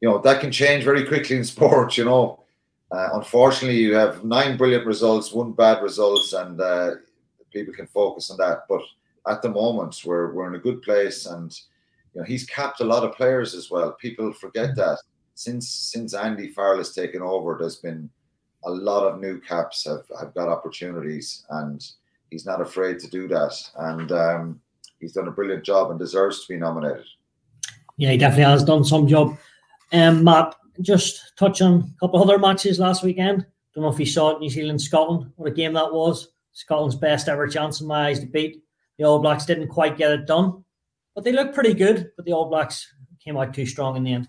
you 0.00 0.08
know 0.08 0.18
that 0.18 0.40
can 0.40 0.52
change 0.52 0.84
very 0.84 1.04
quickly 1.06 1.36
in 1.36 1.44
sport. 1.54 1.96
You 1.96 2.04
know, 2.04 2.44
uh, 2.90 3.10
unfortunately, 3.14 3.78
you 3.78 3.94
have 3.94 4.24
nine 4.24 4.56
brilliant 4.56 4.86
results, 4.86 5.32
one 5.32 5.52
bad 5.52 5.82
results, 5.82 6.32
and 6.32 6.60
uh, 6.60 6.92
people 7.52 7.74
can 7.74 7.86
focus 7.86 8.30
on 8.30 8.36
that. 8.38 8.64
But 8.68 8.82
at 9.28 9.42
the 9.42 9.50
moment, 9.50 10.02
we're 10.04 10.32
we're 10.32 10.48
in 10.48 10.56
a 10.56 10.58
good 10.58 10.82
place, 10.82 11.26
and 11.26 11.58
you 12.14 12.20
know 12.20 12.26
he's 12.26 12.46
capped 12.46 12.80
a 12.80 12.84
lot 12.84 13.04
of 13.04 13.14
players 13.14 13.54
as 13.54 13.70
well. 13.70 13.92
People 13.92 14.32
forget 14.32 14.74
that 14.76 14.98
since 15.34 15.68
since 15.68 16.14
Andy 16.14 16.48
Farrell 16.48 16.78
has 16.78 16.94
taken 16.94 17.22
over, 17.22 17.56
there's 17.58 17.76
been 17.76 18.10
a 18.64 18.70
lot 18.70 19.06
of 19.06 19.20
new 19.20 19.40
caps 19.40 19.84
have, 19.84 20.04
have 20.18 20.34
got 20.34 20.48
opportunities, 20.48 21.46
and 21.50 21.84
he's 22.30 22.46
not 22.46 22.60
afraid 22.60 22.98
to 23.00 23.08
do 23.08 23.26
that. 23.28 23.54
And 23.76 24.12
um, 24.12 24.60
he's 24.98 25.12
done 25.12 25.28
a 25.28 25.32
brilliant 25.32 25.64
job 25.64 25.90
and 25.90 25.98
deserves 25.98 26.44
to 26.44 26.52
be 26.52 26.58
nominated. 26.58 27.06
Yeah, 27.96 28.10
he 28.10 28.18
definitely 28.18 28.44
has 28.44 28.64
done 28.64 28.84
some 28.84 29.06
job. 29.06 29.36
Um, 29.92 30.24
Matt, 30.24 30.54
just 30.80 31.32
touch 31.36 31.60
on 31.62 31.92
a 31.96 32.00
couple 32.00 32.22
other 32.22 32.38
matches 32.38 32.78
last 32.78 33.02
weekend. 33.02 33.46
Don't 33.74 33.82
know 33.82 33.92
if 33.92 33.98
you 33.98 34.06
saw 34.06 34.30
it, 34.30 34.40
New 34.40 34.50
Zealand 34.50 34.80
Scotland. 34.80 35.30
What 35.36 35.50
a 35.50 35.54
game 35.54 35.72
that 35.74 35.92
was! 35.92 36.28
Scotland's 36.52 36.96
best 36.96 37.28
ever 37.28 37.46
chance 37.46 37.80
in 37.80 37.86
my 37.86 38.08
eyes 38.08 38.20
to 38.20 38.26
beat. 38.26 38.62
The 38.98 39.04
All 39.04 39.20
Blacks 39.20 39.46
didn't 39.46 39.68
quite 39.68 39.96
get 39.96 40.10
it 40.10 40.26
done, 40.26 40.64
but 41.14 41.24
they 41.24 41.32
looked 41.32 41.54
pretty 41.54 41.74
good. 41.74 42.10
But 42.16 42.26
the 42.26 42.32
All 42.32 42.48
Blacks 42.48 42.86
came 43.24 43.36
out 43.36 43.54
too 43.54 43.66
strong 43.66 43.96
in 43.96 44.04
the 44.04 44.12
end. 44.12 44.26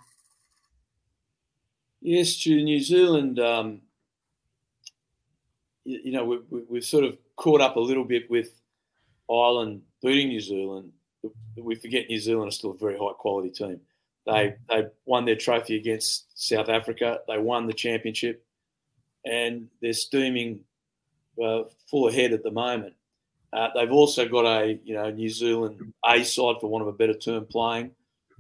Yes, 2.01 2.37
to 2.43 2.63
New 2.63 2.79
Zealand, 2.81 3.39
um, 3.39 3.81
you, 5.85 5.99
you, 6.05 6.11
know, 6.11 6.25
we, 6.25 6.39
we, 6.49 6.61
we've 6.67 6.85
sort 6.85 7.03
of 7.03 7.17
caught 7.35 7.61
up 7.61 7.75
a 7.75 7.79
little 7.79 8.05
bit 8.05 8.29
with 8.29 8.49
Ireland 9.29 9.83
beating 10.01 10.29
New 10.29 10.41
Zealand. 10.41 10.91
We 11.55 11.75
forget 11.75 12.09
New 12.09 12.19
Zealand 12.19 12.49
are 12.49 12.51
still 12.51 12.71
a 12.71 12.77
very 12.77 12.97
high 12.97 13.13
quality 13.17 13.51
team. 13.51 13.81
They 14.25 14.55
they 14.69 14.85
won 15.05 15.25
their 15.25 15.35
trophy 15.35 15.75
against 15.75 16.25
South 16.35 16.69
Africa. 16.69 17.19
They 17.27 17.37
won 17.37 17.67
the 17.67 17.73
championship, 17.73 18.43
and 19.25 19.67
they're 19.81 19.93
steaming 19.93 20.61
uh, 21.43 21.63
full 21.89 22.07
ahead 22.07 22.31
at 22.31 22.43
the 22.43 22.51
moment. 22.51 22.93
Uh, 23.53 23.69
they've 23.75 23.91
also 23.91 24.27
got 24.27 24.45
a 24.45 24.79
you 24.83 24.93
know 24.95 25.09
New 25.09 25.29
Zealand 25.29 25.93
A 26.05 26.23
side, 26.23 26.55
for 26.61 26.67
want 26.67 26.83
of 26.83 26.87
a 26.87 26.93
better 26.93 27.15
term, 27.15 27.45
playing. 27.45 27.91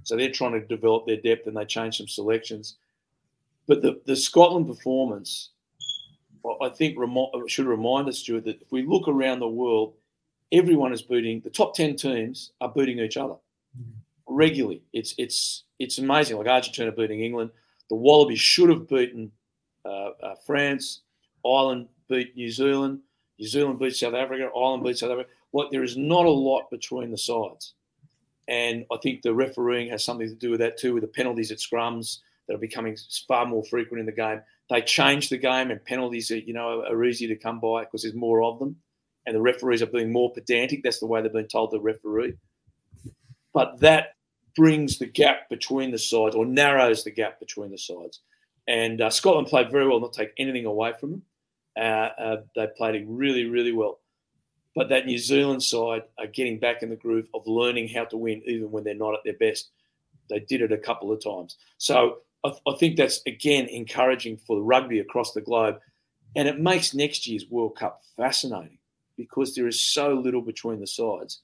So 0.03 0.15
they're 0.15 0.31
trying 0.31 0.53
to 0.53 0.61
develop 0.61 1.05
their 1.05 1.17
depth, 1.17 1.47
and 1.47 1.57
they 1.57 1.65
change 1.65 1.97
some 1.97 2.07
selections. 2.07 2.77
But 3.67 3.81
the, 3.81 4.01
the 4.05 4.15
Scotland 4.15 4.67
performance, 4.67 5.49
I 6.61 6.69
think, 6.69 6.97
remi- 6.97 7.31
should 7.47 7.67
remind 7.67 8.09
us, 8.09 8.19
Stuart, 8.19 8.45
that 8.45 8.61
if 8.61 8.71
we 8.71 8.83
look 8.83 9.07
around 9.07 9.39
the 9.39 9.47
world, 9.47 9.93
everyone 10.51 10.91
is 10.91 11.01
beating 11.01 11.39
the 11.41 11.49
top 11.49 11.73
ten 11.73 11.95
teams 11.95 12.51
are 12.59 12.73
beating 12.75 12.99
each 12.99 13.17
other 13.17 13.35
regularly. 14.27 14.81
It's 14.93 15.13
it's 15.17 15.63
it's 15.79 15.97
amazing. 15.99 16.37
Like 16.37 16.47
Argentina 16.47 16.91
beating 16.91 17.21
England, 17.21 17.51
the 17.89 17.95
Wallabies 17.95 18.39
should 18.39 18.69
have 18.69 18.87
beaten 18.87 19.31
uh, 19.85 20.09
uh, 20.23 20.35
France. 20.45 21.01
Ireland 21.45 21.87
beat 22.09 22.35
New 22.35 22.51
Zealand. 22.51 22.99
New 23.39 23.47
Zealand 23.47 23.79
beat 23.79 23.95
South 23.95 24.13
Africa. 24.13 24.49
Ireland 24.55 24.83
beat 24.83 24.97
South 24.97 25.11
Africa. 25.11 25.29
Like 25.53 25.71
there 25.71 25.83
is 25.83 25.97
not 25.97 26.25
a 26.25 26.29
lot 26.29 26.69
between 26.71 27.11
the 27.11 27.17
sides, 27.17 27.73
and 28.47 28.85
I 28.91 28.97
think 28.97 29.21
the 29.21 29.33
refereeing 29.33 29.89
has 29.89 30.03
something 30.03 30.27
to 30.27 30.35
do 30.35 30.51
with 30.51 30.59
that 30.59 30.77
too, 30.77 30.93
with 30.93 31.03
the 31.03 31.07
penalties 31.07 31.51
at 31.51 31.57
scrums 31.57 32.19
that 32.51 32.57
are 32.57 32.59
becoming 32.59 32.97
far 33.29 33.45
more 33.45 33.63
frequent 33.63 34.01
in 34.01 34.05
the 34.05 34.11
game. 34.11 34.41
They 34.69 34.81
change 34.81 35.29
the 35.29 35.37
game, 35.37 35.71
and 35.71 35.83
penalties 35.83 36.31
are 36.31 36.37
you 36.37 36.53
know 36.53 36.83
are 36.83 37.03
easy 37.05 37.27
to 37.27 37.35
come 37.35 37.59
by 37.59 37.85
because 37.85 38.03
there's 38.03 38.13
more 38.13 38.43
of 38.43 38.59
them, 38.59 38.75
and 39.25 39.35
the 39.35 39.41
referees 39.41 39.81
are 39.81 39.87
being 39.87 40.11
more 40.11 40.33
pedantic. 40.33 40.83
That's 40.83 40.99
the 40.99 41.07
way 41.07 41.21
they've 41.21 41.31
been 41.31 41.47
told 41.47 41.71
to 41.71 41.79
referee. 41.79 42.33
But 43.53 43.79
that 43.79 44.15
brings 44.55 44.97
the 44.97 45.05
gap 45.05 45.49
between 45.49 45.91
the 45.91 45.97
sides, 45.97 46.35
or 46.35 46.45
narrows 46.45 47.03
the 47.03 47.11
gap 47.11 47.39
between 47.39 47.71
the 47.71 47.77
sides. 47.77 48.19
And 48.67 49.01
uh, 49.01 49.09
Scotland 49.09 49.47
played 49.47 49.71
very 49.71 49.87
well, 49.87 49.99
not 49.99 50.13
take 50.13 50.31
anything 50.37 50.65
away 50.65 50.93
from 50.99 51.11
them. 51.11 51.21
Uh, 51.77 52.09
uh, 52.21 52.41
they 52.55 52.67
played 52.77 52.95
it 52.95 53.05
really, 53.07 53.45
really 53.45 53.71
well. 53.71 53.99
But 54.75 54.89
that 54.89 55.05
New 55.05 55.17
Zealand 55.17 55.63
side 55.63 56.03
are 56.17 56.27
getting 56.27 56.59
back 56.59 56.83
in 56.83 56.89
the 56.89 56.95
groove 56.95 57.27
of 57.33 57.47
learning 57.47 57.89
how 57.89 58.05
to 58.05 58.17
win, 58.17 58.41
even 58.45 58.71
when 58.71 58.83
they're 58.83 58.93
not 58.93 59.13
at 59.13 59.21
their 59.23 59.33
best. 59.33 59.69
They 60.29 60.39
did 60.39 60.61
it 60.61 60.71
a 60.71 60.77
couple 60.77 61.11
of 61.11 61.21
times. 61.21 61.57
So 61.77 62.19
I, 62.43 62.53
I 62.67 62.75
think 62.77 62.97
that's 62.97 63.21
again 63.25 63.67
encouraging 63.67 64.37
for 64.37 64.61
rugby 64.61 64.99
across 64.99 65.33
the 65.33 65.41
globe, 65.41 65.79
and 66.35 66.47
it 66.47 66.59
makes 66.59 66.93
next 66.93 67.27
year's 67.27 67.45
World 67.49 67.75
Cup 67.75 68.01
fascinating 68.17 68.77
because 69.17 69.55
there 69.55 69.67
is 69.67 69.81
so 69.81 70.13
little 70.13 70.41
between 70.41 70.79
the 70.79 70.87
sides, 70.87 71.39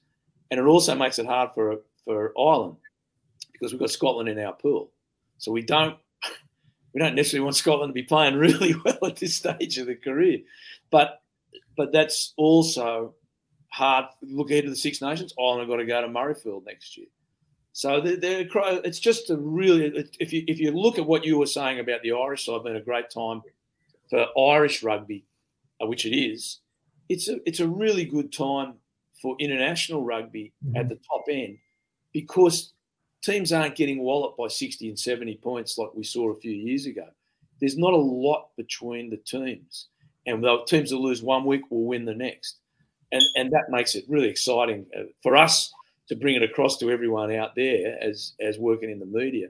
and 0.50 0.58
it 0.58 0.64
also 0.64 0.94
makes 0.94 1.18
it 1.18 1.26
hard 1.26 1.50
for 1.54 1.80
for 2.04 2.32
Ireland 2.38 2.76
because 3.52 3.72
we've 3.72 3.80
got 3.80 3.90
Scotland 3.90 4.28
in 4.28 4.38
our 4.38 4.52
pool, 4.52 4.90
so 5.38 5.52
we 5.52 5.62
don't 5.62 5.96
we 6.94 7.00
don't 7.00 7.14
necessarily 7.14 7.44
want 7.44 7.56
Scotland 7.56 7.90
to 7.90 7.94
be 7.94 8.02
playing 8.02 8.34
really 8.38 8.74
well 8.84 8.98
at 9.06 9.16
this 9.16 9.36
stage 9.36 9.78
of 9.78 9.86
the 9.86 9.96
career, 9.96 10.40
but 10.90 11.22
but 11.76 11.92
that's 11.92 12.32
also 12.36 13.14
hard. 13.70 14.06
Look 14.22 14.50
ahead 14.50 14.64
to 14.64 14.70
the 14.70 14.76
Six 14.76 15.00
Nations. 15.00 15.32
Ireland 15.38 15.60
have 15.60 15.68
got 15.68 15.76
to 15.76 15.86
go 15.86 16.02
to 16.02 16.08
Murrayfield 16.08 16.66
next 16.66 16.96
year. 16.96 17.06
So 17.78 18.00
they're, 18.00 18.44
it's 18.84 18.98
just 18.98 19.30
a 19.30 19.36
really, 19.36 20.04
if 20.18 20.32
you 20.32 20.42
if 20.48 20.58
you 20.58 20.72
look 20.72 20.98
at 20.98 21.06
what 21.06 21.24
you 21.24 21.38
were 21.38 21.46
saying 21.46 21.78
about 21.78 22.02
the 22.02 22.10
Irish 22.10 22.44
side 22.44 22.64
being 22.64 22.74
a 22.74 22.80
great 22.80 23.08
time 23.08 23.40
for 24.10 24.26
Irish 24.36 24.82
rugby, 24.82 25.24
uh, 25.80 25.86
which 25.86 26.04
it 26.04 26.12
is, 26.12 26.58
it's 27.08 27.28
a 27.28 27.38
it's 27.46 27.60
a 27.60 27.68
really 27.68 28.04
good 28.04 28.32
time 28.32 28.74
for 29.22 29.36
international 29.38 30.04
rugby 30.04 30.52
mm-hmm. 30.66 30.76
at 30.76 30.88
the 30.88 30.96
top 30.96 31.22
end 31.30 31.56
because 32.12 32.72
teams 33.22 33.52
aren't 33.52 33.76
getting 33.76 34.00
walloped 34.00 34.38
by 34.38 34.48
60 34.48 34.88
and 34.88 34.98
70 34.98 35.36
points 35.36 35.78
like 35.78 35.94
we 35.94 36.02
saw 36.02 36.32
a 36.32 36.40
few 36.40 36.50
years 36.50 36.84
ago. 36.86 37.06
There's 37.60 37.78
not 37.78 37.92
a 37.92 37.96
lot 37.96 38.48
between 38.56 39.08
the 39.08 39.18
teams, 39.18 39.86
and 40.26 40.42
the 40.42 40.64
teams 40.66 40.90
that 40.90 40.96
lose 40.96 41.22
one 41.22 41.44
week 41.44 41.70
will 41.70 41.84
win 41.84 42.06
the 42.06 42.12
next, 42.12 42.56
and 43.12 43.22
and 43.36 43.52
that 43.52 43.70
makes 43.70 43.94
it 43.94 44.04
really 44.08 44.30
exciting 44.30 44.84
uh, 44.98 45.04
for 45.22 45.36
us 45.36 45.72
to 46.08 46.16
bring 46.16 46.36
it 46.36 46.42
across 46.42 46.78
to 46.78 46.90
everyone 46.90 47.32
out 47.34 47.54
there 47.54 47.98
as 48.02 48.34
as 48.40 48.58
working 48.58 48.90
in 48.90 48.98
the 48.98 49.06
media, 49.06 49.48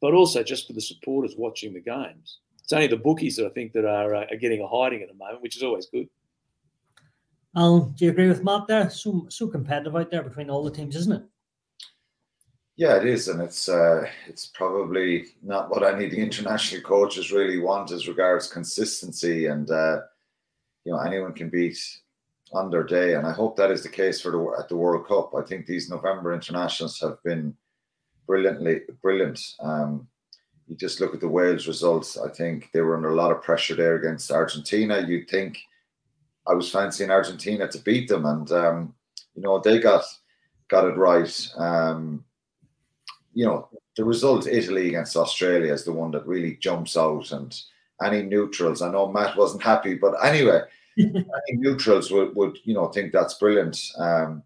but 0.00 0.14
also 0.14 0.42
just 0.42 0.66
for 0.66 0.72
the 0.72 0.80
supporters 0.80 1.34
watching 1.36 1.72
the 1.72 1.80
games. 1.80 2.38
It's 2.62 2.72
only 2.72 2.88
the 2.88 2.96
bookies 2.96 3.36
that 3.36 3.46
I 3.46 3.50
think 3.50 3.72
that 3.74 3.84
are, 3.84 4.14
uh, 4.14 4.26
are 4.28 4.36
getting 4.36 4.60
a 4.60 4.66
hiding 4.66 5.00
at 5.02 5.08
the 5.08 5.14
moment, 5.14 5.40
which 5.40 5.56
is 5.56 5.62
always 5.62 5.86
good. 5.86 6.08
Alan, 7.56 7.92
do 7.92 8.04
you 8.04 8.10
agree 8.10 8.28
with 8.28 8.42
Matt 8.44 8.66
there? 8.66 8.90
So 8.90 9.26
so 9.30 9.46
competitive 9.46 9.96
out 9.96 10.10
there 10.10 10.22
between 10.22 10.50
all 10.50 10.64
the 10.64 10.70
teams, 10.70 10.96
isn't 10.96 11.12
it? 11.12 11.22
Yeah, 12.76 12.96
it 12.96 13.06
is, 13.06 13.28
and 13.28 13.40
it's 13.40 13.70
uh, 13.70 14.06
it's 14.28 14.46
probably 14.46 15.24
not 15.42 15.70
what 15.70 15.82
any 15.82 16.04
of 16.04 16.10
the 16.10 16.20
international 16.20 16.82
coaches 16.82 17.32
really 17.32 17.58
want 17.58 17.90
as 17.90 18.08
regards 18.08 18.52
consistency, 18.52 19.46
and 19.46 19.70
uh, 19.70 20.00
you 20.84 20.92
know 20.92 20.98
anyone 20.98 21.32
can 21.32 21.48
beat 21.48 21.78
on 22.52 22.70
their 22.70 22.84
day, 22.84 23.14
and 23.14 23.26
I 23.26 23.32
hope 23.32 23.56
that 23.56 23.70
is 23.70 23.82
the 23.82 23.88
case 23.88 24.20
for 24.20 24.30
the 24.30 24.56
at 24.58 24.68
the 24.68 24.76
World 24.76 25.06
Cup. 25.06 25.34
I 25.34 25.42
think 25.42 25.66
these 25.66 25.90
November 25.90 26.32
internationals 26.32 27.00
have 27.00 27.22
been 27.24 27.56
brilliantly 28.26 28.82
brilliant. 29.02 29.40
Um, 29.60 30.08
you 30.66 30.76
just 30.76 31.00
look 31.00 31.14
at 31.14 31.20
the 31.20 31.28
Wales 31.28 31.68
results. 31.68 32.18
I 32.18 32.28
think 32.28 32.70
they 32.72 32.80
were 32.80 32.96
under 32.96 33.10
a 33.10 33.14
lot 33.14 33.30
of 33.30 33.42
pressure 33.42 33.74
there 33.74 33.96
against 33.96 34.30
Argentina. 34.30 35.04
You'd 35.06 35.28
think 35.28 35.58
I 36.46 36.54
was 36.54 36.70
fancying 36.70 37.10
Argentina 37.10 37.68
to 37.68 37.78
beat 37.78 38.08
them, 38.08 38.26
and 38.26 38.50
um, 38.52 38.94
you 39.34 39.42
know 39.42 39.58
they 39.58 39.78
got 39.78 40.04
got 40.68 40.84
it 40.84 40.96
right. 40.96 41.48
Um, 41.56 42.24
you 43.34 43.44
know, 43.44 43.68
the 43.96 44.04
result 44.04 44.46
Italy 44.46 44.88
against 44.88 45.16
Australia 45.16 45.72
is 45.72 45.84
the 45.84 45.92
one 45.92 46.10
that 46.12 46.26
really 46.26 46.56
jumps 46.56 46.96
out. 46.96 47.30
And 47.32 47.54
any 48.02 48.22
neutrals, 48.22 48.82
I 48.82 48.90
know 48.90 49.08
Matt 49.08 49.36
wasn't 49.36 49.62
happy, 49.62 49.94
but 49.94 50.14
anyway, 50.24 50.62
any 50.98 51.58
neutrals 51.58 52.10
would, 52.10 52.34
would 52.36 52.58
you 52.64 52.74
know 52.74 52.88
think 52.88 53.12
that's 53.12 53.34
brilliant. 53.34 53.78
Um, 53.98 54.42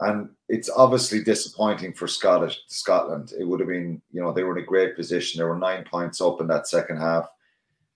and 0.00 0.28
it's 0.48 0.70
obviously 0.70 1.22
disappointing 1.22 1.94
for 1.94 2.08
Scottish 2.08 2.60
Scotland. 2.66 3.32
It 3.38 3.44
would 3.44 3.60
have 3.60 3.68
been, 3.68 4.02
you 4.12 4.20
know, 4.20 4.32
they 4.32 4.42
were 4.42 4.56
in 4.56 4.62
a 4.62 4.66
great 4.66 4.96
position. 4.96 5.38
They 5.38 5.44
were 5.44 5.58
nine 5.58 5.84
points 5.84 6.20
up 6.20 6.40
in 6.40 6.48
that 6.48 6.68
second 6.68 6.98
half. 6.98 7.28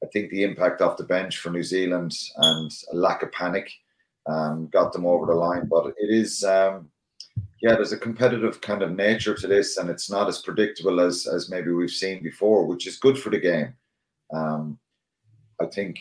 I 0.03 0.07
think 0.07 0.31
the 0.31 0.45
impact 0.45 0.81
off 0.81 0.97
the 0.97 1.05
bench 1.05 1.39
for 1.39 1.51
New 1.51 1.65
Zealand 1.65 2.17
and 2.37 2.71
a 2.93 2.97
lack 2.97 3.23
of 3.23 3.33
panic 3.33 3.71
um, 4.27 4.69
got 4.69 4.93
them 4.93 5.07
over 5.07 5.27
the 5.27 5.35
line. 5.35 5.67
But 5.67 5.89
it 5.99 6.11
is, 6.11 6.45
um, 6.45 6.89
yeah, 7.61 7.75
there's 7.75 7.93
a 7.93 7.99
competitive 7.99 8.61
kind 8.61 8.83
of 8.83 8.93
nature 8.93 9.35
to 9.35 9.47
this, 9.49 9.77
and 9.77 9.91
it's 9.91 10.11
not 10.11 10.29
as 10.29 10.39
predictable 10.41 11.01
as 11.01 11.27
as 11.27 11.51
maybe 11.51 11.73
we've 11.73 11.91
seen 11.91 12.23
before, 12.23 12.65
which 12.65 12.87
is 12.87 12.99
good 12.99 13.19
for 13.19 13.31
the 13.31 13.41
game. 13.41 13.75
Um, 14.33 14.79
I 15.61 15.67
think, 15.67 16.01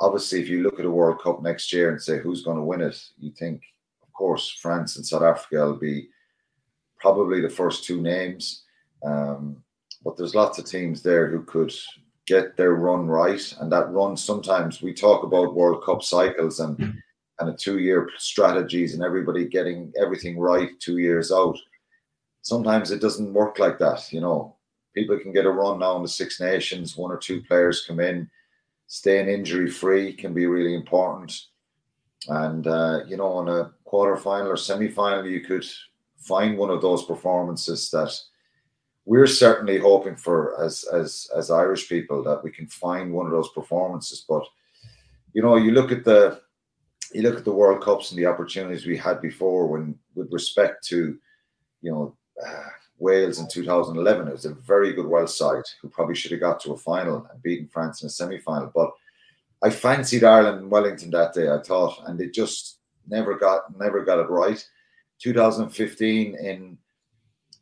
obviously, 0.00 0.40
if 0.40 0.48
you 0.48 0.62
look 0.62 0.78
at 0.78 0.86
a 0.86 0.90
World 0.90 1.20
Cup 1.22 1.42
next 1.42 1.72
year 1.72 1.90
and 1.90 2.00
say 2.00 2.18
who's 2.18 2.42
going 2.42 2.56
to 2.56 2.62
win 2.64 2.80
it, 2.80 3.00
you 3.18 3.32
think, 3.32 3.62
of 4.02 4.12
course, 4.12 4.50
France 4.60 4.96
and 4.96 5.06
South 5.06 5.22
Africa 5.22 5.66
will 5.66 5.76
be 5.76 6.08
probably 6.98 7.40
the 7.40 7.48
first 7.48 7.84
two 7.84 8.00
names. 8.00 8.64
Um, 9.04 9.62
but 10.04 10.16
there's 10.16 10.34
lots 10.34 10.58
of 10.58 10.64
teams 10.64 11.02
there 11.02 11.28
who 11.28 11.42
could 11.44 11.72
get 12.26 12.56
their 12.56 12.74
run 12.74 13.06
right, 13.06 13.54
and 13.60 13.70
that 13.72 13.90
run 13.90 14.16
sometimes 14.16 14.82
we 14.82 14.92
talk 14.92 15.22
about 15.22 15.54
World 15.54 15.84
Cup 15.84 16.02
cycles 16.02 16.60
and. 16.60 16.76
Mm-hmm 16.76 16.98
kind 17.38 17.50
of 17.50 17.56
two 17.56 17.78
year 17.78 18.10
strategies 18.18 18.94
and 18.94 19.02
everybody 19.02 19.46
getting 19.46 19.92
everything 20.00 20.38
right 20.38 20.70
two 20.80 20.98
years 20.98 21.30
out. 21.30 21.56
Sometimes 22.42 22.90
it 22.90 23.00
doesn't 23.00 23.32
work 23.32 23.58
like 23.58 23.78
that. 23.78 24.12
You 24.12 24.20
know, 24.20 24.56
people 24.94 25.18
can 25.18 25.32
get 25.32 25.46
a 25.46 25.50
run 25.50 25.78
now 25.78 25.96
in 25.96 26.02
the 26.02 26.08
Six 26.08 26.40
Nations, 26.40 26.96
one 26.96 27.12
or 27.12 27.16
two 27.16 27.42
players 27.42 27.84
come 27.86 28.00
in, 28.00 28.28
staying 28.88 29.28
injury 29.28 29.70
free 29.70 30.12
can 30.12 30.34
be 30.34 30.46
really 30.46 30.74
important. 30.74 31.40
And, 32.26 32.66
uh, 32.66 33.00
you 33.06 33.16
know, 33.16 33.28
on 33.28 33.48
a 33.48 33.70
quarter 33.84 34.16
final 34.16 34.50
or 34.50 34.56
semi 34.56 34.88
final, 34.88 35.24
you 35.24 35.40
could 35.40 35.64
find 36.16 36.58
one 36.58 36.70
of 36.70 36.82
those 36.82 37.04
performances 37.04 37.90
that 37.90 38.12
we're 39.04 39.26
certainly 39.26 39.78
hoping 39.78 40.16
for 40.16 40.60
as 40.62 40.84
as 40.92 41.30
as 41.34 41.50
Irish 41.50 41.88
people 41.88 42.22
that 42.24 42.42
we 42.44 42.50
can 42.50 42.66
find 42.66 43.12
one 43.12 43.24
of 43.24 43.32
those 43.32 43.50
performances. 43.52 44.24
But 44.28 44.44
you 45.32 45.42
know, 45.42 45.56
you 45.56 45.70
look 45.70 45.92
at 45.92 46.04
the 46.04 46.40
you 47.14 47.22
look 47.22 47.38
at 47.38 47.44
the 47.44 47.52
World 47.52 47.82
Cups 47.82 48.10
and 48.10 48.18
the 48.18 48.26
opportunities 48.26 48.84
we 48.84 48.96
had 48.96 49.22
before, 49.22 49.66
when 49.66 49.98
with 50.14 50.30
respect 50.32 50.84
to, 50.88 51.16
you 51.80 51.90
know, 51.90 52.16
uh, 52.44 52.68
Wales 52.98 53.38
in 53.38 53.48
2011, 53.48 54.28
it 54.28 54.32
was 54.32 54.44
a 54.44 54.54
very 54.54 54.92
good 54.92 55.06
Welsh 55.06 55.32
side 55.32 55.64
who 55.80 55.88
probably 55.88 56.14
should 56.14 56.32
have 56.32 56.40
got 56.40 56.60
to 56.60 56.72
a 56.72 56.76
final 56.76 57.26
and 57.30 57.42
beaten 57.42 57.68
France 57.68 58.02
in 58.02 58.06
a 58.06 58.10
semi-final. 58.10 58.72
But 58.74 58.90
I 59.62 59.70
fancied 59.70 60.24
Ireland 60.24 60.58
and 60.58 60.70
Wellington 60.70 61.10
that 61.10 61.34
day. 61.34 61.48
I 61.48 61.58
thought, 61.58 62.02
and 62.06 62.20
it 62.20 62.32
just 62.32 62.78
never 63.08 63.36
got 63.36 63.76
never 63.78 64.04
got 64.04 64.20
it 64.20 64.30
right. 64.30 64.64
2015 65.20 66.36
in 66.36 66.78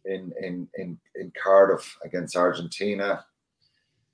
in 0.04 0.32
in 0.40 0.68
in, 0.76 0.98
in 1.14 1.32
Cardiff 1.42 1.96
against 2.04 2.36
Argentina. 2.36 3.24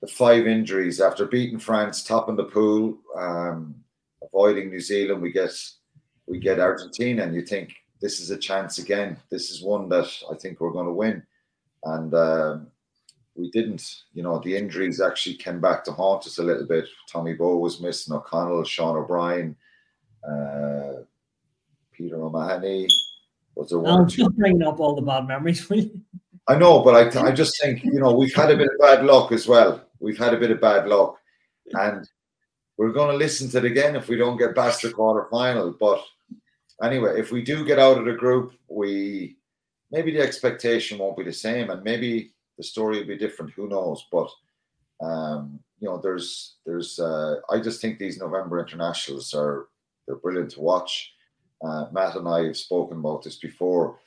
The 0.01 0.07
five 0.07 0.47
injuries 0.47 0.99
after 0.99 1.25
beating 1.25 1.59
France, 1.59 2.03
topping 2.03 2.35
the 2.35 2.43
pool, 2.43 2.97
um, 3.17 3.75
avoiding 4.21 4.69
New 4.69 4.81
Zealand, 4.81 5.21
we 5.21 5.31
get 5.31 5.51
we 6.27 6.39
get 6.39 6.59
Argentina, 6.59 7.23
and 7.23 7.35
you 7.35 7.41
think 7.41 7.73
this 8.03 8.19
is 8.19 8.31
a 8.31 8.37
chance 8.37 8.79
again. 8.79 9.15
This 9.29 9.49
is 9.49 9.63
one 9.63 9.87
that 9.87 10.11
I 10.29 10.35
think 10.35 10.59
we're 10.59 10.71
going 10.71 10.87
to 10.87 10.91
win, 10.91 11.23
and 11.85 12.13
um, 12.13 12.67
we 13.33 13.49
didn't. 13.51 14.03
You 14.13 14.23
know, 14.23 14.39
the 14.39 14.57
injuries 14.57 14.99
actually 14.99 15.35
came 15.35 15.61
back 15.61 15.85
to 15.85 15.93
haunt 15.93 16.27
us 16.27 16.37
a 16.37 16.43
little 16.43 16.67
bit. 16.67 16.85
Tommy 17.09 17.33
Bowe 17.33 17.55
was 17.55 17.79
missing, 17.79 18.13
O'Connell, 18.13 18.65
Sean 18.65 18.97
O'Brien, 18.97 19.55
uh, 20.29 21.03
Peter 21.93 22.21
O'Mahony. 22.21 22.89
Was 23.55 23.69
there 23.69 23.79
one? 23.79 24.01
I'm 24.01 24.07
just 24.09 24.35
bringing 24.35 24.63
up 24.63 24.81
all 24.81 24.95
the 24.95 25.01
bad 25.01 25.25
memories 25.25 25.63
for 25.63 25.75
you. 25.75 26.01
I 26.49 26.55
know, 26.55 26.83
but 26.83 27.15
I, 27.15 27.27
I 27.27 27.31
just 27.31 27.53
think 27.61 27.85
you 27.85 28.01
know 28.01 28.13
we've 28.13 28.35
had 28.35 28.51
a 28.51 28.57
bit 28.57 28.67
of 28.67 28.79
bad 28.79 29.05
luck 29.05 29.31
as 29.31 29.47
well. 29.47 29.81
We've 30.01 30.17
had 30.17 30.33
a 30.33 30.39
bit 30.39 30.51
of 30.51 30.59
bad 30.59 30.89
luck, 30.89 31.15
and 31.71 32.05
we're 32.75 32.91
going 32.91 33.11
to 33.11 33.17
listen 33.17 33.49
to 33.51 33.59
it 33.59 33.65
again 33.65 33.95
if 33.95 34.09
we 34.09 34.17
don't 34.17 34.35
get 34.35 34.55
past 34.55 34.81
the 34.81 34.91
quarter 34.91 35.29
final. 35.31 35.71
But 35.71 36.03
anyway, 36.83 37.19
if 37.19 37.31
we 37.31 37.41
do 37.41 37.65
get 37.65 37.79
out 37.79 37.97
of 37.97 38.05
the 38.05 38.13
group, 38.13 38.53
we 38.67 39.37
maybe 39.91 40.11
the 40.11 40.21
expectation 40.21 40.97
won't 40.97 41.17
be 41.17 41.23
the 41.23 41.33
same, 41.33 41.69
and 41.69 41.83
maybe 41.83 42.33
the 42.57 42.63
story 42.63 42.99
will 42.99 43.07
be 43.07 43.17
different. 43.17 43.53
Who 43.53 43.67
knows? 43.69 44.05
But 44.11 44.29
um, 45.01 45.59
you 45.79 45.87
know, 45.87 45.97
there's 45.97 46.57
there's 46.65 46.99
uh, 46.99 47.37
I 47.49 47.59
just 47.59 47.81
think 47.81 47.97
these 47.97 48.19
November 48.19 48.59
internationals 48.59 49.33
are 49.33 49.67
they're 50.05 50.17
brilliant 50.17 50.51
to 50.51 50.61
watch. 50.61 51.13
Uh, 51.63 51.85
Matt 51.91 52.15
and 52.15 52.27
I 52.27 52.45
have 52.45 52.57
spoken 52.57 52.97
about 52.97 53.23
this 53.23 53.37
before. 53.37 53.99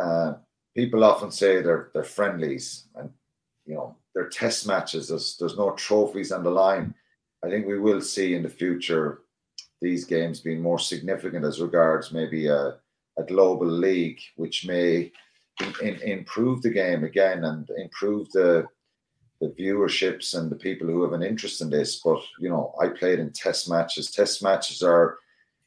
Uh, 0.00 0.34
people 0.76 1.04
often 1.04 1.30
say 1.30 1.60
they're 1.60 1.90
they're 1.94 2.04
friendlies, 2.04 2.86
and 2.96 3.10
you 3.66 3.74
know 3.74 3.96
they're 4.14 4.28
test 4.28 4.66
matches. 4.66 5.08
There's 5.08 5.36
there's 5.38 5.56
no 5.56 5.72
trophies 5.72 6.32
on 6.32 6.42
the 6.42 6.50
line. 6.50 6.94
I 7.44 7.50
think 7.50 7.66
we 7.66 7.78
will 7.78 8.00
see 8.00 8.34
in 8.34 8.42
the 8.42 8.48
future 8.48 9.20
these 9.84 10.06
games 10.06 10.40
being 10.40 10.62
more 10.62 10.78
significant 10.78 11.44
as 11.44 11.60
regards 11.60 12.10
maybe 12.10 12.46
a, 12.46 12.76
a 13.18 13.22
global 13.28 13.66
league, 13.66 14.18
which 14.36 14.66
may 14.66 15.12
in, 15.60 15.74
in, 15.82 16.00
improve 16.00 16.62
the 16.62 16.70
game 16.70 17.04
again 17.04 17.44
and 17.44 17.68
improve 17.76 18.30
the 18.32 18.66
the 19.40 19.48
viewerships 19.60 20.38
and 20.38 20.50
the 20.50 20.56
people 20.56 20.86
who 20.86 21.02
have 21.02 21.12
an 21.12 21.22
interest 21.22 21.60
in 21.60 21.68
this. 21.68 22.00
But 22.02 22.22
you 22.40 22.48
know, 22.48 22.74
I 22.80 22.88
played 22.88 23.18
in 23.18 23.30
test 23.30 23.68
matches. 23.68 24.10
Test 24.10 24.42
matches 24.42 24.82
are 24.82 25.18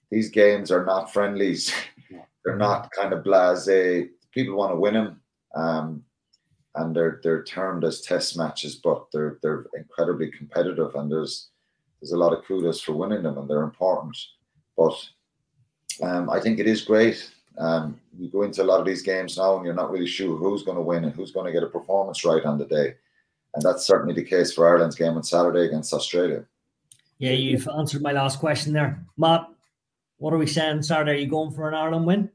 these 0.09 0.29
games 0.29 0.71
are 0.71 0.85
not 0.85 1.13
friendlies. 1.13 1.71
they're 2.43 2.57
not 2.57 2.89
kind 2.91 3.13
of 3.13 3.23
blasé. 3.23 4.09
People 4.31 4.55
want 4.55 4.71
to 4.71 4.79
win 4.79 4.95
them. 4.95 5.21
Um, 5.53 6.03
and 6.73 6.95
they're 6.95 7.19
they're 7.23 7.43
termed 7.43 7.83
as 7.83 8.01
test 8.01 8.35
matches, 8.35 8.75
but 8.83 9.05
they're 9.11 9.37
they're 9.43 9.65
incredibly 9.75 10.31
competitive, 10.31 10.95
and 10.95 11.11
there's 11.11 11.49
there's 12.01 12.11
a 12.11 12.17
lot 12.17 12.33
of 12.33 12.43
kudos 12.45 12.81
for 12.81 12.93
winning 12.93 13.23
them 13.23 13.37
and 13.37 13.49
they're 13.49 13.63
important. 13.63 14.17
But 14.75 14.95
um, 16.03 16.29
I 16.29 16.39
think 16.39 16.59
it 16.59 16.67
is 16.67 16.83
great. 16.83 17.31
Um, 17.57 17.99
you 18.17 18.29
go 18.29 18.43
into 18.43 18.61
a 18.61 18.65
lot 18.65 18.79
of 18.79 18.85
these 18.85 19.01
games 19.01 19.37
now 19.37 19.55
and 19.55 19.65
you're 19.65 19.73
not 19.73 19.91
really 19.91 20.07
sure 20.07 20.37
who's 20.37 20.63
going 20.63 20.77
to 20.77 20.83
win 20.83 21.03
and 21.03 21.13
who's 21.13 21.31
going 21.31 21.47
to 21.47 21.51
get 21.51 21.63
a 21.63 21.67
performance 21.67 22.23
right 22.23 22.43
on 22.45 22.59
the 22.59 22.65
day. 22.65 22.95
And 23.55 23.63
that's 23.63 23.85
certainly 23.85 24.13
the 24.13 24.23
case 24.23 24.53
for 24.53 24.67
Ireland's 24.69 24.95
game 24.95 25.15
on 25.15 25.23
Saturday 25.23 25.65
against 25.65 25.93
Australia. 25.93 26.45
Yeah, 27.17 27.31
you've 27.31 27.67
answered 27.67 28.03
my 28.03 28.11
last 28.11 28.39
question 28.39 28.73
there. 28.73 29.03
Matt, 29.17 29.47
what 30.17 30.33
are 30.33 30.37
we 30.37 30.45
saying 30.45 30.83
Saturday? 30.83 31.11
Are 31.13 31.15
you 31.15 31.27
going 31.27 31.51
for 31.51 31.67
an 31.67 31.73
Ireland 31.73 32.05
win? 32.05 32.29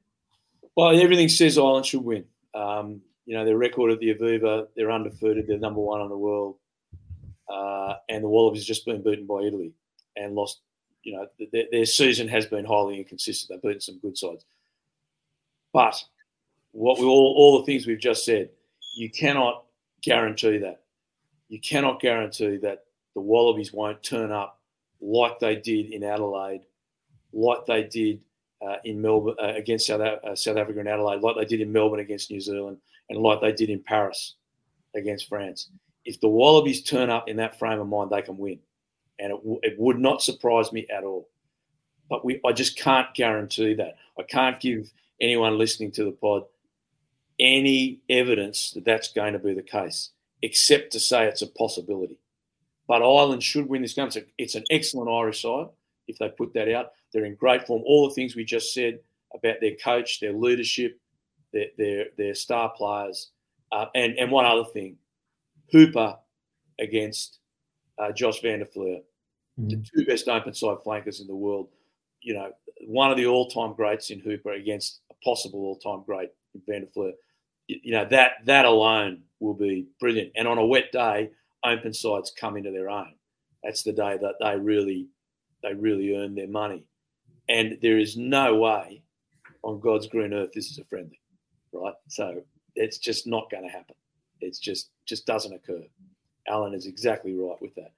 Well, 0.77 0.99
everything 0.99 1.29
says 1.29 1.57
Ireland 1.57 1.87
should 1.87 2.03
win. 2.03 2.25
Um, 2.55 3.03
you 3.25 3.37
know, 3.37 3.45
their 3.45 3.57
record 3.57 3.93
at 3.93 4.01
the 4.01 4.13
Aviva, 4.13 4.67
they're 4.75 4.91
undefeated, 4.91 5.47
they're 5.47 5.59
number 5.59 5.81
one 5.81 6.01
in 6.01 6.09
the 6.09 6.19
world 6.19 6.57
uh, 7.49 7.95
and 8.09 8.24
the 8.24 8.28
Wallabies 8.28 8.64
just 8.64 8.86
been 8.86 9.03
beaten 9.03 9.26
by 9.26 9.43
Italy 9.43 9.72
and 10.16 10.34
lost. 10.34 10.61
You 11.03 11.16
know, 11.16 11.26
their, 11.53 11.64
their 11.72 11.84
season 11.84 12.28
has 12.28 12.47
been 12.47 12.64
highly 12.64 12.99
inconsistent. 12.99 13.49
They've 13.51 13.70
beaten 13.70 13.80
some 13.80 13.99
good 13.99 14.16
sides, 14.16 14.45
but 15.72 16.03
what 16.70 16.99
we 16.99 17.05
all 17.05 17.34
all 17.36 17.59
the 17.59 17.64
things 17.64 17.86
we've 17.86 17.99
just 17.99 18.24
said, 18.24 18.51
you 18.97 19.11
cannot 19.11 19.64
guarantee 20.03 20.59
that. 20.59 20.82
You 21.49 21.61
cannot 21.61 22.01
guarantee 22.01 22.57
that 22.59 22.84
the 23.14 23.20
Wallabies 23.20 23.72
won't 23.72 24.03
turn 24.03 24.32
up 24.32 24.61
like 25.01 25.38
they 25.40 25.57
did 25.57 25.90
in 25.90 26.05
Adelaide, 26.05 26.62
like 27.32 27.66
they 27.66 27.82
did 27.82 28.20
uh, 28.64 28.76
in 28.84 29.03
Melbourne 29.03 29.34
uh, 29.43 29.55
against 29.57 29.86
South, 29.88 30.01
uh, 30.01 30.36
South 30.36 30.57
Africa 30.57 30.78
and 30.78 30.88
Adelaide, 30.88 31.20
like 31.20 31.36
they 31.36 31.45
did 31.45 31.61
in 31.61 31.72
Melbourne 31.72 32.01
against 32.01 32.30
New 32.30 32.40
Zealand, 32.40 32.78
and 33.11 33.18
like 33.18 33.40
they 33.40 33.53
did 33.53 33.70
in 33.70 33.82
Paris 33.82 34.36
against 34.95 35.28
France 35.28 35.68
if 36.05 36.20
the 36.20 36.28
Wallabies 36.28 36.82
turn 36.82 37.11
up 37.11 37.28
in 37.28 37.36
that 37.36 37.59
frame 37.59 37.80
of 37.80 37.88
mind, 37.88 38.11
they 38.11 38.22
can 38.22 38.36
win, 38.36 38.59
and 39.18 39.32
it, 39.32 39.36
w- 39.36 39.61
it 39.62 39.76
would 39.78 39.98
not 39.98 40.22
surprise 40.22 40.72
me 40.72 40.86
at 40.94 41.05
all. 41.05 41.28
But 42.09 42.24
we, 42.24 42.40
I 42.44 42.53
just 42.53 42.78
can't 42.78 43.12
guarantee 43.14 43.74
that. 43.74 43.96
I 44.18 44.22
can't 44.22 44.61
give 44.61 44.92
anyone 45.20 45.59
listening 45.59 45.92
to 45.92 46.05
the 46.05 46.12
pod 46.12 46.44
any 47.38 48.00
evidence 48.09 48.72
that 48.72 48.84
that's 48.84 49.12
going 49.12 49.32
to 49.32 49.38
be 49.38 49.55
the 49.55 49.62
case, 49.62 50.11
except 50.42 50.92
to 50.92 51.00
say 51.00 51.26
it's 51.26 51.42
a 51.42 51.46
possibility. 51.46 52.18
But 52.86 53.03
Ireland 53.03 53.42
should 53.42 53.68
win 53.68 53.82
this 53.82 53.94
game. 53.94 54.09
It's, 54.09 54.16
a, 54.16 54.24
it's 54.38 54.55
an 54.55 54.64
excellent 54.70 55.11
Irish 55.11 55.42
side 55.42 55.68
if 56.09 56.18
they 56.18 56.28
put 56.28 56.53
that 56.55 56.72
out. 56.72 56.92
They're 57.12 57.24
in 57.24 57.34
great 57.36 57.66
form. 57.66 57.82
All 57.86 58.09
the 58.09 58.14
things 58.14 58.36
we 58.36 58.44
just 58.44 58.74
said 58.74 58.98
about 59.34 59.57
their 59.61 59.76
coach, 59.76 60.20
their 60.20 60.32
leadership, 60.32 60.98
their 61.53 61.66
their, 61.78 62.07
their 62.16 62.34
star 62.34 62.70
players, 62.70 63.30
uh, 63.70 63.86
and 63.94 64.18
and 64.18 64.30
one 64.30 64.44
other 64.44 64.64
thing, 64.64 64.96
Hooper 65.71 66.17
against 66.81 67.39
uh, 67.99 68.13
Josh 68.13 68.41
van 68.41 68.61
der 68.61 68.67
Flier, 68.67 69.01
mm-hmm. 69.59 69.69
the 69.69 69.85
two 69.95 70.05
best 70.05 70.29
open 70.29 70.55
side 70.55 70.79
flankers 70.83 71.21
in 71.21 71.27
the 71.27 71.37
world. 71.37 71.69
You 72.21 72.35
know, 72.35 72.53
one 72.87 73.11
of 73.11 73.17
the 73.17 73.27
all 73.27 73.49
time 73.49 73.75
greats 73.75 74.11
in 74.11 74.21
Hooper 74.21 74.53
against 74.53 75.01
a 75.11 75.15
possible 75.25 75.61
all 75.61 75.79
time 75.79 76.05
great 76.05 76.31
in 76.55 76.63
van 76.67 76.83
der 76.83 76.89
Flier. 76.89 77.13
you 77.67 77.93
know 77.93 78.05
that 78.07 78.33
that 78.45 78.65
alone 78.65 79.23
will 79.41 79.55
be 79.55 79.87
brilliant. 80.01 80.33
And 80.37 80.49
on 80.49 80.59
a 80.59 80.67
wet 80.67 80.93
day, 80.93 81.31
open 81.65 81.93
sides 81.93 82.33
come 82.39 82.57
into 82.57 82.71
their 82.71 82.91
own. 82.91 83.15
That's 83.63 83.83
the 83.83 83.93
day 83.93 84.19
that 84.21 84.35
they 84.41 84.57
really 84.59 85.09
they 85.63 85.75
really 85.75 86.15
earn 86.17 86.35
their 86.35 86.49
money. 86.49 86.85
And 87.49 87.79
there 87.83 87.99
is 87.99 88.17
no 88.17 88.57
way 88.57 89.03
on 89.63 89.81
God's 89.81 90.07
green 90.07 90.33
earth 90.33 90.51
this 90.55 90.71
is 90.71 90.79
a 90.79 90.85
friendly, 90.85 91.21
right? 91.73 91.95
So 92.09 92.43
it's 92.75 92.99
just 92.99 93.27
not 93.27 93.51
going 93.51 93.65
to 93.65 93.69
happen. 93.69 93.95
It's 94.43 94.59
just 94.59 94.90
just 95.07 95.26
doesn't 95.26 95.53
occur. 95.53 95.82
Alan 96.49 96.74
is 96.74 96.86
exactly 96.86 97.34
right 97.34 97.61
with 97.61 97.74
that. 97.76 97.93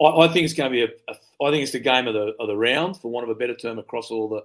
I, 0.00 0.24
I 0.24 0.28
think 0.28 0.44
it's 0.44 0.54
going 0.54 0.72
to 0.72 0.76
be 0.76 0.82
a, 0.84 1.12
a. 1.12 1.44
I 1.44 1.50
think 1.50 1.62
it's 1.62 1.72
the 1.72 1.80
game 1.80 2.06
of 2.06 2.14
the 2.14 2.34
of 2.40 2.48
the 2.48 2.56
round, 2.56 2.96
for 2.96 3.10
want 3.10 3.24
of 3.24 3.30
a 3.30 3.38
better 3.38 3.54
term, 3.54 3.78
across 3.78 4.10
all 4.10 4.28
the, 4.28 4.44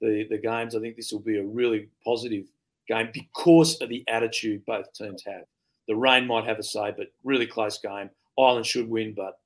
the 0.00 0.26
the 0.30 0.38
games. 0.38 0.74
I 0.74 0.80
think 0.80 0.96
this 0.96 1.12
will 1.12 1.20
be 1.20 1.38
a 1.38 1.44
really 1.44 1.88
positive 2.04 2.46
game 2.88 3.10
because 3.12 3.80
of 3.80 3.88
the 3.88 4.04
attitude 4.08 4.64
both 4.66 4.92
teams 4.92 5.22
have. 5.26 5.44
The 5.88 5.96
rain 5.96 6.26
might 6.26 6.44
have 6.44 6.58
a 6.58 6.62
say, 6.62 6.92
but 6.96 7.08
really 7.24 7.46
close 7.46 7.78
game. 7.78 8.10
Ireland 8.38 8.66
should 8.66 8.88
win, 8.88 9.14
but 9.14 9.38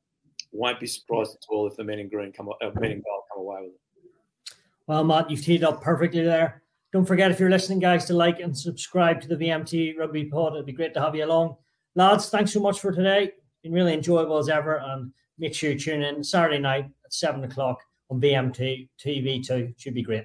won't 0.53 0.81
be 0.81 0.87
surprised 0.87 1.35
at 1.35 1.47
all 1.49 1.67
if 1.67 1.77
the 1.77 1.85
men 1.85 1.99
in 1.99 2.09
green 2.09 2.33
come, 2.33 2.49
uh, 2.49 2.71
men 2.79 2.93
in 2.93 3.03
gold 3.03 3.25
come 3.33 3.43
away 3.43 3.63
with 3.63 3.73
it. 3.73 4.57
Well, 4.87 5.05
Matt, 5.05 5.31
you've 5.31 5.45
teed 5.45 5.65
up 5.65 5.83
perfectly 5.83 6.23
there. 6.23 6.63
Don't 6.97 7.05
forget, 7.05 7.31
if 7.31 7.39
you're 7.39 7.51
listening, 7.51 7.79
guys, 7.79 8.07
to 8.07 8.15
like 8.15 8.41
and 8.41 8.57
subscribe 8.57 9.21
to 9.21 9.29
the 9.29 9.37
VMT 9.37 9.99
Rugby 9.99 10.25
Pod. 10.25 10.55
It'd 10.55 10.65
be 10.65 10.73
great 10.73 10.95
to 10.95 11.01
have 11.03 11.15
you 11.15 11.27
along. 11.27 11.57
Lads, 11.95 12.31
thanks 12.31 12.55
so 12.55 12.59
much 12.59 12.81
for 12.81 12.91
today. 12.91 13.33
Been 13.63 13.73
really 13.73 13.93
enjoyable 13.93 14.39
as 14.39 14.49
ever. 14.49 14.77
And 14.77 15.13
make 15.39 15.55
sure 15.55 15.73
you 15.73 15.79
tune 15.79 16.03
in 16.03 16.25
Saturday 16.25 16.59
night 16.59 16.87
at 17.05 17.13
7 17.13 17.45
o'clock 17.45 17.81
on 18.09 18.19
VMT 18.19 18.89
TV2. 18.99 19.79
Should 19.79 19.93
be 19.93 20.03
great. 20.03 20.25